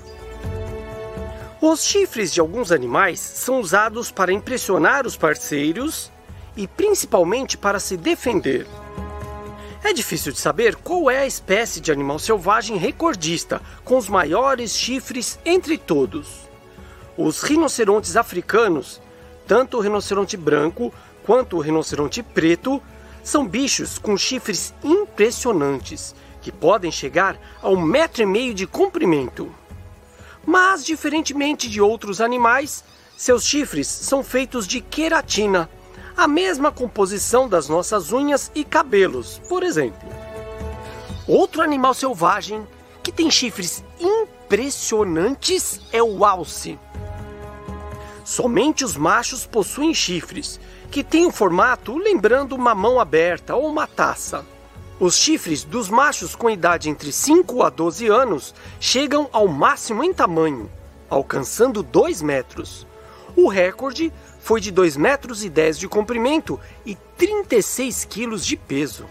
[1.60, 6.12] Os chifres de alguns animais são usados para impressionar os parceiros
[6.56, 8.64] e principalmente para se defender.
[9.82, 14.76] É difícil de saber qual é a espécie de animal selvagem recordista com os maiores
[14.76, 16.48] chifres entre todos.
[17.16, 19.00] Os rinocerontes africanos,
[19.44, 20.94] tanto o rinoceronte branco
[21.24, 22.80] quanto o rinoceronte preto,
[23.24, 29.52] são bichos com chifres impressionantes, que podem chegar a um metro e meio de comprimento.
[30.46, 32.84] Mas, diferentemente de outros animais,
[33.16, 35.68] seus chifres são feitos de queratina,
[36.16, 40.08] a mesma composição das nossas unhas e cabelos, por exemplo.
[41.26, 42.66] Outro animal selvagem
[43.02, 46.78] que tem chifres impressionantes é o alce.
[48.24, 50.60] Somente os machos possuem chifres,
[50.90, 54.44] que têm um formato lembrando uma mão aberta ou uma taça.
[55.00, 60.12] Os chifres dos machos com idade entre 5 a 12 anos chegam ao máximo em
[60.12, 60.68] tamanho,
[61.08, 62.84] alcançando 2 metros.
[63.36, 69.06] O recorde foi de 2 metros e 10 de comprimento e 36 quilos de peso.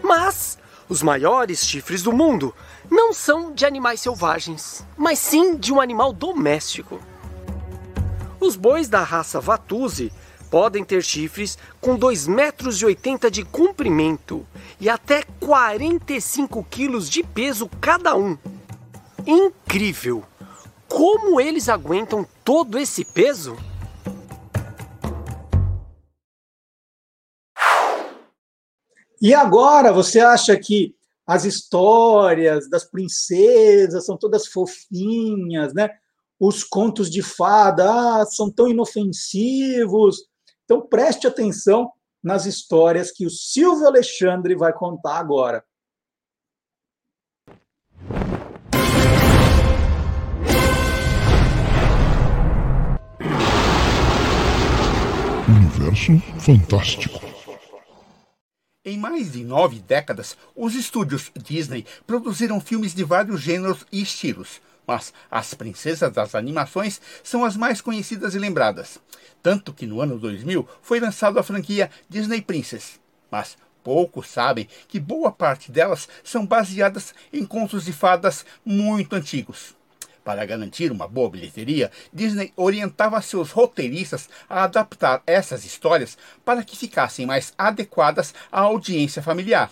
[0.00, 0.56] Mas
[0.88, 2.54] os maiores chifres do mundo
[2.88, 7.00] não são de animais selvagens, mas sim de um animal doméstico.
[8.38, 10.12] Os bois da raça Vatuzi
[10.50, 12.78] podem ter chifres com 2,80 metros
[13.32, 14.46] de comprimento
[14.80, 18.36] e até 45 quilos de peso cada um.
[19.26, 20.24] Incrível!
[20.88, 23.56] Como eles aguentam todo esse peso?
[29.20, 30.94] E agora, você acha que
[31.26, 35.90] as histórias das princesas são todas fofinhas, né?
[36.40, 40.27] Os contos de fada ah, são tão inofensivos,
[40.68, 41.90] então preste atenção
[42.22, 45.64] nas histórias que o Silvio Alexandre vai contar agora.
[55.48, 57.18] Universo Fantástico.
[58.84, 64.60] Em mais de nove décadas, os estúdios Disney produziram filmes de vários gêneros e estilos,
[64.88, 68.98] mas as princesas das animações são as mais conhecidas e lembradas.
[69.42, 72.98] Tanto que no ano 2000 foi lançada a franquia Disney Princess.
[73.30, 79.76] Mas poucos sabem que boa parte delas são baseadas em contos de fadas muito antigos.
[80.24, 86.16] Para garantir uma boa bilheteria, Disney orientava seus roteiristas a adaptar essas histórias
[86.46, 89.70] para que ficassem mais adequadas à audiência familiar.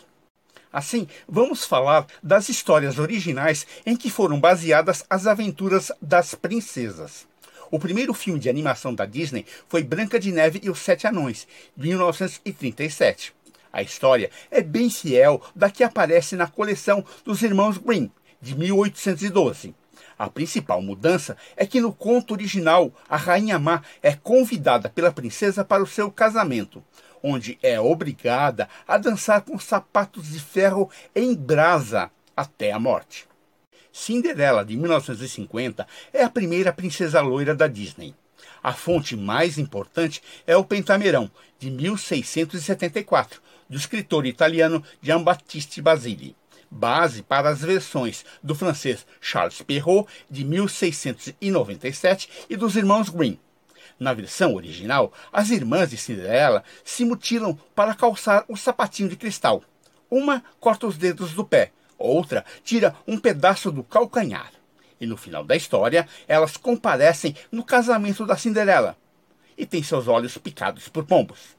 [0.77, 7.27] Assim, vamos falar das histórias originais em que foram baseadas as aventuras das princesas.
[7.71, 11.49] O primeiro filme de animação da Disney foi Branca de Neve e os Sete Anões,
[11.75, 13.33] de 1937.
[13.73, 19.75] A história é bem fiel da que aparece na coleção dos Irmãos Grimm, de 1812.
[20.19, 25.65] A principal mudança é que no conto original, a Rainha Má é convidada pela princesa
[25.65, 26.85] para o seu casamento
[27.29, 33.27] onde é obrigada a dançar com sapatos de ferro em brasa até a morte.
[33.93, 38.15] Cinderela, de 1950, é a primeira princesa loira da Disney.
[38.63, 41.29] A fonte mais importante é o Pentamerão,
[41.59, 46.37] de 1674, do escritor italiano Giambattista Basili,
[46.71, 53.37] base para as versões do francês Charles Perrault, de 1697, e dos irmãos Grimm,
[53.99, 59.63] na versão original, as irmãs de Cinderela se mutilam para calçar o sapatinho de cristal.
[60.11, 64.53] Uma corta os dedos do pé, outra tira um pedaço do calcanhar.
[65.01, 68.97] E no final da história, elas comparecem no casamento da Cinderela
[69.57, 71.57] e têm seus olhos picados por pombos.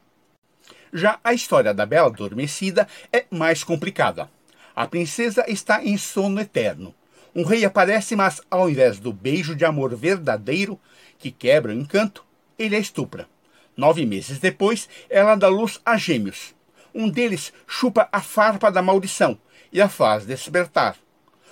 [0.93, 4.29] Já a história da Bela Adormecida é mais complicada.
[4.75, 6.93] A princesa está em sono eterno.
[7.35, 10.79] Um rei aparece, mas ao invés do beijo de amor verdadeiro,
[11.19, 12.25] que quebra o encanto,
[12.57, 13.27] ele a estupra.
[13.75, 16.55] Nove meses depois, ela dá luz a gêmeos.
[16.93, 19.37] Um deles chupa a farpa da maldição
[19.71, 20.97] e a faz despertar.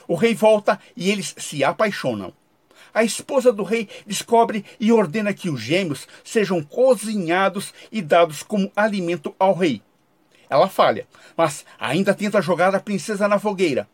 [0.08, 2.34] O rei volta e eles se apaixonam.
[2.94, 8.72] A esposa do rei descobre e ordena que os gêmeos sejam cozinhados e dados como
[8.76, 9.82] alimento ao rei.
[10.50, 13.88] Ela falha, mas ainda tenta jogar a princesa na fogueira.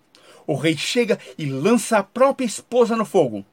[0.46, 3.46] O rei chega e lança a própria esposa no fogo.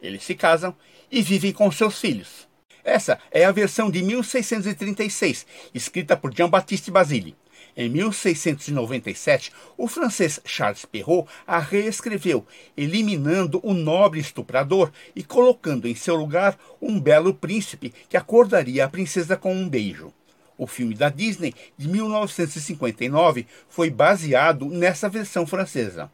[0.00, 0.74] Eles se casam
[1.10, 2.46] e vivem com seus filhos.
[2.84, 7.34] Essa é a versão de 1636, escrita por Jean-Baptiste Basile.
[7.74, 12.46] Em 1697, o francês Charles Perrault a reescreveu,
[12.76, 18.88] eliminando o nobre estuprador e colocando em seu lugar um belo príncipe que acordaria a
[18.88, 20.12] princesa com um beijo.
[20.56, 26.12] O filme da Disney de 1959 foi baseado nessa versão francesa.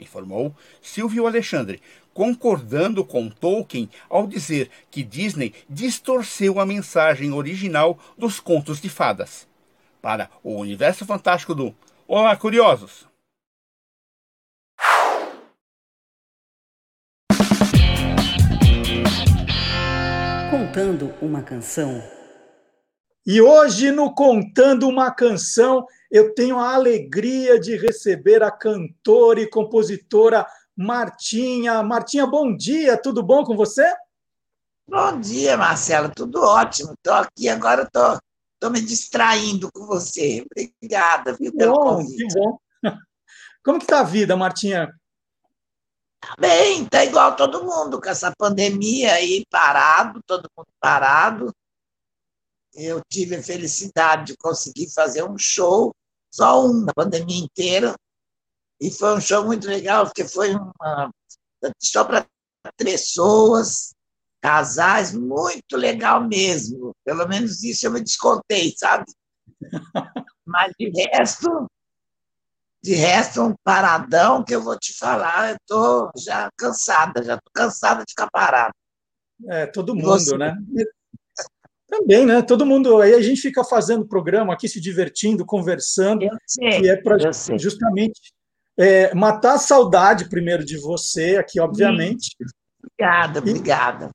[0.00, 1.80] Informou Silvio Alexandre,
[2.12, 9.46] concordando com Tolkien ao dizer que Disney distorceu a mensagem original dos contos de fadas
[10.00, 11.74] para o universo fantástico do
[12.06, 13.06] Olá, curiosos!
[20.50, 22.17] Contando uma canção.
[23.30, 29.50] E hoje, no Contando uma Canção, eu tenho a alegria de receber a cantora e
[29.50, 31.82] compositora Martinha.
[31.82, 33.86] Martinha, bom dia, tudo bom com você?
[34.88, 36.94] Bom dia, Marcelo, tudo ótimo.
[36.94, 38.18] Estou aqui agora, estou
[38.54, 40.42] Estou me distraindo com você.
[40.50, 42.26] Obrigada, viu, pelo bom, convite.
[42.26, 42.58] Que bom.
[43.62, 44.90] Como que está a vida, Martinha?
[46.18, 51.54] Tá bem, tá igual todo mundo, com essa pandemia aí parado, todo mundo parado.
[52.80, 55.92] Eu tive a felicidade de conseguir fazer um show,
[56.32, 57.94] só um na pandemia inteira,
[58.80, 61.10] e foi um show muito legal, porque foi uma,
[61.82, 62.24] só para
[62.76, 63.92] pessoas,
[64.40, 66.92] casais, muito legal mesmo.
[67.04, 69.04] Pelo menos isso eu me descontei, sabe?
[70.46, 71.66] Mas de resto,
[72.82, 77.50] de resto, um paradão que eu vou te falar, eu estou já cansada, já estou
[77.52, 78.72] cansada de ficar parada.
[79.48, 80.56] É, todo mundo, né?
[81.88, 82.42] Também, né?
[82.42, 83.00] Todo mundo.
[83.00, 87.16] Aí a gente fica fazendo programa aqui, se divertindo, conversando, sei, que é para
[87.58, 88.20] justamente
[88.78, 92.36] é, matar a saudade primeiro de você aqui, obviamente.
[92.82, 94.10] Obrigada, obrigada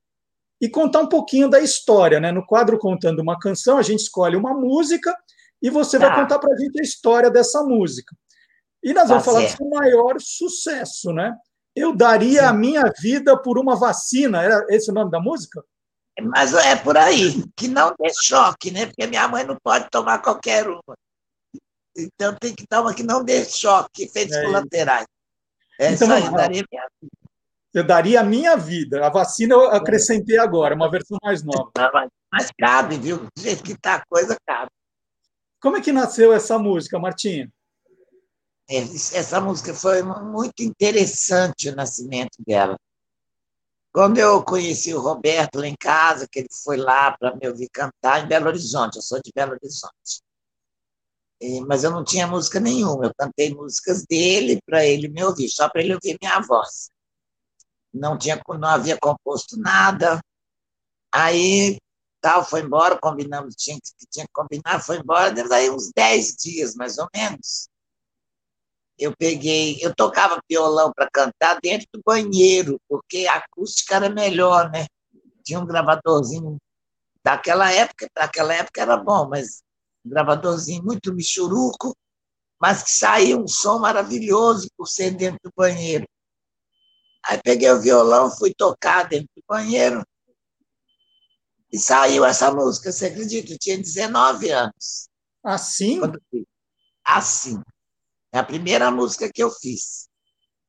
[0.64, 2.18] e contar um pouquinho da história.
[2.18, 2.32] Né?
[2.32, 5.14] No quadro Contando uma Canção, a gente escolhe uma música
[5.60, 6.08] e você tá.
[6.08, 8.16] vai contar para a gente a história dessa música.
[8.82, 9.52] E nós vamos tá falar certo.
[9.52, 11.34] do seu maior sucesso, né?
[11.76, 12.46] Eu daria Sim.
[12.46, 14.42] a minha vida por uma vacina.
[14.42, 15.62] Era esse o nome da música?
[16.22, 18.86] Mas é por aí, que não dê choque, né?
[18.86, 20.96] Porque minha mãe não pode tomar qualquer uma.
[21.96, 25.06] Então tem que tomar que não dê choque, efeitos é colaterais.
[25.78, 27.24] É então, isso aí, daria minha vida
[27.74, 29.04] eu daria a minha vida.
[29.04, 31.72] A vacina eu acrescentei agora, uma versão mais nova.
[32.32, 33.26] Mas cabe, viu?
[33.36, 34.70] Do jeito que está a coisa, cabe.
[35.60, 37.50] Como é que nasceu essa música, Martinha?
[38.68, 42.78] Essa música foi muito interessante o nascimento dela.
[43.94, 47.68] Quando eu conheci o Roberto lá em casa, que ele foi lá para me ouvir
[47.70, 50.20] cantar em Belo Horizonte, eu sou de Belo Horizonte.
[51.66, 55.68] Mas eu não tinha música nenhuma, eu cantei músicas dele para ele me ouvir, só
[55.68, 56.88] para ele ouvir minha voz
[57.94, 60.20] não, tinha, não havia composto nada.
[61.12, 61.78] Aí
[62.20, 66.34] tal, foi embora, combinamos, tinha que tinha que combinar, foi embora, deu aí uns 10
[66.36, 67.68] dias, mais ou menos.
[68.98, 74.70] Eu peguei, eu tocava violão para cantar dentro do banheiro, porque a acústica era melhor,
[74.70, 74.86] né?
[75.42, 76.58] Tinha um gravadorzinho
[77.22, 79.62] daquela época, para aquela época era bom, mas
[80.04, 81.96] um gravadorzinho muito michuruco,
[82.60, 86.06] mas que saía um som maravilhoso por ser dentro do banheiro.
[87.26, 90.04] Aí peguei o violão, fui tocar dentro do banheiro
[91.72, 93.52] e saiu essa música, você acredita?
[93.52, 95.08] Eu tinha 19 anos.
[95.42, 96.00] Assim?
[97.04, 97.60] Assim.
[98.34, 100.08] É a primeira música que eu fiz.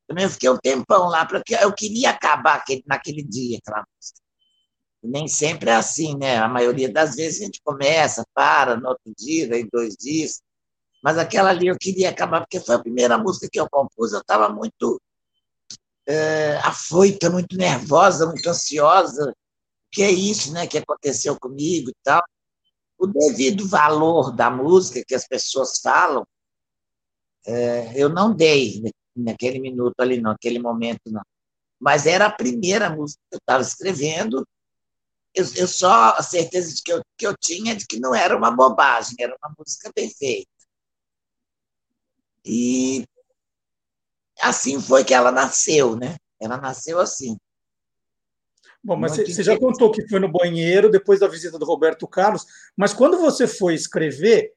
[0.08, 4.20] Também fiquei um tempão lá, porque eu queria acabar naquele dia aquela música.
[5.04, 6.38] Nem sempre é assim, né?
[6.38, 10.44] A maioria das vezes a gente começa, para, no outro dia, em dois dias.
[11.04, 14.20] Mas aquela ali eu queria acabar, porque foi a primeira música que eu compus, eu
[14.20, 15.02] estava muito
[16.08, 19.36] é, afoita, muito nervosa, muito ansiosa.
[19.92, 20.68] Que é isso, né?
[20.68, 22.24] Que aconteceu comigo e tal.
[22.96, 26.24] O devido valor da música que as pessoas falam,
[27.96, 28.82] eu não dei
[29.16, 31.24] naquele minuto ali, não, naquele momento, não.
[31.80, 34.48] Mas era a primeira música que eu estava escrevendo.
[35.34, 38.36] Eu, eu, só a certeza de que eu, que eu tinha de que não era
[38.36, 40.50] uma bobagem, era uma música bem feita.
[42.46, 43.06] E
[44.42, 46.16] assim foi que ela nasceu, né?
[46.40, 47.38] Ela nasceu assim.
[48.84, 52.46] Bom, mas você já contou que foi no banheiro depois da visita do Roberto Carlos,
[52.78, 54.54] mas quando você foi escrever,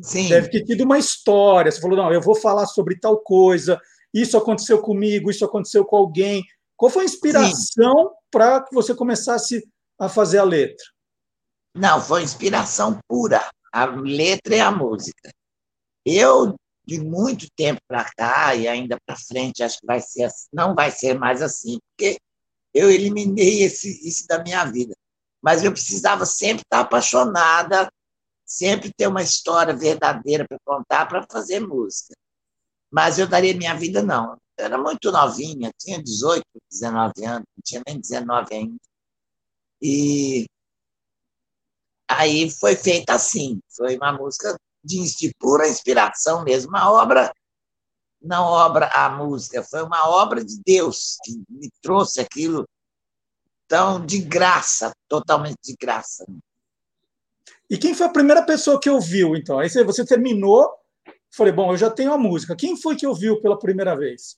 [0.00, 0.28] Sim.
[0.28, 1.70] deve ter tido uma história.
[1.70, 3.80] Você falou, não, eu vou falar sobre tal coisa,
[4.12, 6.44] isso aconteceu comigo, isso aconteceu com alguém.
[6.76, 9.66] Qual foi a inspiração para que você começasse
[9.98, 10.84] a fazer a letra?
[11.74, 13.48] Não, foi inspiração pura.
[13.72, 15.32] A letra e a música.
[16.04, 16.54] Eu,
[16.86, 20.74] de muito tempo para cá, e ainda para frente, acho que vai ser assim, não
[20.74, 22.18] vai ser mais assim, porque
[22.72, 24.94] eu eliminei esse, isso da minha vida.
[25.42, 27.88] Mas eu precisava sempre estar apaixonada,
[28.44, 32.14] sempre ter uma história verdadeira para contar, para fazer música.
[32.90, 34.36] Mas eu daria minha vida, não.
[34.56, 38.76] Eu era muito novinha, tinha 18, 19 anos, não tinha nem 19 ainda.
[39.82, 40.46] E
[42.08, 47.32] aí foi feita assim, foi uma música de, de pura inspiração mesmo, uma obra,
[48.22, 52.64] não obra a música, foi uma obra de Deus que me trouxe aquilo
[53.66, 56.24] tão de graça, totalmente de graça.
[57.70, 59.58] E quem foi a primeira pessoa que ouviu, então?
[59.58, 60.70] Aí você terminou,
[61.34, 62.56] falei, bom, eu já tenho a música.
[62.56, 64.36] Quem foi que ouviu pela primeira vez?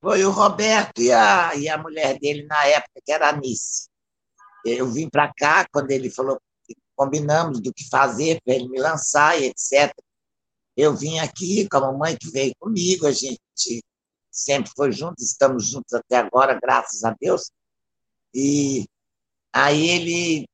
[0.00, 3.88] Foi o Roberto e a, e a mulher dele na época, que era a Nice.
[4.64, 6.38] Eu vim para cá quando ele falou,
[6.94, 9.92] combinamos do que fazer para ele me lançar e etc.
[10.76, 13.40] Eu vim aqui com a mamãe que veio comigo, a gente
[14.30, 17.50] sempre foi juntos, estamos juntos até agora, graças a Deus.
[18.34, 18.84] E
[19.52, 20.46] aí ele,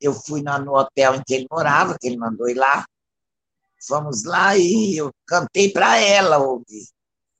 [0.00, 2.84] eu fui no hotel em que ele morava, que ele mandou ir lá,
[3.86, 6.86] fomos lá e eu cantei para ela ouvir.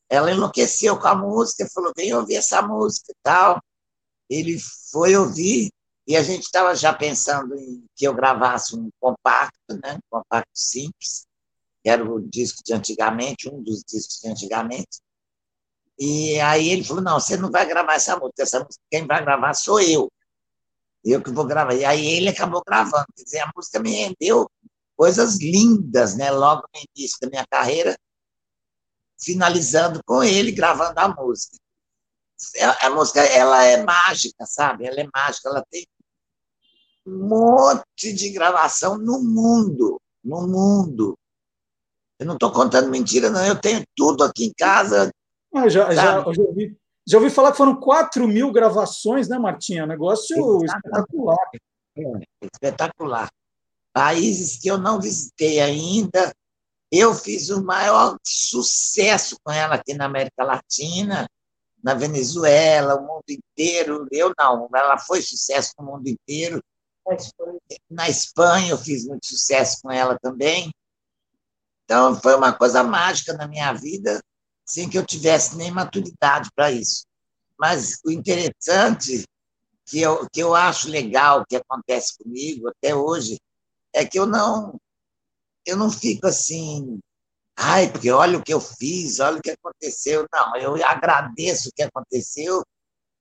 [0.09, 3.61] Ela enlouqueceu com a música, falou, vem ouvir essa música e tal.
[4.31, 4.59] Ele
[4.91, 5.71] foi ouvir,
[6.07, 9.95] e a gente estava já pensando em que eu gravasse um compacto, né?
[9.95, 11.27] um compacto simples,
[11.83, 15.01] que era o disco de antigamente, um dos discos de antigamente.
[15.99, 19.25] E aí ele falou: não, você não vai gravar essa música, essa música quem vai
[19.25, 20.11] gravar sou eu.
[21.07, 21.73] Eu que vou gravar.
[21.75, 23.07] E aí ele acabou gravando.
[23.15, 24.51] Quer dizer, a música me rendeu
[24.97, 26.33] coisas lindas, né?
[26.33, 27.97] Logo no início da minha carreira,
[29.17, 31.57] finalizando com ele gravando a música.
[32.83, 34.85] A música ela é mágica, sabe?
[34.85, 35.87] Ela é mágica, ela tem
[37.07, 41.17] um monte de gravação no mundo, no mundo.
[42.19, 43.47] Eu não estou contando mentira, não.
[43.47, 45.13] Eu tenho tudo aqui em casa.
[45.55, 46.77] Ah, já, já, já, ouvi,
[47.07, 49.87] já ouvi falar que foram 4 mil gravações, né, Martinha?
[49.87, 51.51] Negócio espetacular.
[51.97, 52.03] É,
[52.43, 53.29] espetacular.
[53.93, 56.35] Países que eu não visitei ainda.
[56.91, 61.29] Eu fiz o maior sucesso com ela aqui na América Latina,
[61.83, 64.07] na Venezuela, o mundo inteiro.
[64.11, 66.61] Eu não, ela foi sucesso no mundo inteiro.
[67.89, 70.73] Na Espanha eu fiz muito sucesso com ela também.
[71.85, 74.21] Então foi uma coisa mágica na minha vida,
[74.67, 77.07] sem que eu tivesse nem maturidade para isso.
[77.59, 79.25] Mas o interessante,
[79.87, 83.39] que eu, que eu acho legal, que acontece comigo até hoje,
[83.95, 84.79] é que eu não,
[85.65, 86.99] eu não fico assim,
[87.57, 90.27] ai, porque olha o que eu fiz, olha o que aconteceu.
[90.33, 92.63] Não, eu agradeço o que aconteceu,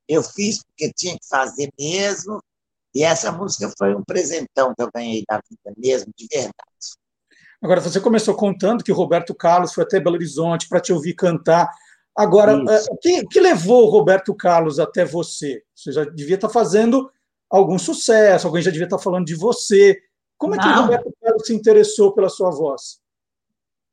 [0.07, 2.41] eu fiz porque tinha que fazer mesmo,
[2.93, 6.55] e essa música foi um presentão que eu ganhei da vida mesmo, de verdade.
[7.61, 11.13] Agora, você começou contando que o Roberto Carlos foi até Belo Horizonte para te ouvir
[11.13, 11.71] cantar.
[12.15, 15.63] Agora, eh, o que, que, levou o Roberto Carlos até você?
[15.73, 17.11] Você já devia estar fazendo
[17.49, 19.99] algum sucesso, alguém já devia estar falando de você.
[20.37, 20.79] Como é que Não.
[20.79, 22.99] o Roberto Carlos se interessou pela sua voz?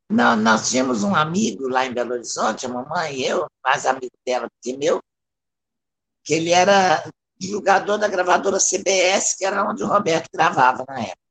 [0.09, 4.11] Não, nós tínhamos um amigo lá em Belo Horizonte, a mamãe e eu, mais amigo
[4.25, 5.01] dela do que meu,
[6.23, 7.03] que ele era
[7.37, 11.22] divulgador da gravadora CBS, que era onde o Roberto gravava na época.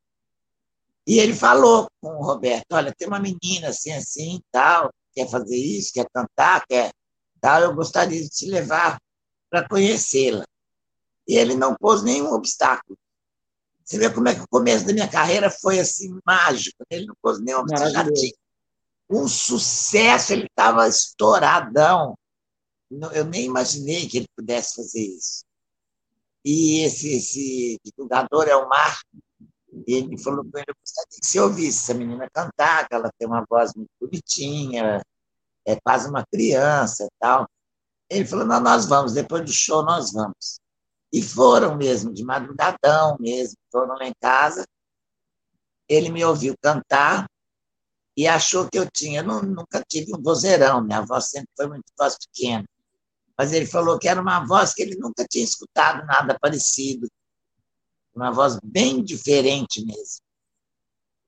[1.07, 5.57] E ele falou com o Roberto: olha, tem uma menina assim, assim, tal, quer fazer
[5.57, 6.93] isso, quer cantar, quer
[7.41, 9.01] tal, eu gostaria de te levar
[9.51, 10.45] para conhecê-la.
[11.27, 12.97] E ele não pôs nenhum obstáculo.
[13.85, 16.79] Você vê como é que o começo da minha carreira foi assim mágico.
[16.91, 16.99] Né?
[16.99, 18.15] Ele não pôs nenhum obstáculo.
[19.11, 22.16] Um sucesso, ele estava estouradão.
[23.12, 25.45] Eu nem imaginei que ele pudesse fazer isso.
[26.45, 29.07] E esse, esse divulgador é o Marco,
[29.86, 33.27] ele falou com ele, eu gostaria que você ouvisse essa menina cantar, que ela tem
[33.27, 35.03] uma voz muito bonitinha,
[35.66, 37.49] é quase uma criança e tal.
[38.11, 40.61] Ele falou, não, nós vamos, depois do show nós vamos.
[41.12, 44.66] E foram mesmo, de madrugadão mesmo, foram lá em casa.
[45.89, 47.27] Ele me ouviu cantar
[48.16, 51.85] e achou que eu tinha, eu nunca tive um vozeirão, minha voz sempre foi muito
[51.99, 52.65] voz pequena
[53.36, 57.09] mas ele falou que era uma voz que ele nunca tinha escutado nada parecido,
[58.14, 60.22] uma voz bem diferente mesmo.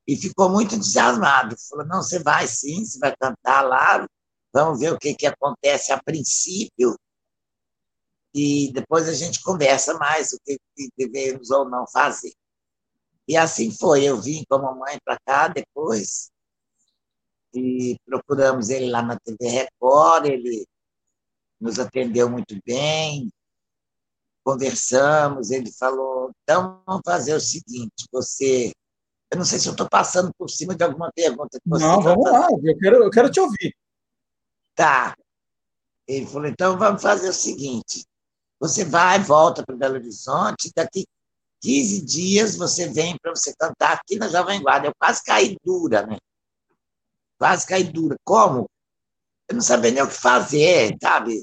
[0.06, 1.56] E ficou muito entusiasmado.
[1.68, 4.06] Falou: não, você vai sim, você vai cantar lá,
[4.54, 6.96] Vamos ver o que, que acontece a princípio
[8.32, 12.32] e depois a gente conversa mais o que, que devemos ou não fazer.
[13.26, 14.04] E assim foi.
[14.04, 16.30] Eu vim com a mamãe para cá depois
[17.52, 20.26] e procuramos ele lá na TV Record.
[20.26, 20.64] Ele
[21.60, 23.32] nos atendeu muito bem,
[24.44, 25.50] conversamos.
[25.50, 28.72] Ele falou: então vamos fazer o seguinte, você.
[29.32, 32.00] Eu não sei se eu estou passando por cima de alguma pergunta que você Não,
[32.00, 33.74] vamos lá, eu quero, eu quero te ouvir.
[34.74, 35.16] Tá.
[36.06, 38.04] Ele falou: então vamos fazer o seguinte:
[38.60, 41.04] você vai, volta para Belo Horizonte, daqui
[41.62, 44.88] 15 dias você vem para você cantar aqui na Jovem Guarda.
[44.88, 46.18] Eu quase caí dura, né?
[47.38, 48.16] Quase caí dura.
[48.22, 48.68] Como?
[49.48, 51.42] Eu não sabia nem o que fazer, sabe?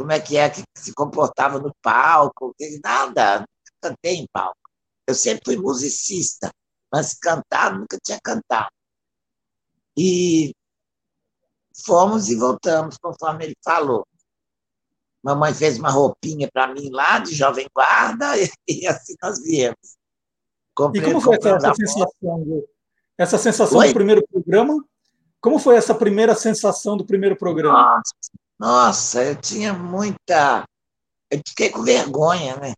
[0.00, 3.40] Como é que é que se comportava no palco, nada.
[3.40, 4.56] Nunca cantei em palco.
[5.06, 6.50] Eu sempre fui musicista,
[6.90, 8.70] mas cantar nunca tinha cantado.
[9.94, 10.54] E
[11.84, 14.06] fomos e voltamos, conforme ele falou.
[15.22, 18.32] Mamãe fez uma roupinha para mim lá, de jovem guarda,
[18.66, 19.98] e, assim nós viemos.
[20.74, 22.68] Comprei, e como foi essa, sensação, do,
[23.18, 23.88] essa sensação Oi?
[23.88, 24.82] do primeiro programa?
[25.42, 27.96] Como foi essa primeira sensação do primeiro programa?
[27.96, 28.14] Nossa,
[28.60, 30.66] nossa eu tinha muita.
[31.30, 32.74] Eu fiquei com vergonha, né?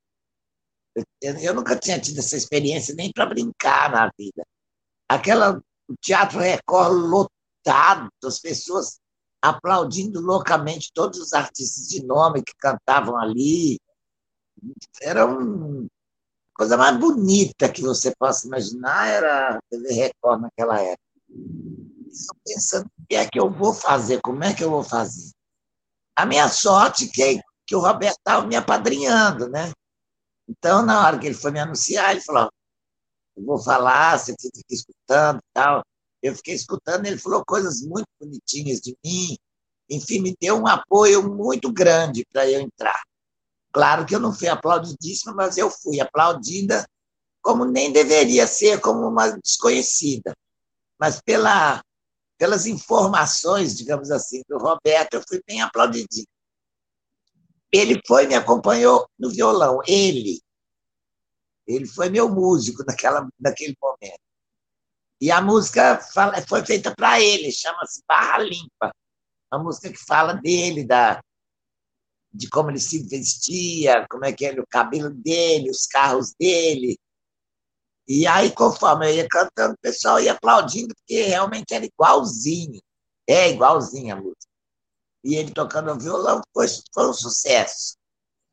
[1.21, 4.45] Eu, eu nunca tinha tido essa experiência nem para brincar na vida.
[5.09, 9.01] Aquela o Teatro Record lotado, as pessoas
[9.43, 13.81] aplaudindo loucamente todos os artistas de nome que cantavam ali.
[15.01, 15.89] Era uma
[16.55, 21.03] coisa mais bonita que você possa imaginar, era a TV Record naquela época.
[22.09, 25.33] Estou pensando o que é que eu vou fazer, como é que eu vou fazer.
[26.17, 29.73] A minha sorte que, que o Roberto estava me apadrinhando, né?
[30.49, 32.51] Então, na hora que ele foi me anunciar, ele falou:
[33.37, 35.83] eu vou falar, você fica escutando tal.
[36.23, 39.37] Eu fiquei escutando, ele falou coisas muito bonitinhas de mim,
[39.91, 43.01] enfim, me deu um apoio muito grande para eu entrar.
[43.73, 46.87] Claro que eu não fui aplaudidíssima, mas eu fui aplaudida
[47.41, 50.33] como nem deveria ser, como uma desconhecida.
[50.99, 51.83] Mas pela,
[52.43, 56.27] pelas informações, digamos assim, do Roberto, eu fui bem aplaudidinha.
[57.71, 60.43] Ele foi me acompanhou no violão, ele.
[61.65, 64.19] Ele foi meu músico naquela, naquele momento.
[65.21, 66.01] E a música
[66.49, 68.93] foi feita para ele, chama-se Barra Limpa.
[69.53, 71.23] Uma música que fala dele, da,
[72.35, 76.99] de como ele se vestia, como é que era o cabelo dele, os carros dele.
[78.07, 82.81] E aí, conforme eu ia cantando, o pessoal ia aplaudindo, porque realmente era igualzinho.
[83.27, 84.53] É igualzinho a música.
[85.25, 87.97] E ele tocando violão foi, foi um sucesso.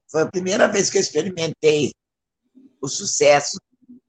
[0.09, 1.91] Foi a primeira vez que eu experimentei
[2.81, 3.57] o sucesso,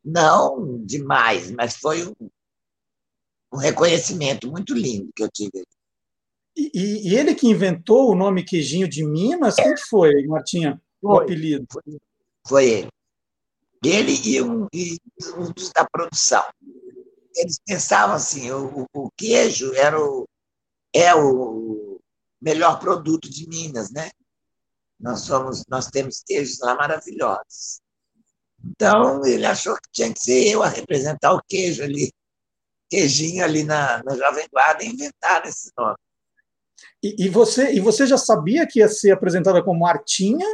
[0.05, 2.15] não demais, mas foi um,
[3.53, 5.65] um reconhecimento muito lindo que eu tive.
[6.57, 10.81] E, e, ele que inventou o nome Queijinho de Minas, quem que foi, Martinha?
[11.01, 11.67] O foi, apelido?
[11.71, 11.83] Foi,
[12.47, 12.89] foi, ele.
[13.85, 14.99] Ele e um, e
[15.37, 16.45] um dos da produção.
[17.37, 20.29] Eles pensavam assim, o, o queijo era o,
[20.95, 22.01] é o
[22.41, 24.11] melhor produto de Minas, né?
[24.99, 27.81] Nós somos, nós temos queijos lá maravilhosos.
[28.63, 32.13] Então, ele achou que tinha que ser eu a representar o queijo ali
[32.91, 35.97] queijinho ali na, na Jovem Guarda e inventaram esse nome.
[37.03, 40.47] E, e, você, e você já sabia que ia ser apresentada como Martinha?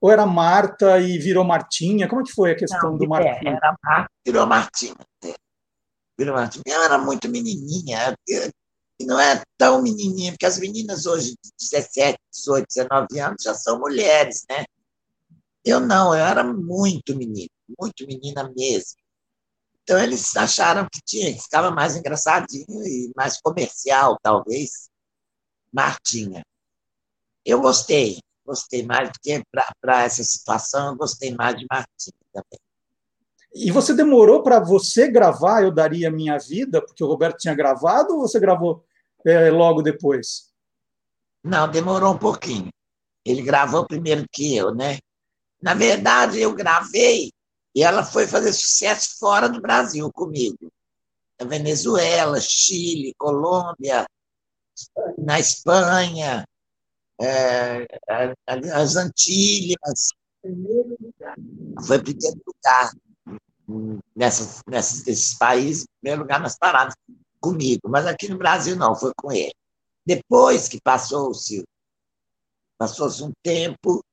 [0.00, 2.08] Ou era Marta e virou Martinha?
[2.08, 3.52] Como é que foi a questão Não, do Martinha?
[3.52, 4.96] É, era Marta virou Martinha.
[6.18, 6.62] Virou Martinha.
[6.66, 8.14] Eu era muito menininha.
[8.98, 13.54] E não é tão menininha, porque as meninas hoje, de 17, 18, 19 anos, já
[13.54, 14.64] são mulheres, né?
[15.64, 18.96] Eu não, eu era muito menina, muito menina mesmo.
[19.82, 24.88] Então, eles acharam que tinha, que ficava mais engraçadinho e mais comercial, talvez,
[25.72, 26.42] Martinha.
[27.44, 29.42] Eu gostei, gostei mais, porque
[29.80, 32.60] para essa situação eu gostei mais de Martinha também.
[33.54, 38.14] E você demorou para você gravar Eu Daria Minha Vida, porque o Roberto tinha gravado,
[38.14, 38.84] ou você gravou
[39.24, 40.52] é, logo depois?
[41.42, 42.68] Não, demorou um pouquinho.
[43.24, 44.98] Ele gravou primeiro que eu, né?
[45.60, 47.32] Na verdade, eu gravei
[47.74, 50.70] e ela foi fazer sucesso fora do Brasil comigo.
[51.40, 54.06] Na Venezuela, Chile, Colômbia,
[55.18, 56.44] na Espanha,
[57.20, 57.86] é,
[58.72, 60.08] as Antilhas.
[61.86, 62.92] Foi primeiro lugar
[64.14, 66.94] nessas, nessas, nesses países, primeiro lugar nas paradas
[67.40, 69.54] comigo, mas aqui no Brasil não, foi com ele.
[70.04, 71.64] Depois que passou-se
[72.78, 74.04] passou-se um tempo,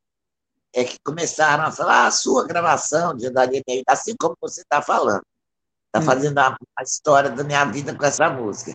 [0.74, 4.62] é que começaram a falar ah, a sua gravação de Daria Meio, assim como você
[4.62, 5.24] está falando.
[5.88, 6.04] Está hum.
[6.04, 8.74] fazendo a, a, história da minha vida com essa música.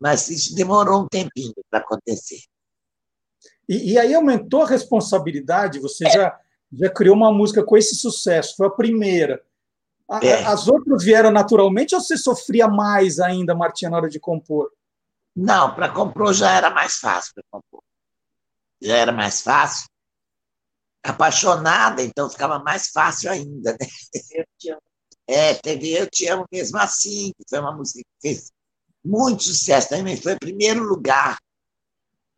[0.00, 2.40] Mas isso demorou um tempinho para acontecer.
[3.68, 5.80] E, e, aí aumentou a responsabilidade?
[5.80, 6.38] Você já,
[6.72, 9.42] já criou uma música com esse sucesso, foi a primeira.
[10.08, 10.44] A, é.
[10.44, 14.70] As outras vieram naturalmente ou você sofria mais ainda, Martinha, na hora de compor?
[15.34, 17.82] Não, para compor já era mais fácil para compor.
[18.80, 19.88] Já era mais fácil.
[21.02, 23.72] Apaixonada, então ficava mais fácil ainda.
[23.72, 23.86] Né?
[24.32, 24.82] Eu te amo.
[25.28, 28.52] É, teve Eu Te Amo Mesmo Assim, que foi uma música que fez
[29.04, 31.38] muito sucesso também, foi o primeiro lugar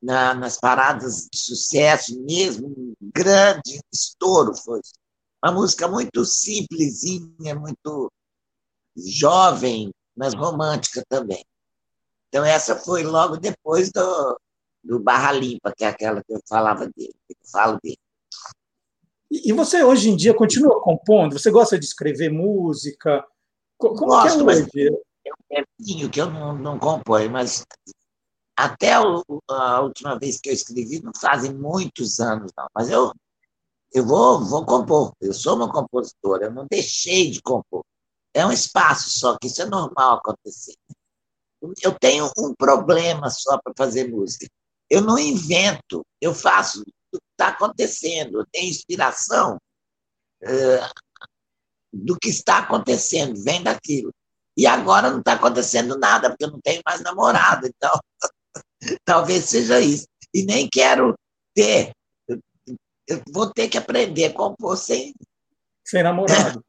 [0.02, 4.80] na, nas paradas de sucesso mesmo, um grande estouro foi.
[5.42, 8.10] Uma música muito simplesinha, muito
[8.96, 11.44] jovem, mas romântica também.
[12.28, 14.40] Então, essa foi logo depois do,
[14.82, 17.98] do Barra Limpa, que é aquela que eu falava dele, que eu falo dele.
[19.30, 21.38] E você hoje em dia continua compondo?
[21.38, 23.24] Você gosta de escrever música?
[23.76, 24.90] Como Gosto, que é hoje?
[25.50, 27.64] É um que eu não, não componho, mas
[28.58, 33.12] até a última vez que eu escrevi, não fazem muitos anos, não, mas eu,
[33.94, 35.12] eu vou, vou compor.
[35.20, 37.84] Eu sou uma compositora, eu não deixei de compor.
[38.34, 40.74] É um espaço só, que isso é normal acontecer.
[41.80, 44.48] Eu tenho um problema só para fazer música.
[44.90, 49.56] Eu não invento, eu faço do que está acontecendo, eu tenho inspiração
[50.42, 51.08] uh,
[51.92, 54.12] do que está acontecendo, vem daquilo.
[54.56, 57.92] E agora não está acontecendo nada, porque eu não tenho mais namorado, então
[59.04, 60.06] talvez seja isso.
[60.34, 61.14] E nem quero
[61.54, 61.92] ter.
[63.06, 65.14] Eu vou ter que aprender a compor sem.
[65.84, 66.62] Sem namorado.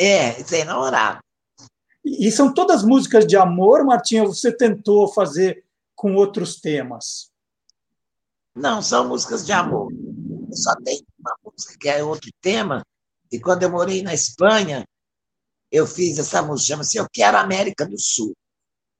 [0.00, 1.20] É, sem namorado.
[2.04, 4.24] E são todas músicas de amor, Martinha?
[4.24, 5.64] Você tentou fazer
[5.94, 7.30] com outros temas?
[8.54, 9.92] Não, são músicas de amor.
[9.92, 12.82] Eu só tem uma música que é outro tema.
[13.30, 14.84] E quando eu morei na Espanha,
[15.70, 18.34] eu fiz essa música, chama-se Eu Quero América do Sul.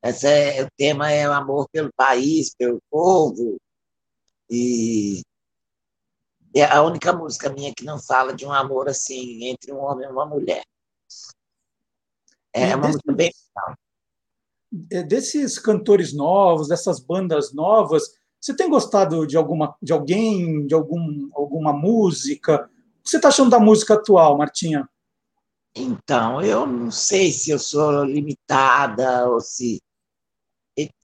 [0.03, 3.57] Esse é, o tema é o amor pelo país, pelo povo.
[4.51, 5.23] E
[6.55, 10.07] é a única música minha que não fala de um amor assim entre um homem
[10.07, 10.65] e uma mulher.
[12.53, 13.77] É uma música bem legal.
[14.91, 18.03] É, desses cantores novos, dessas bandas novas,
[18.41, 22.69] você tem gostado de alguma, de alguém, de algum, alguma música?
[22.99, 24.89] O que você está achando da música atual, Martinha?
[25.75, 29.81] Então, eu não sei se eu sou limitada ou se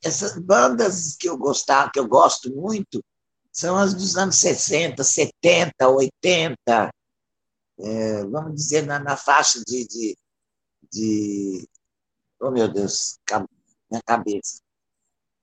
[0.03, 3.03] essas bandas que eu gostava, que eu gosto muito,
[3.53, 6.91] são as dos anos 60, 70, 80,
[7.81, 10.17] é, vamos dizer, na, na faixa de, de,
[10.93, 11.69] de,
[12.41, 13.19] Oh, meu Deus,
[13.91, 14.61] minha cabeça.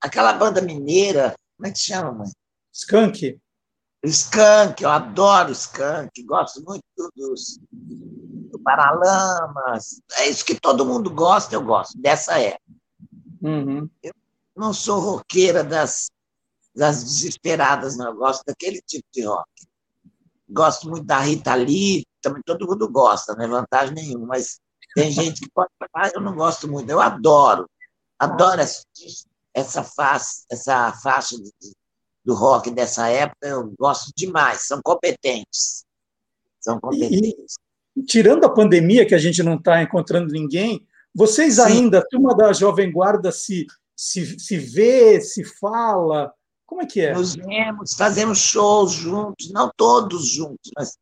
[0.01, 2.31] Aquela banda mineira, como é que chama, mãe?
[2.71, 3.39] Skank.
[4.03, 6.83] Skank, eu adoro Skank, gosto muito
[7.15, 10.01] dos do Paralamas.
[10.17, 12.74] É isso que todo mundo gosta, eu gosto, dessa época.
[13.41, 13.89] Uhum.
[14.01, 14.13] Eu
[14.55, 16.09] não sou roqueira das,
[16.75, 18.07] das desesperadas, não.
[18.07, 19.49] Eu gosto daquele tipo de rock.
[20.49, 24.59] Gosto muito da Rita Lee, também todo mundo gosta, não é vantagem nenhuma, mas
[24.95, 26.89] tem gente que pode falar, eu não gosto muito.
[26.89, 27.69] Eu adoro,
[28.17, 28.83] adoro essa,
[29.53, 31.35] essa, faixa, essa faixa
[32.23, 35.85] do rock dessa época, eu gosto demais, são competentes.
[36.59, 37.55] São competentes.
[37.95, 40.85] E, tirando a pandemia, que a gente não está encontrando ninguém,
[41.15, 43.65] vocês ainda, a turma da Jovem Guarda, se,
[43.95, 46.33] se, se vê, se fala?
[46.65, 47.13] Como é que é?
[47.13, 50.97] Nos vemos, fazemos shows juntos, não todos juntos, mas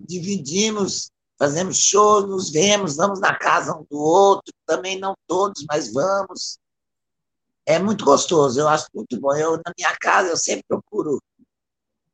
[0.00, 5.92] dividimos, fazemos shows, nos vemos, vamos na casa um do outro, também não todos, mas
[5.92, 6.58] vamos
[7.68, 9.36] é muito gostoso, eu acho muito bom.
[9.36, 11.22] Eu, na minha casa, eu sempre procuro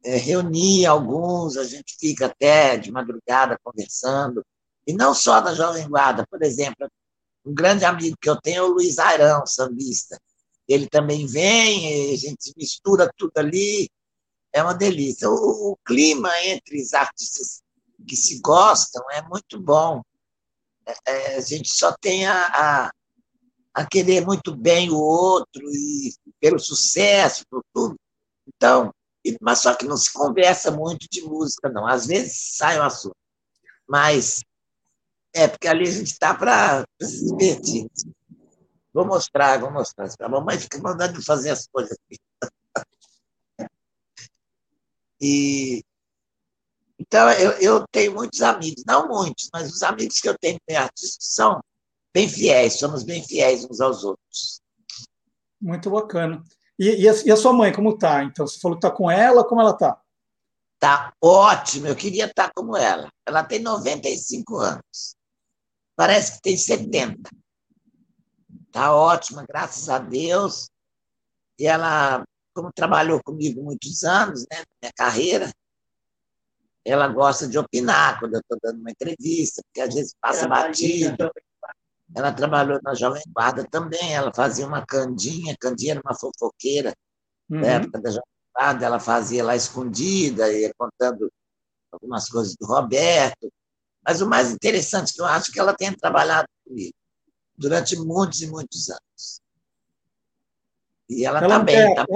[0.05, 4.45] é, reunir alguns, a gente fica até de madrugada conversando,
[4.85, 6.89] e não só da Jovem Guarda, por exemplo,
[7.45, 10.19] um grande amigo que eu tenho é o Luiz Airão, sambista.
[10.67, 13.89] Ele também vem, a gente mistura tudo ali,
[14.53, 15.29] é uma delícia.
[15.29, 17.63] O, o clima entre os artistas
[18.09, 20.03] que se gostam é muito bom.
[20.87, 22.91] É, é a gente só tem a, a
[23.75, 27.97] a querer muito bem o outro e pelo sucesso, por tudo.
[28.47, 28.95] Então,
[29.41, 31.85] mas só que não se conversa muito de música, não.
[31.85, 33.17] Às vezes sai um assunto,
[33.89, 34.41] mas
[35.35, 37.91] é porque ali a gente está para se divertir.
[38.93, 40.09] Vou mostrar, vou mostrar.
[40.21, 42.19] A mamãe fica mandando fazer as coisas aqui.
[45.27, 45.83] E,
[46.99, 50.77] então, eu, eu tenho muitos amigos, não muitos, mas os amigos que eu tenho em
[50.77, 51.63] artistas são
[52.13, 54.61] bem fiéis, somos bem fiéis uns aos outros.
[55.61, 56.43] Muito bacana.
[56.79, 58.23] E, e, a, e a, sua mãe, como está?
[58.23, 59.99] Então, você falou que está com ela, como ela está?
[60.75, 63.11] Está ótimo, eu queria estar tá como ela.
[63.27, 65.17] Ela tem 95 anos.
[65.97, 67.31] Parece que tem 70.
[68.67, 70.69] Está ótima, graças a Deus.
[71.59, 75.53] E ela, como trabalhou comigo muitos anos, né, na minha carreira,
[76.85, 81.31] ela gosta de opinar quando eu estou dando uma entrevista, porque às vezes passa batido.
[82.15, 86.93] Ela trabalhou na Jovem Guarda também, ela fazia uma candinha, candinha era uma fofoqueira,
[87.51, 87.61] Uhum.
[87.61, 88.23] na época da Jovem
[88.55, 91.31] Guarda, ela fazia lá escondida, ia contando
[91.93, 93.51] algumas coisas do Roberto.
[94.07, 96.95] Mas o mais interessante que eu acho é que ela tenha trabalhado comigo
[97.57, 99.41] durante muitos e muitos anos.
[101.09, 102.07] E ela, está bem, tá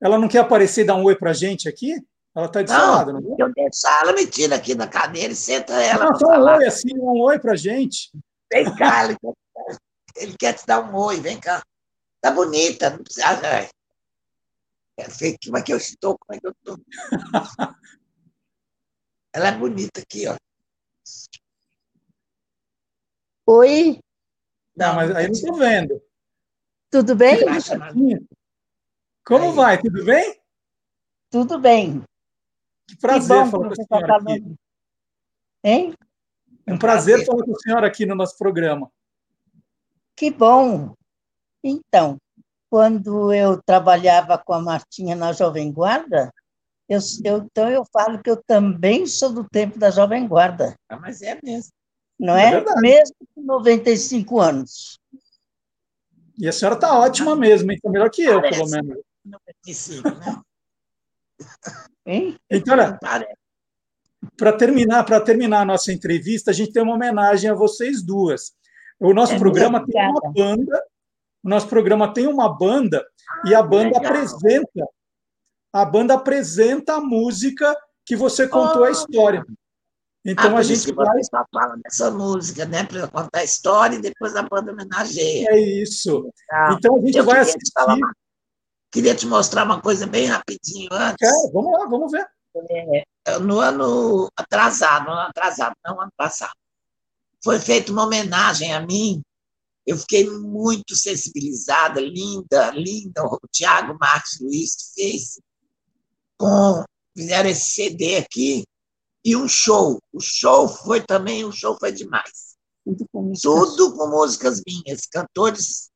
[0.00, 1.94] ela não quer aparecer e dar um oi pra gente aqui?
[2.34, 3.36] Ela está de seu lado, não Não, é?
[3.38, 6.56] eu deixar, ela me tira aqui da cadeira e senta ela Não, para só um
[6.56, 8.12] oi assim, um oi pra gente.
[8.52, 9.34] Vem cá, ele quer,
[10.16, 11.62] ele quer te dar um oi, vem cá.
[12.20, 13.26] Tá bonita, não precisa.
[13.26, 13.68] ai.
[14.96, 16.16] É feio, como é que eu estou?
[16.18, 16.78] Como é que eu estou?
[19.32, 20.36] Ela é bonita aqui, ó.
[23.46, 23.98] Oi,
[24.76, 26.02] Não, mas aí não estou vendo.
[26.90, 27.38] tudo bem?
[29.24, 29.80] Como vai?
[29.80, 30.38] Tudo bem?
[31.30, 32.02] Tudo bem.
[32.86, 34.24] Que prazer bom falar que com a tá senhora aqui.
[34.24, 34.58] falando.
[35.64, 35.94] Hein?
[36.66, 38.90] Um prazer falar com a senhora aqui no nosso programa.
[40.16, 40.94] Que bom.
[41.62, 42.18] Então,
[42.70, 46.32] quando eu trabalhava com a Martinha na Jovem Guarda,
[46.88, 50.98] eu, eu- então eu falo que eu também sou do tempo da Jovem Guarda, Ah,
[50.98, 51.70] mas é mesmo.
[52.18, 52.50] não É é?
[52.52, 52.80] verdade.
[52.80, 54.98] Mesmo com 95 anos.
[56.38, 57.76] E a senhora está ótima mesmo, hein?
[57.76, 58.70] Está melhor que eu, pelo Parece.
[58.70, 58.98] menos.
[59.24, 60.40] 95, né?
[62.06, 62.36] Hein?
[62.50, 62.98] Então, olha,
[64.36, 68.52] para terminar, para terminar a nossa entrevista, a gente tem uma homenagem a vocês duas.
[68.98, 70.82] O nosso É, programa tem uma banda,
[71.44, 73.04] o nosso programa tem uma banda
[73.44, 74.06] e a banda legal.
[74.06, 74.86] apresenta
[75.72, 77.76] a banda apresenta a música
[78.06, 78.90] que você contou a Oh.
[78.92, 79.44] história.
[80.24, 82.84] Então ah, a gente vai só fala dessa música, né?
[82.84, 85.46] Para contar a história e depois a banda homenageia.
[85.50, 86.28] é isso.
[86.48, 86.74] Tá.
[86.76, 88.04] Então a gente Eu vai queria te, falar assistir.
[88.04, 88.14] uma-
[88.90, 91.16] queria te mostrar uma coisa bem rapidinho antes.
[91.18, 91.52] Quer?
[91.52, 92.26] Vamos lá, vamos ver.
[93.26, 96.52] É, no ano atrasado, no ano atrasado, não ano passado,
[97.44, 99.22] foi feita uma homenagem a mim.
[99.86, 103.22] Eu fiquei muito sensibilizada, linda, linda.
[103.24, 105.38] O Tiago Marques Luiz fez
[106.38, 106.84] com
[107.16, 108.64] fizeram esse CD aqui
[109.24, 109.98] e um show.
[110.12, 112.56] O show foi também, o show foi demais.
[113.42, 115.90] Tudo com músicas minhas, cantores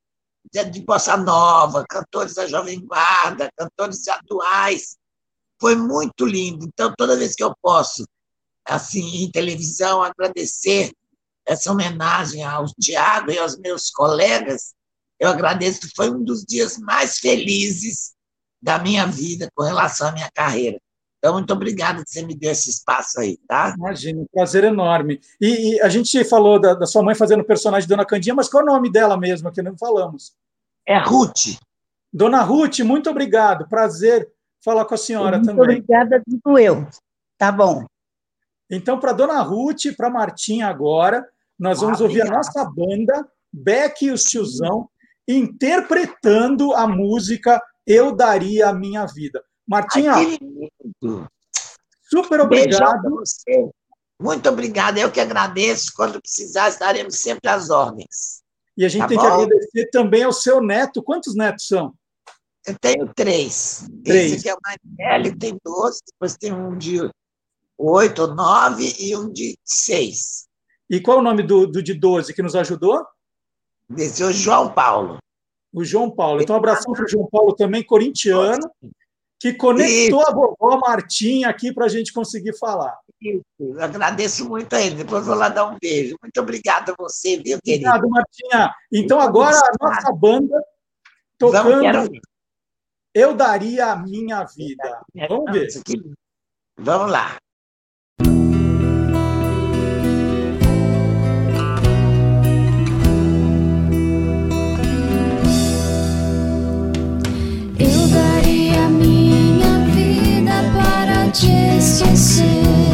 [0.51, 4.97] de de bossa nova, cantores da Jovem Guarda, cantores atuais.
[5.59, 6.65] Foi muito lindo.
[6.65, 8.05] Então, toda vez que eu posso,
[8.65, 10.91] assim, em televisão, agradecer
[11.45, 14.73] essa homenagem ao Tiago e aos meus colegas,
[15.19, 18.13] eu agradeço que foi um dos dias mais felizes
[18.63, 20.79] da minha vida com relação à minha carreira.
[21.19, 23.73] Então, muito obrigada que você me deu esse espaço aí, tá?
[23.77, 25.19] Imagina, um prazer enorme.
[25.39, 28.47] E, e a gente falou da, da sua mãe fazendo o personagem Dona Candinha, mas
[28.49, 30.33] qual é o nome dela mesmo, que não falamos?
[30.85, 31.57] É Ruth.
[32.11, 33.67] Dona Ruth, muito obrigado.
[33.67, 34.29] Prazer
[34.63, 35.63] falar com a senhora Muito também.
[35.63, 36.87] obrigada, digo eu.
[37.37, 37.85] Tá bom.
[38.69, 41.27] Então, para Dona Ruth e para Martinha agora,
[41.59, 42.37] nós vamos Ah, ouvir a obrigado.
[42.45, 44.89] nossa banda, Beck e os Tiozão,
[45.27, 49.43] interpretando a música Eu Daria a Minha Vida.
[49.67, 50.69] Martinha, Ai, que
[52.09, 53.21] super obrigado.
[54.21, 54.99] Muito obrigada.
[54.99, 55.91] Eu que agradeço.
[55.95, 58.41] Quando precisar, estaremos sempre às ordens.
[58.77, 59.33] E a gente Tá tem que bom?
[59.43, 61.03] agradecer também ao seu neto.
[61.03, 61.93] Quantos netos são?
[62.65, 63.87] Eu tenho três.
[64.03, 64.31] Três.
[64.33, 67.09] Esse aqui é o mais velho, tem 12, depois tem um de
[67.77, 70.47] oito ou nove e um de seis.
[70.89, 73.05] E qual é o nome do, do de 12 que nos ajudou?
[73.97, 75.17] Esse é o João Paulo.
[75.73, 76.41] O João Paulo.
[76.41, 78.69] Então, um abração para o João Paulo também, corintiano,
[79.39, 80.29] que conectou Isso.
[80.29, 82.97] a vovó Martinha aqui para a gente conseguir falar.
[83.59, 84.95] Eu agradeço muito a ele.
[84.95, 86.15] Depois vou lá dar um beijo.
[86.21, 87.89] Muito obrigada a você, viu, querido?
[87.89, 88.73] Obrigado, Martinha.
[88.91, 90.63] Então, agora a nossa banda
[91.37, 92.11] tocando.
[93.13, 95.01] Eu Daria a Minha Vida.
[95.29, 95.67] Vamos ver.
[96.77, 97.37] Vamos lá.
[112.11, 112.92] Esquecer.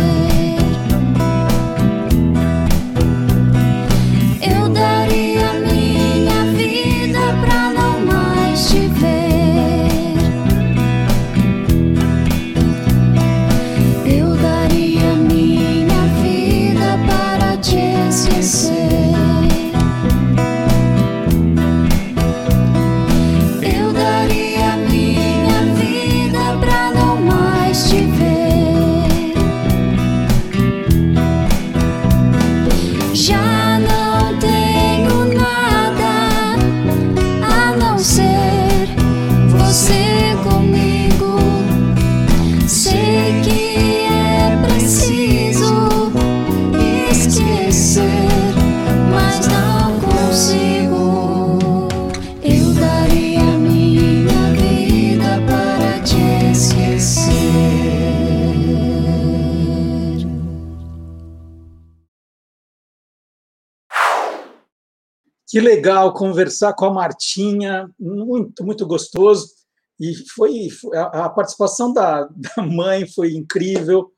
[65.49, 69.47] Que legal conversar com a Martinha, muito, muito gostoso.
[69.99, 74.11] E foi a, a participação da, da mãe foi incrível,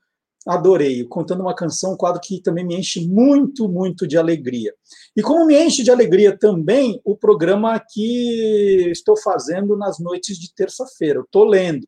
[0.45, 1.05] adorei.
[1.05, 4.73] Contando uma canção, um quadro que também me enche muito, muito de alegria.
[5.15, 10.53] E como me enche de alegria também o programa que estou fazendo nas noites de
[10.53, 11.87] terça-feira, estou lendo.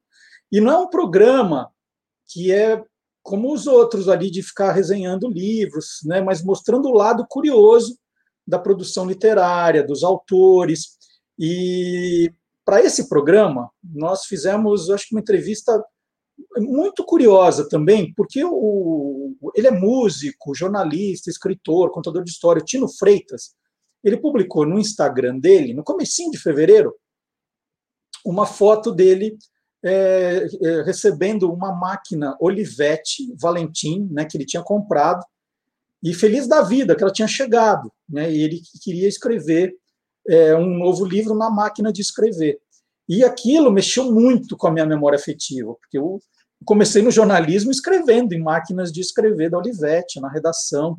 [0.49, 1.70] E não é um programa
[2.30, 2.82] que é
[3.22, 7.98] como os outros ali de ficar resenhando livros, né, mas mostrando o lado curioso
[8.45, 10.98] da produção literária, dos autores.
[11.38, 12.32] E
[12.65, 15.84] para esse programa, nós fizemos, acho que uma entrevista
[16.57, 22.88] muito curiosa também, porque o, ele é músico, jornalista, escritor, contador de história, o Tino
[22.88, 23.56] Freitas,
[24.03, 26.94] ele publicou no Instagram dele, no comecinho de fevereiro,
[28.26, 29.38] uma foto dele
[29.84, 35.24] é, é, recebendo uma máquina Olivetti Valentim, né, que ele tinha comprado,
[36.04, 39.74] e feliz da vida que ela tinha chegado, né, e ele queria escrever
[40.28, 42.60] é, um novo livro na máquina de escrever.
[43.08, 46.20] E aquilo mexeu muito com a minha memória afetiva, porque eu
[46.66, 50.98] comecei no jornalismo escrevendo em máquinas de escrever da Olivetti, na redação.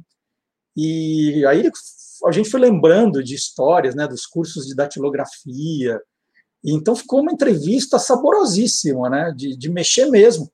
[0.76, 1.70] E aí
[2.26, 6.00] a gente foi lembrando de histórias, né, dos cursos de datilografia.
[6.62, 10.50] E então ficou uma entrevista saborosíssima, né, de, de mexer mesmo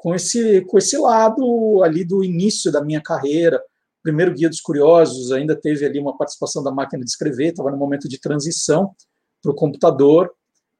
[0.00, 3.62] com esse com esse lado ali do início da minha carreira,
[4.02, 7.76] primeiro Guia dos Curiosos, ainda teve ali uma participação da máquina de escrever, estava no
[7.76, 8.94] momento de transição
[9.42, 10.32] para o computador,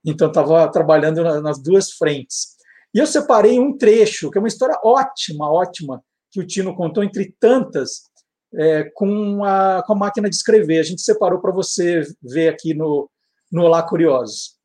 [0.05, 2.57] então estava trabalhando nas duas frentes.
[2.95, 7.03] E eu separei um trecho, que é uma história ótima, ótima, que o Tino contou,
[7.03, 8.03] entre tantas,
[8.55, 10.78] é, com, a, com a máquina de escrever.
[10.78, 13.11] A gente separou para você ver aqui no,
[13.53, 14.58] no Olá Curiosos.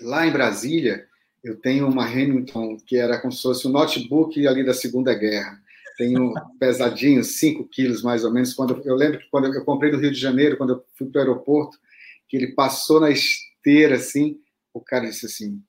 [0.00, 1.06] Lá em Brasília,
[1.42, 5.60] eu tenho uma Remington que era como se fosse um notebook ali da Segunda Guerra.
[5.96, 8.52] Tenho pesadinho, 5 quilos mais ou menos.
[8.54, 11.18] Quando eu lembro que quando eu comprei no Rio de Janeiro, quando eu fui para
[11.18, 11.78] o aeroporto,
[12.28, 14.40] que ele passou na esteira assim,
[14.74, 15.62] o cara disse assim: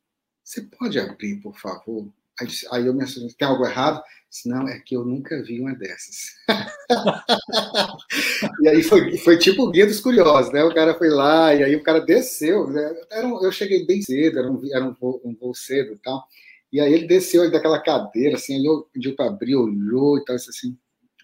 [0.44, 4.02] "Você pode abrir, por favor?" Aí, aí eu me assustei, tem algo errado?
[4.46, 6.36] Não, é que eu nunca vi uma dessas.
[8.62, 10.64] e aí foi, foi tipo o guia dos curiosos, né?
[10.64, 12.70] O cara foi lá e aí o cara desceu.
[12.70, 12.96] Né?
[13.10, 16.24] Era eu cheguei bem cedo, era um, era um, voo, um voo cedo e tal.
[16.72, 20.50] E aí ele desceu daquela cadeira, assim, ele pediu para abrir, olhou e tal, disse
[20.50, 20.78] assim,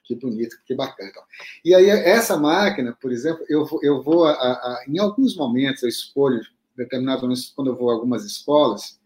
[0.05, 1.09] que bonito, que bacana.
[1.09, 1.23] Então.
[1.63, 5.89] E aí essa máquina, por exemplo, eu, eu vou, a, a, em alguns momentos, eu
[5.89, 6.41] escolho,
[6.75, 8.99] determinados momentos, quando eu vou a algumas escolas,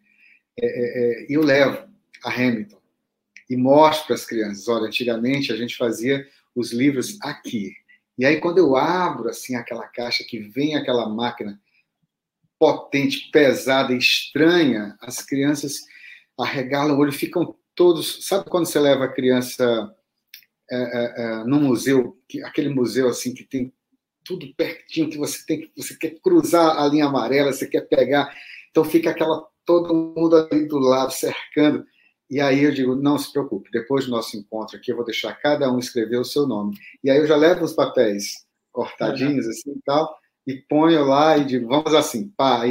[0.59, 1.88] é, é, é eu levo
[2.23, 2.81] a Hamilton
[3.49, 7.73] e mostro para as crianças, olha, antigamente a gente fazia os livros aqui.
[8.18, 11.60] E aí quando eu abro assim aquela caixa que vem aquela máquina
[12.60, 15.81] potente, pesada, estranha, as crianças
[16.39, 18.26] arregalam o olho, ficam todos.
[18.26, 19.95] Sabe quando você leva a criança
[20.69, 23.72] é, é, é, num museu, que, aquele museu assim que tem
[24.23, 28.35] tudo pertinho, que você tem que você quer cruzar a linha amarela, você quer pegar,
[28.69, 31.85] então fica aquela todo mundo ali do lado cercando.
[32.29, 35.33] E aí eu digo, não se preocupe, depois do nosso encontro aqui, eu vou deixar
[35.35, 36.77] cada um escrever o seu nome.
[37.03, 39.51] E aí eu já levo os papéis cortadinhos uhum.
[39.51, 42.63] assim e tal, e ponho lá e digo, vamos assim, pá,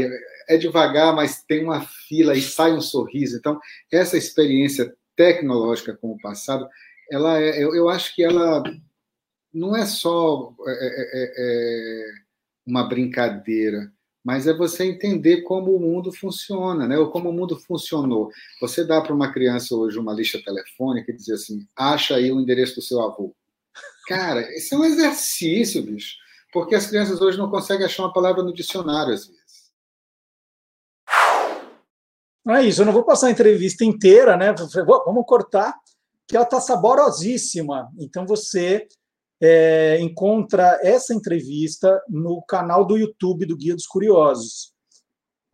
[0.48, 3.36] é devagar, mas tem uma fila e sai um sorriso.
[3.36, 3.58] Então,
[3.92, 6.68] essa experiência tecnológica com o passado,
[7.10, 8.62] ela é, eu, eu acho que ela
[9.52, 12.10] não é só é, é, é, é
[12.66, 13.92] uma brincadeira,
[14.27, 16.98] mas é você entender como o mundo funciona, né?
[16.98, 18.28] Ou como o mundo funcionou.
[18.61, 22.40] Você dá para uma criança hoje uma lista telefônica e dizer assim: acha aí o
[22.40, 23.32] endereço do seu avô.
[24.09, 26.16] Cara, isso é um exercício, bicho.
[26.53, 29.70] Porque as crianças hoje não conseguem achar uma palavra no dicionário, às vezes.
[32.44, 34.53] Não é isso, eu não vou passar a entrevista inteira, né?
[34.85, 35.73] Vamos cortar,
[36.27, 37.89] que ela está saborosíssima.
[37.97, 38.89] Então você
[39.40, 44.72] é, encontra essa entrevista no canal do YouTube do Guia dos Curiosos.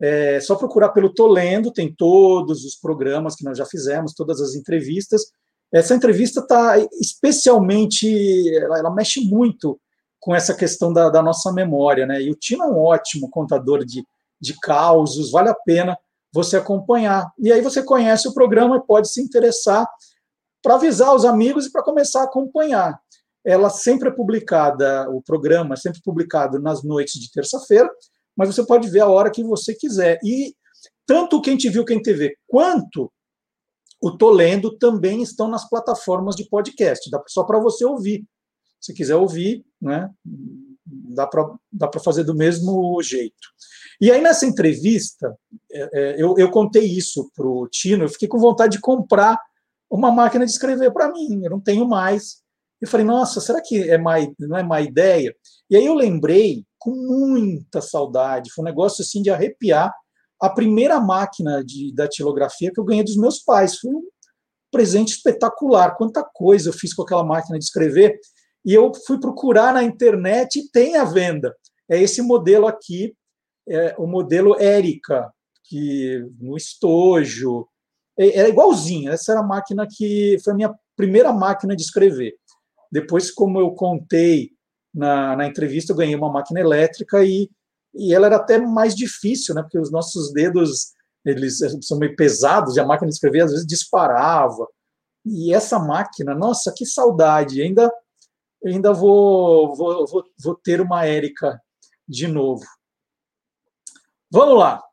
[0.01, 4.55] É só procurar pelo Tolendo, tem todos os programas que nós já fizemos, todas as
[4.55, 5.31] entrevistas.
[5.71, 8.07] Essa entrevista está especialmente,
[8.57, 9.79] ela, ela, mexe muito
[10.19, 12.21] com essa questão da, da, nossa memória, né?
[12.21, 14.05] E o Tino é um ótimo contador de,
[14.39, 15.97] de causos, vale a pena
[16.33, 17.31] você acompanhar.
[17.39, 19.87] E aí você conhece o programa e pode se interessar
[20.61, 22.99] para avisar os amigos e para começar a acompanhar
[23.45, 27.89] ela sempre é publicada, o programa é sempre publicado nas noites de terça-feira,
[28.35, 30.19] mas você pode ver a hora que você quiser.
[30.23, 30.55] E
[31.05, 33.11] tanto Quem Te Viu, Quem TV, quanto
[34.01, 38.25] o Tô Lendo também estão nas plataformas de podcast, dá só para você ouvir.
[38.79, 40.09] Se quiser ouvir, né,
[40.85, 43.47] dá para fazer do mesmo jeito.
[44.01, 45.37] E aí, nessa entrevista,
[45.71, 49.39] é, é, eu, eu contei isso para o Tino, eu fiquei com vontade de comprar
[49.89, 52.42] uma máquina de escrever para mim, eu não tenho mais.
[52.83, 55.33] Eu falei, nossa, será que é má, não é má ideia?
[55.69, 59.89] E aí eu lembrei, com muita saudade, foi um negócio assim de arrepiar,
[60.37, 63.79] a primeira máquina de datilografia que eu ganhei dos meus pais.
[63.79, 64.03] Foi um
[64.69, 68.19] presente espetacular, quanta coisa eu fiz com aquela máquina de escrever.
[68.65, 71.55] E eu fui procurar na internet e tem à venda.
[71.89, 73.15] É esse modelo aqui,
[73.65, 75.31] é o modelo Érica,
[75.69, 77.65] que no estojo.
[78.19, 82.35] É, era igualzinho, essa era a máquina que foi a minha primeira máquina de escrever.
[82.93, 84.51] Depois, como eu contei
[84.93, 87.49] na, na entrevista, eu ganhei uma máquina elétrica e,
[87.95, 89.63] e ela era até mais difícil, né?
[89.63, 90.93] Porque os nossos dedos
[91.25, 94.67] eles são meio pesados e a máquina de escrever às vezes disparava.
[95.25, 97.63] E essa máquina, nossa, que saudade!
[97.63, 97.91] Ainda
[98.63, 101.59] ainda vou, vou, vou, vou ter uma Érica
[102.07, 102.63] de novo.
[104.29, 104.83] Vamos lá.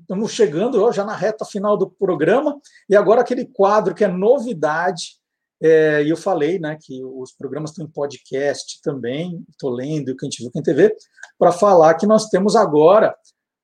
[0.00, 5.19] Estamos chegando já na reta final do programa e agora aquele quadro que é novidade.
[5.62, 10.16] É, e eu falei né, que os programas estão em podcast também, estou lendo o
[10.16, 10.96] que a gente viu em TV,
[11.38, 13.14] para falar que nós temos agora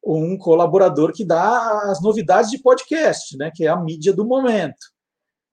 [0.05, 4.95] um colaborador que dá as novidades de podcast, né, que é a mídia do momento.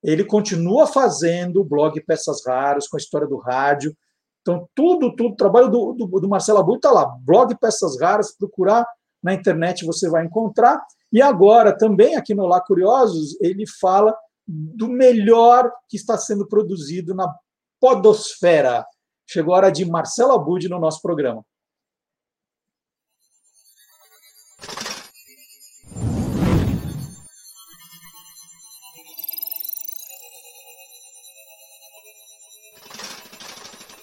[0.03, 3.95] Ele continua fazendo o blog Peças Raras, com a história do rádio.
[4.41, 7.05] Então, tudo, tudo, o trabalho do, do, do Marcelo Abu está lá.
[7.21, 8.85] Blog Peças Raras, procurar
[9.23, 10.83] na internet você vai encontrar.
[11.11, 14.13] E agora, também aqui no Lá Curiosos, ele fala
[14.47, 17.33] do melhor que está sendo produzido na
[17.79, 18.85] podosfera.
[19.27, 21.43] Chegou a hora de Marcelo Abud no nosso programa.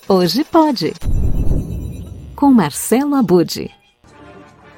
[0.09, 0.93] Hoje pode.
[2.35, 3.80] Com Marcelo Abude.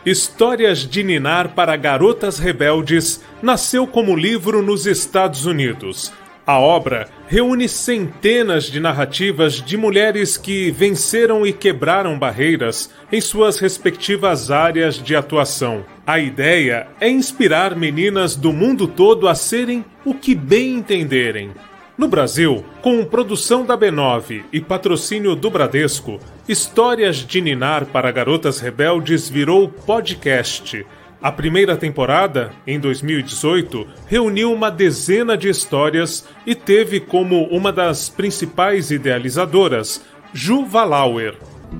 [0.05, 6.13] Histórias de Ninar para Garotas Rebeldes nasceu como livro nos Estados Unidos.
[6.45, 13.61] A obra reúne centenas de narrativas de mulheres que venceram e quebraram barreiras em suas
[13.61, 15.85] respectivas áreas de atuação.
[16.05, 21.53] A ideia é inspirar meninas do mundo todo a serem o que bem entenderem.
[21.97, 28.59] No Brasil, com produção da B9 e patrocínio do Bradesco, Histórias de Ninar para Garotas
[28.59, 30.85] Rebeldes virou podcast.
[31.23, 38.09] A primeira temporada, em 2018, reuniu uma dezena de histórias e teve como uma das
[38.09, 41.37] principais idealizadoras Ju Valauer,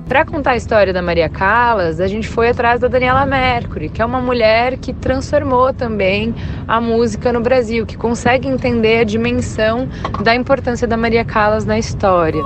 [0.07, 4.01] para contar a história da Maria Callas, a gente foi atrás da Daniela Mercury, que
[4.01, 6.33] é uma mulher que transformou também
[6.67, 9.87] a música no Brasil, que consegue entender a dimensão
[10.23, 12.41] da importância da Maria Callas na história.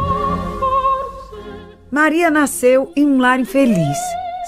[1.89, 3.97] Maria nasceu em um lar infeliz.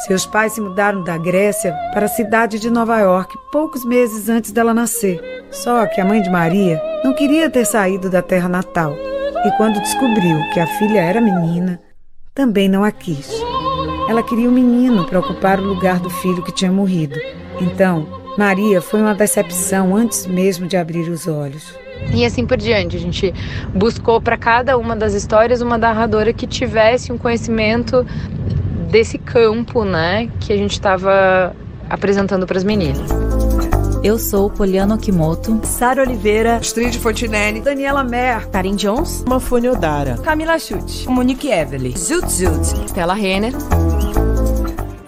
[0.05, 4.51] Seus pais se mudaram da Grécia para a cidade de Nova York poucos meses antes
[4.51, 5.21] dela nascer.
[5.49, 8.93] Só que a mãe de Maria não queria ter saído da terra natal.
[9.45, 11.79] E quando descobriu que a filha era menina,
[12.35, 13.31] também não a quis.
[14.09, 17.17] Ela queria um menino para ocupar o lugar do filho que tinha morrido.
[17.61, 21.73] Então, Maria foi uma decepção antes mesmo de abrir os olhos.
[22.13, 23.33] E assim por diante, a gente
[23.73, 28.05] buscou para cada uma das histórias uma narradora que tivesse um conhecimento
[28.89, 31.55] desse campo, né, que a gente estava
[31.89, 33.09] apresentando para as meninas.
[34.01, 40.57] Eu sou Poliana Okimoto, Sara Oliveira, Astrid Fontinelli, Daniela Mer, Karin Jones, Mafone Odara, Camila
[40.57, 43.51] Chute, Monique Evelyn, Zut Zut, Stella Renner.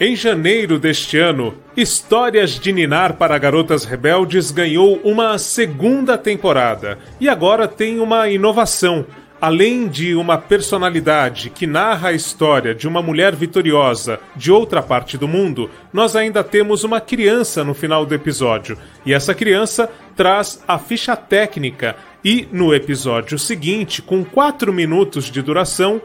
[0.03, 7.29] Em janeiro deste ano, Histórias de Ninar para Garotas Rebeldes ganhou uma segunda temporada e
[7.29, 9.05] agora tem uma inovação
[9.39, 15.19] além de uma personalidade que narra a história de uma mulher vitoriosa de outra parte
[15.19, 18.79] do mundo, nós ainda temos uma criança no final do episódio.
[19.05, 21.95] E essa criança traz a ficha técnica.
[22.25, 26.01] E no episódio seguinte, com 4 minutos de duração,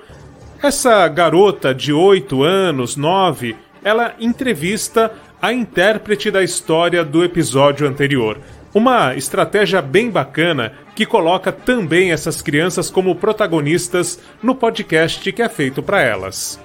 [0.62, 3.54] essa garota de 8 anos, 9,
[3.86, 8.40] ela entrevista a intérprete da história do episódio anterior.
[8.74, 15.48] Uma estratégia bem bacana que coloca também essas crianças como protagonistas no podcast que é
[15.48, 16.58] feito para elas.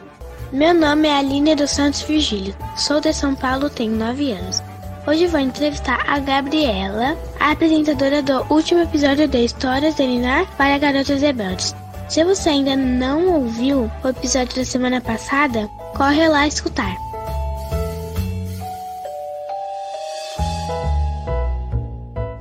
[0.51, 4.59] Meu nome é Aline dos Santos Virgílio, sou de São Paulo, tenho 9 anos.
[5.05, 10.79] Hoje vou entrevistar a Gabriela, a apresentadora do último episódio de Histórias de Ninar para
[10.79, 11.75] Garotas Rebeldes.
[12.09, 17.10] Se você ainda não ouviu o episódio da semana passada, corre lá escutar.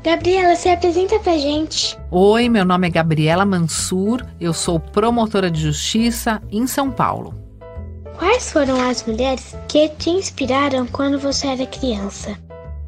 [0.02, 1.98] Gabriela, se apresenta pra gente.
[2.10, 7.35] Oi, meu nome é Gabriela Mansur, eu sou promotora de justiça em São Paulo.
[8.18, 12.39] Quais foram as mulheres que te inspiraram quando você era criança?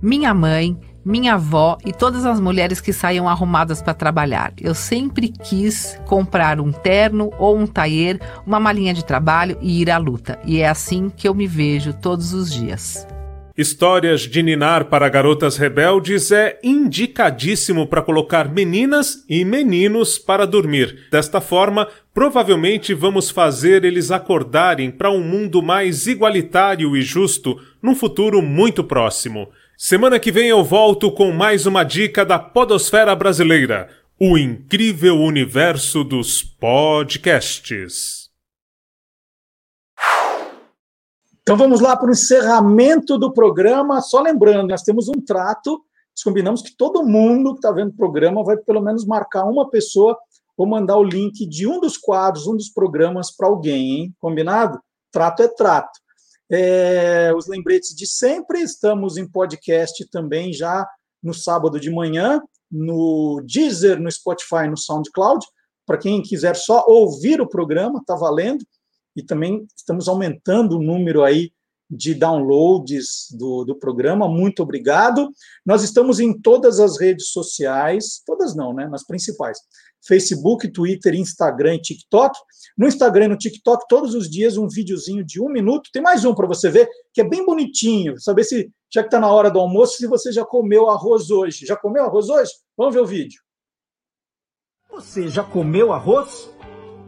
[0.00, 0.74] Minha mãe,
[1.04, 4.54] minha avó e todas as mulheres que saíam arrumadas para trabalhar.
[4.58, 9.90] Eu sempre quis comprar um terno ou um taier, uma malinha de trabalho e ir
[9.90, 10.38] à luta.
[10.46, 13.06] E é assim que eu me vejo todos os dias.
[13.56, 21.06] Histórias de Ninar para Garotas Rebeldes é indicadíssimo para colocar meninas e meninos para dormir.
[21.10, 27.94] Desta forma, provavelmente vamos fazer eles acordarem para um mundo mais igualitário e justo num
[27.94, 29.48] futuro muito próximo.
[29.76, 33.88] Semana que vem eu volto com mais uma dica da Podosfera Brasileira
[34.24, 38.21] o incrível universo dos podcasts.
[41.42, 44.00] Então vamos lá para o encerramento do programa.
[44.00, 47.96] Só lembrando, nós temos um trato, nós combinamos que todo mundo que está vendo o
[47.96, 50.16] programa vai pelo menos marcar uma pessoa
[50.56, 54.14] ou mandar o link de um dos quadros, um dos programas para alguém, hein?
[54.20, 54.78] Combinado?
[55.10, 55.98] Trato é trato.
[56.50, 60.86] É, os lembretes de sempre, estamos em podcast também já
[61.22, 62.40] no sábado de manhã,
[62.70, 65.44] no Deezer, no Spotify, no SoundCloud.
[65.86, 68.64] Para quem quiser só ouvir o programa, está valendo
[69.16, 71.52] e também estamos aumentando o número aí
[71.94, 74.26] de downloads do, do programa.
[74.26, 75.30] Muito obrigado.
[75.64, 78.88] Nós estamos em todas as redes sociais, todas não, né?
[78.88, 79.58] Nas principais.
[80.06, 82.36] Facebook, Twitter, Instagram e TikTok.
[82.76, 85.90] No Instagram e no TikTok, todos os dias, um videozinho de um minuto.
[85.92, 88.18] Tem mais um para você ver, que é bem bonitinho.
[88.18, 91.66] Saber se, já que está na hora do almoço, se você já comeu arroz hoje.
[91.66, 92.50] Já comeu arroz hoje?
[92.76, 93.40] Vamos ver o vídeo.
[94.90, 96.50] Você já comeu arroz?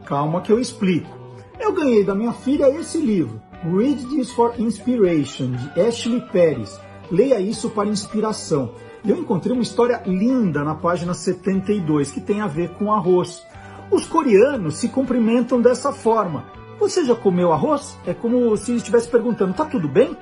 [0.04, 1.23] Calma que eu explico.
[1.58, 6.80] Eu ganhei da minha filha esse livro, Read This for Inspiration, de Ashley Pérez.
[7.10, 8.72] Leia isso para inspiração.
[9.04, 13.46] E eu encontrei uma história linda na página 72 que tem a ver com arroz.
[13.90, 16.44] Os coreanos se cumprimentam dessa forma.
[16.80, 17.96] Você já comeu arroz?
[18.06, 20.16] É como se estivesse perguntando: tá tudo bem?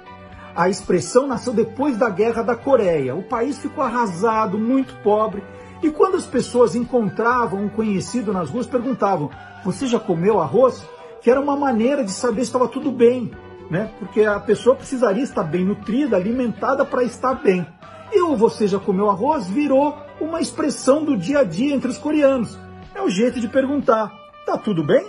[0.54, 3.14] A expressão nasceu depois da Guerra da Coreia.
[3.14, 5.42] O país ficou arrasado, muito pobre.
[5.82, 9.30] E quando as pessoas encontravam um conhecido nas ruas, perguntavam:
[9.64, 10.84] Você já comeu arroz?
[11.22, 13.30] Que era uma maneira de saber se estava tudo bem,
[13.70, 13.94] né?
[14.00, 17.64] Porque a pessoa precisaria estar bem nutrida, alimentada para estar bem.
[18.12, 21.96] E o você já comeu arroz virou uma expressão do dia a dia entre os
[21.96, 22.58] coreanos.
[22.94, 24.12] É o jeito de perguntar:
[24.44, 25.08] tá tudo bem?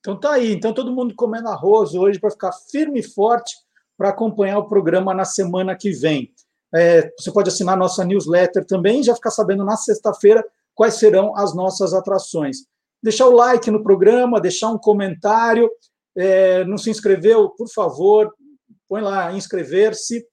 [0.00, 3.54] Então tá aí, então todo mundo comendo arroz hoje para ficar firme e forte
[3.96, 6.32] para acompanhar o programa na semana que vem.
[6.74, 10.44] É, você pode assinar nossa newsletter também e já ficar sabendo na sexta-feira
[10.74, 12.66] quais serão as nossas atrações
[13.04, 15.70] deixar o like no programa, deixar um comentário.
[16.16, 18.32] É, não se inscreveu, por favor,
[18.88, 20.26] põe lá inscrever-se,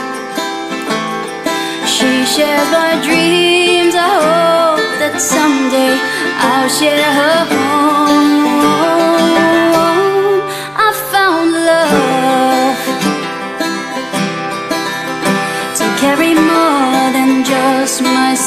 [1.86, 3.94] She shares my dreams.
[3.94, 5.98] I hope that someday
[6.38, 9.11] I'll share her home.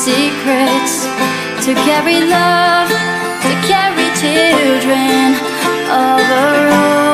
[0.06, 1.06] Secrets.
[1.65, 5.34] To carry love, to carry children
[5.90, 7.05] of our own.